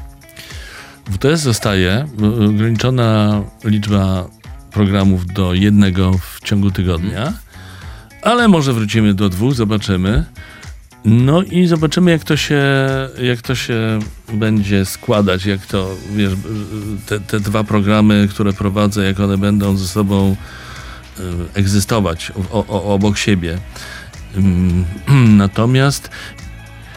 WTS 1.10 1.40
zostaje 1.40 2.06
y, 2.22 2.44
ograniczona 2.48 3.42
liczba 3.64 4.28
programów 4.74 5.26
do 5.26 5.54
jednego 5.54 6.12
w 6.18 6.40
ciągu 6.44 6.70
tygodnia, 6.70 7.32
ale 8.22 8.48
może 8.48 8.72
wrócimy 8.72 9.14
do 9.14 9.28
dwóch, 9.28 9.54
zobaczymy. 9.54 10.24
No 11.04 11.42
i 11.42 11.66
zobaczymy, 11.66 12.10
jak 12.10 12.24
to 12.24 12.36
się, 12.36 12.62
jak 13.22 13.42
to 13.42 13.54
się 13.54 13.98
będzie 14.32 14.84
składać, 14.84 15.46
jak 15.46 15.66
to, 15.66 15.90
wiesz, 16.16 16.32
te, 17.06 17.20
te 17.20 17.40
dwa 17.40 17.64
programy, 17.64 18.28
które 18.30 18.52
prowadzę, 18.52 19.04
jak 19.04 19.20
one 19.20 19.38
będą 19.38 19.76
ze 19.76 19.88
sobą 19.88 20.36
y, 21.18 21.22
egzystować 21.54 22.32
o, 22.50 22.66
o, 22.66 22.94
obok 22.94 23.18
siebie. 23.18 23.58
Ym, 24.36 24.84
Natomiast 25.36 26.10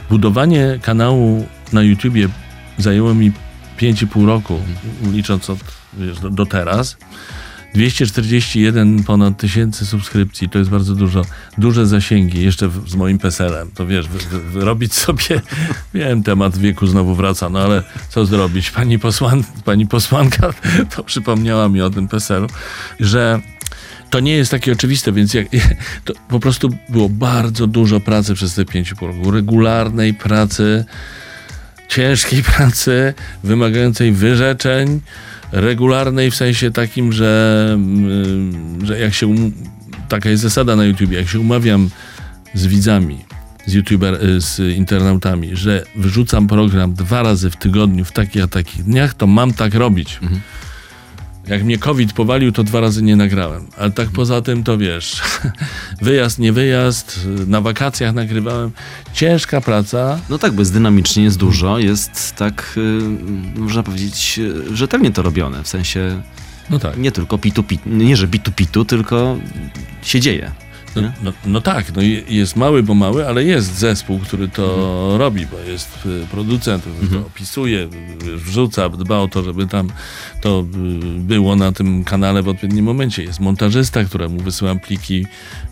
budowanie 0.10 0.80
kanału 0.82 1.48
na 1.74 1.84
YouTubie 1.84 2.30
zajęło 2.78 3.14
mi 3.14 3.32
5,5 3.80 4.26
roku, 4.26 4.60
licząc 5.12 5.50
od, 5.50 5.60
wiesz, 5.94 6.20
do, 6.20 6.30
do 6.30 6.46
teraz. 6.46 6.98
241 7.78 9.04
ponad 9.04 9.38
tysięcy 9.38 9.86
subskrypcji, 9.86 10.50
to 10.50 10.60
jest 10.60 10.72
bardzo 10.72 10.96
dużo. 10.96 11.22
Duże 11.58 11.88
zasięgi, 11.88 12.44
jeszcze 12.44 12.68
w, 12.68 12.90
z 12.90 12.96
moim 12.96 13.20
PESEL-em. 13.20 13.72
To 13.72 13.88
wiesz, 13.88 14.08
wy, 14.08 14.20
wy, 14.20 14.40
wyrobić 14.40 14.94
sobie, 14.94 15.42
wiem, 15.94 16.24
temat 16.24 16.58
wieku 16.58 16.88
znowu 16.88 17.16
wraca, 17.16 17.50
no 17.50 17.60
ale 17.60 17.84
co 18.10 18.26
zrobić? 18.26 18.72
Pani, 18.72 19.00
posłan, 19.00 19.44
pani 19.66 19.88
posłanka 19.88 20.54
to 20.96 21.04
przypomniała 21.04 21.70
mi 21.70 21.82
o 21.82 21.90
tym 21.90 22.08
PESEL-u, 22.08 22.48
że 23.00 23.40
to 24.10 24.20
nie 24.20 24.34
jest 24.34 24.52
takie 24.52 24.72
oczywiste, 24.72 25.12
więc 25.12 25.34
jak, 25.34 25.48
po 26.30 26.40
prostu 26.40 26.70
było 26.90 27.10
bardzo 27.10 27.68
dużo 27.68 28.00
pracy 28.00 28.34
przez 28.34 28.54
te 28.54 28.64
5,5 28.64 29.08
roku. 29.08 29.32
Regularnej 29.32 30.14
pracy, 30.14 30.86
ciężkiej 31.88 32.44
pracy, 32.44 33.14
wymagającej 33.44 34.12
wyrzeczeń, 34.12 35.02
regularnej 35.52 36.32
w 36.32 36.36
sensie 36.36 36.72
takim, 36.72 37.12
że, 37.12 37.72
mm, 37.74 38.86
że 38.86 39.00
jak 39.00 39.14
się. 39.14 39.28
Um, 39.28 39.54
taka 40.10 40.30
jest 40.30 40.44
zasada 40.44 40.76
na 40.76 40.86
YouTube, 40.86 41.12
jak 41.12 41.28
się 41.28 41.40
umawiam 41.40 41.90
z 42.54 42.68
widzami, 42.68 43.18
z 43.66 43.74
youtuber, 43.74 44.26
y, 44.26 44.42
z 44.42 44.60
internautami, 44.60 45.56
że 45.56 45.84
wyrzucam 45.96 46.48
program 46.48 46.94
dwa 46.94 47.24
razy 47.24 47.50
w 47.50 47.56
tygodniu, 47.56 48.06
w 48.06 48.12
takich 48.12 48.44
a 48.44 48.48
takich 48.48 48.84
dniach, 48.84 49.14
to 49.14 49.28
mam 49.28 49.54
tak 49.54 49.74
robić. 49.74 50.20
Mhm. 50.22 50.42
Jak 51.48 51.64
mnie 51.64 51.78
COVID 51.78 52.14
powalił, 52.14 52.52
to 52.52 52.64
dwa 52.64 52.80
razy 52.80 53.04
nie 53.04 53.16
nagrałem. 53.16 53.68
Ale 53.78 53.92
tak 53.92 54.10
poza 54.10 54.42
tym, 54.42 54.64
to 54.64 54.78
wiesz, 54.78 55.22
wyjazd, 56.02 56.40
nie 56.40 56.54
wyjazd, 56.54 57.28
na 57.48 57.62
wakacjach 57.62 58.14
nagrywałem. 58.16 58.72
Ciężka 59.14 59.62
praca. 59.62 60.20
No 60.30 60.38
tak, 60.38 60.54
bo 60.54 60.62
jest 60.62 60.74
dynamicznie, 60.74 61.24
jest 61.24 61.38
dużo, 61.38 61.80
jest 61.80 62.36
tak, 62.36 62.74
y, 62.78 63.60
można 63.60 63.84
powiedzieć, 63.84 64.40
y, 64.40 64.76
rzetelnie 64.76 65.12
to 65.12 65.22
robione. 65.22 65.64
W 65.64 65.68
sensie 65.68 66.22
no 66.70 66.80
tak. 66.80 66.98
nie 66.98 67.12
tylko 67.12 67.38
pitu, 67.38 67.64
pitu 67.64 67.90
nie 67.90 68.18
że 68.18 68.28
pitu 68.28 68.52
pitu, 68.52 68.86
tylko 68.86 69.38
się 70.02 70.20
dzieje. 70.20 70.52
No, 71.02 71.12
no, 71.24 71.34
no, 71.46 71.62
tak, 71.62 71.96
no 71.96 72.02
jest 72.30 72.56
mały, 72.56 72.84
bo 72.84 72.94
mały, 72.94 73.28
ale 73.28 73.44
jest 73.44 73.76
zespół, 73.76 74.20
który 74.20 74.48
to 74.48 74.74
mhm. 74.74 75.20
robi, 75.20 75.46
bo 75.46 75.60
jest 75.60 76.06
y, 76.06 76.28
producent, 76.32 76.84
który 76.84 76.96
mhm. 76.96 77.22
to 77.22 77.28
opisuje, 77.28 77.88
wrzuca, 78.36 78.90
dba 78.90 79.18
o 79.18 79.28
to, 79.28 79.44
żeby 79.44 79.68
tam 79.68 79.90
to 80.42 80.60
y, 80.60 81.20
było 81.20 81.56
na 81.56 81.72
tym 81.72 82.04
kanale 82.04 82.44
w 82.44 82.48
odpowiednim 82.48 82.86
momencie. 82.86 83.24
Jest 83.24 83.40
montażysta, 83.40 84.04
któremu 84.04 84.40
wysyłam 84.40 84.80
pliki 84.80 85.26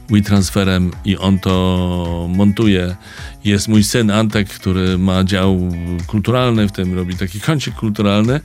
WeTransferem 0.10 0.92
i 1.06 1.18
on 1.18 1.40
to 1.40 2.28
montuje. 2.36 2.96
Jest 3.44 3.68
mój 3.68 3.84
syn 3.84 4.12
Antek, 4.12 4.50
który 4.50 4.98
ma 4.98 5.24
dział 5.24 5.72
kulturalny, 6.08 6.68
w 6.68 6.72
tym 6.72 6.96
robi 6.96 7.16
taki 7.16 7.40
kącik 7.40 7.76
kulturalny. 7.76 8.40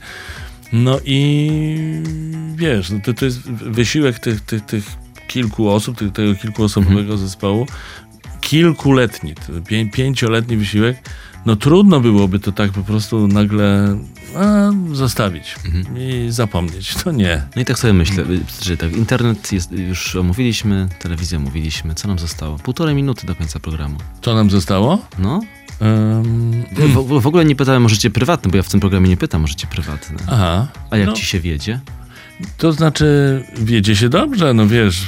No 0.73 0.99
i 1.05 1.49
wiesz, 2.55 2.89
no 2.89 2.99
to, 3.03 3.13
to 3.13 3.25
jest 3.25 3.41
wysiłek 3.51 4.19
tych, 4.19 4.41
tych, 4.41 4.65
tych 4.65 5.00
kilku 5.33 5.69
osób, 5.69 5.97
tego, 6.13 6.35
kilkuosobowego 6.35 6.99
mhm. 6.99 7.17
zespołu, 7.17 7.67
kilkuletni, 8.41 9.33
pię, 9.67 9.85
pięcioletni 9.85 10.57
wysiłek, 10.57 10.97
no 11.45 11.55
trudno 11.55 11.99
byłoby 11.99 12.39
to 12.39 12.51
tak 12.51 12.71
po 12.71 12.83
prostu 12.83 13.27
nagle 13.27 13.97
a, 14.35 14.71
zostawić 14.93 15.55
mhm. 15.65 15.97
i 15.97 16.27
zapomnieć. 16.29 16.95
To 16.95 17.11
nie. 17.11 17.43
No 17.55 17.61
i 17.61 17.65
tak 17.65 17.79
sobie 17.79 17.93
myślę, 17.93 18.23
że 18.61 18.77
tak, 18.77 18.91
internet 18.91 19.51
jest, 19.51 19.71
już 19.71 20.15
omówiliśmy, 20.15 20.87
telewizję 20.99 21.37
omówiliśmy. 21.37 21.95
Co 21.95 22.07
nam 22.07 22.19
zostało? 22.19 22.57
Półtorej 22.57 22.95
minuty 22.95 23.27
do 23.27 23.35
końca 23.35 23.59
programu. 23.59 23.97
Co 24.21 24.35
nam 24.35 24.49
zostało? 24.49 24.99
No. 25.19 25.41
Um, 25.81 26.63
w, 26.71 27.21
w, 27.21 27.27
ogóle 27.27 27.45
nie 27.45 27.55
pytałem 27.55 27.85
o 27.85 27.89
życie 27.89 28.09
prywatne, 28.09 28.51
bo 28.51 28.57
ja 28.57 28.63
w 28.63 28.69
tym 28.69 28.79
programie 28.79 29.09
nie 29.09 29.17
pytam 29.17 29.43
o 29.43 29.47
życie 29.47 29.67
prywatne. 29.67 30.17
Aha. 30.27 30.67
A 30.89 30.97
jak 30.97 31.07
no. 31.07 31.13
ci 31.13 31.25
się 31.25 31.39
wiedzie? 31.39 31.79
To 32.57 32.73
znaczy, 32.73 33.41
wiedzie 33.57 33.95
się 33.95 34.09
dobrze, 34.09 34.53
no 34.53 34.67
wiesz, 34.67 35.01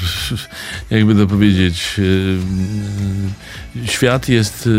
jakby 0.89 1.15
to 1.15 1.27
powiedzieć, 1.27 1.95
y, 1.99 2.37
y, 3.83 3.87
świat 3.87 4.29
jest 4.29 4.67
y, 4.67 4.69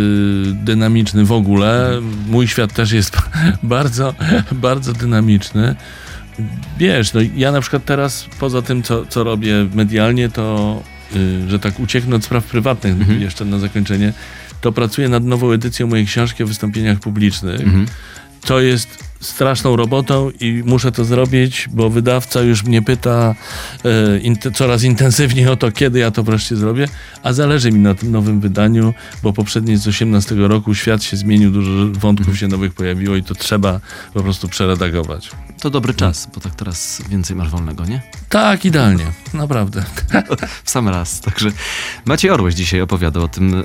dynamiczny 0.64 1.24
w 1.24 1.32
ogóle. 1.32 2.00
Mój 2.26 2.48
świat 2.48 2.72
też 2.72 2.92
jest 2.92 3.16
bardzo, 3.62 4.14
bardzo 4.52 4.92
dynamiczny. 4.92 5.74
Wiesz, 6.78 7.12
no 7.12 7.20
ja 7.36 7.52
na 7.52 7.60
przykład 7.60 7.84
teraz, 7.84 8.26
poza 8.40 8.62
tym, 8.62 8.82
co, 8.82 9.06
co 9.06 9.24
robię 9.24 9.68
medialnie, 9.74 10.28
to, 10.28 10.82
że 11.48 11.58
tak 11.58 11.80
ucieknę 11.80 12.16
od 12.16 12.24
spraw 12.24 12.44
prywatnych 12.44 12.92
mhm. 12.92 13.20
jeszcze 13.20 13.44
na 13.44 13.58
zakończenie, 13.58 14.12
to 14.60 14.72
pracuję 14.72 15.08
nad 15.08 15.24
nową 15.24 15.52
edycją 15.52 15.86
mojej 15.86 16.06
książki 16.06 16.42
o 16.42 16.46
wystąpieniach 16.46 16.98
publicznych. 16.98 17.60
Mhm. 17.60 17.86
To 18.40 18.60
jest 18.60 19.04
straszną 19.24 19.76
robotą 19.76 20.30
i 20.40 20.62
muszę 20.66 20.92
to 20.92 21.04
zrobić, 21.04 21.68
bo 21.72 21.90
wydawca 21.90 22.40
już 22.40 22.64
mnie 22.64 22.82
pyta 22.82 23.34
e, 23.84 24.18
in, 24.18 24.36
coraz 24.54 24.82
intensywniej 24.82 25.48
o 25.48 25.56
to, 25.56 25.72
kiedy 25.72 25.98
ja 25.98 26.10
to 26.10 26.22
wreszcie 26.22 26.56
zrobię, 26.56 26.88
a 27.22 27.32
zależy 27.32 27.72
mi 27.72 27.78
na 27.78 27.94
tym 27.94 28.12
nowym 28.12 28.40
wydaniu, 28.40 28.94
bo 29.22 29.32
poprzednie 29.32 29.78
z 29.78 29.88
18 29.88 30.34
roku 30.34 30.74
świat 30.74 31.02
się 31.02 31.16
zmienił, 31.16 31.50
dużo 31.50 31.70
wątków 31.92 32.38
się 32.38 32.48
nowych 32.48 32.74
pojawiło 32.74 33.16
i 33.16 33.22
to 33.22 33.34
trzeba 33.34 33.80
po 34.14 34.22
prostu 34.22 34.48
przeredagować. 34.48 35.30
To 35.60 35.70
dobry 35.70 35.94
czas, 35.94 36.28
bo 36.34 36.40
tak 36.40 36.54
teraz 36.54 37.02
więcej 37.08 37.36
masz 37.36 37.48
wolnego, 37.48 37.84
nie? 37.84 38.02
Tak, 38.28 38.64
idealnie, 38.64 39.04
naprawdę. 39.34 39.84
w 40.64 40.70
sam 40.70 40.88
raz. 40.88 41.20
Także 41.20 41.50
Maciej 42.04 42.30
Orłoś 42.30 42.54
dzisiaj 42.54 42.80
opowiadał 42.80 43.22
o 43.22 43.28
tym, 43.28 43.54
y, 43.54 43.64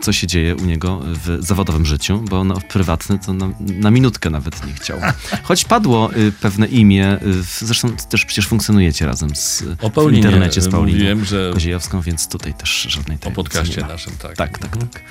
co 0.00 0.12
się 0.12 0.26
dzieje 0.26 0.56
u 0.56 0.64
niego 0.64 1.00
w 1.04 1.38
zawodowym 1.40 1.86
życiu, 1.86 2.24
bo 2.30 2.44
no, 2.44 2.54
prywatny 2.68 3.18
to 3.18 3.32
na, 3.32 3.48
na 3.60 3.90
minutkę 3.90 4.30
nawet 4.30 4.66
nie 4.66 4.72
chciał. 4.72 4.83
Choć 5.42 5.64
padło 5.64 6.14
y, 6.16 6.32
pewne 6.32 6.66
imię, 6.66 7.18
y, 7.22 7.42
zresztą 7.42 7.96
też 8.10 8.24
przecież 8.24 8.46
funkcjonujecie 8.46 9.06
razem 9.06 9.36
z, 9.36 9.64
o 9.82 9.90
Paulinie, 9.90 10.22
w 10.22 10.24
internecie 10.24 10.60
z 10.60 10.68
Pauliną 10.68 10.98
mówiłem, 10.98 11.24
że 11.24 11.50
Koziejowską, 11.54 12.00
więc 12.00 12.28
tutaj 12.28 12.54
też 12.54 12.86
żadnej 12.90 13.18
O 13.24 13.30
podcaście 13.30 13.80
naszym, 13.80 14.12
tak. 14.16 14.36
Tak, 14.36 14.58
tak, 14.58 14.76
tak. 14.76 15.02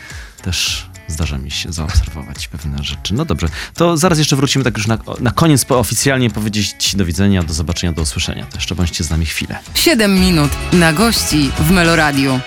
Też 0.41 0.89
zdarza 1.07 1.37
mi 1.37 1.51
się 1.51 1.73
zaobserwować 1.73 2.47
pewne 2.47 2.83
rzeczy. 2.83 3.13
No 3.13 3.25
dobrze, 3.25 3.47
to 3.73 3.97
zaraz 3.97 4.19
jeszcze 4.19 4.35
wrócimy 4.35 4.63
tak 4.63 4.77
już 4.77 4.87
na, 4.87 4.97
na 5.19 5.31
koniec 5.31 5.65
po 5.65 5.79
oficjalnie 5.79 6.29
powiedzieć 6.29 6.95
do 6.95 7.05
widzenia, 7.05 7.43
do 7.43 7.53
zobaczenia, 7.53 7.93
do 7.93 8.01
usłyszenia. 8.01 8.45
To 8.45 8.57
jeszcze 8.57 8.75
bądźcie 8.75 9.03
z 9.03 9.09
nami 9.09 9.25
chwilę. 9.25 9.59
7 9.73 10.19
minut 10.19 10.51
na 10.73 10.93
gości 10.93 11.51
w 11.59 11.71
Meloradiu. 11.71 12.39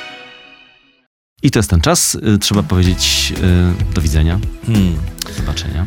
I 1.43 1.51
to 1.51 1.59
jest 1.59 1.71
ten 1.71 1.81
czas. 1.81 2.15
Y, 2.15 2.39
trzeba 2.39 2.63
powiedzieć 2.63 3.33
y, 3.91 3.95
do 3.95 4.01
widzenia. 4.01 4.39
Hmm. 4.67 4.97
Do 5.27 5.33
zobaczenia. 5.33 5.87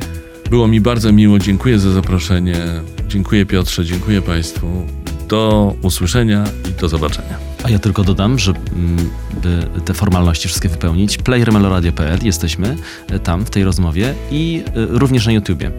Było 0.49 0.67
mi 0.67 0.81
bardzo 0.81 1.11
miło. 1.11 1.39
Dziękuję 1.39 1.79
za 1.79 1.91
zaproszenie. 1.91 2.55
Dziękuję 3.07 3.45
Piotrze, 3.45 3.85
dziękuję 3.85 4.21
Państwu. 4.21 4.67
Do 5.27 5.75
usłyszenia 5.81 6.43
i 6.69 6.81
do 6.81 6.89
zobaczenia. 6.89 7.37
A 7.63 7.69
ja 7.69 7.79
tylko 7.79 8.03
dodam, 8.03 8.39
że 8.39 8.51
mm, 8.51 9.09
by 9.43 9.81
te 9.85 9.93
formalności 9.93 10.47
wszystkie 10.47 10.69
wypełnić, 10.69 11.17
playermeloradio.pl 11.17 12.19
jesteśmy 12.23 12.75
e, 13.09 13.19
tam 13.19 13.45
w 13.45 13.49
tej 13.49 13.63
rozmowie 13.63 14.13
i 14.31 14.63
e, 14.67 14.85
również 14.85 15.25
na 15.25 15.31
YouTubie 15.31 15.67
e, 15.67 15.71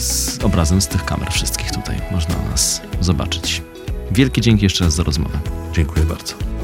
z 0.00 0.38
obrazem 0.42 0.80
z 0.80 0.88
tych 0.88 1.04
kamer 1.04 1.30
wszystkich 1.30 1.70
tutaj 1.70 1.96
można 2.12 2.34
nas 2.50 2.82
zobaczyć. 3.00 3.62
Wielkie 4.10 4.40
dzięki 4.40 4.64
jeszcze 4.64 4.84
raz 4.84 4.94
za 4.94 5.02
rozmowę. 5.02 5.38
Dziękuję 5.72 6.06
bardzo. 6.06 6.59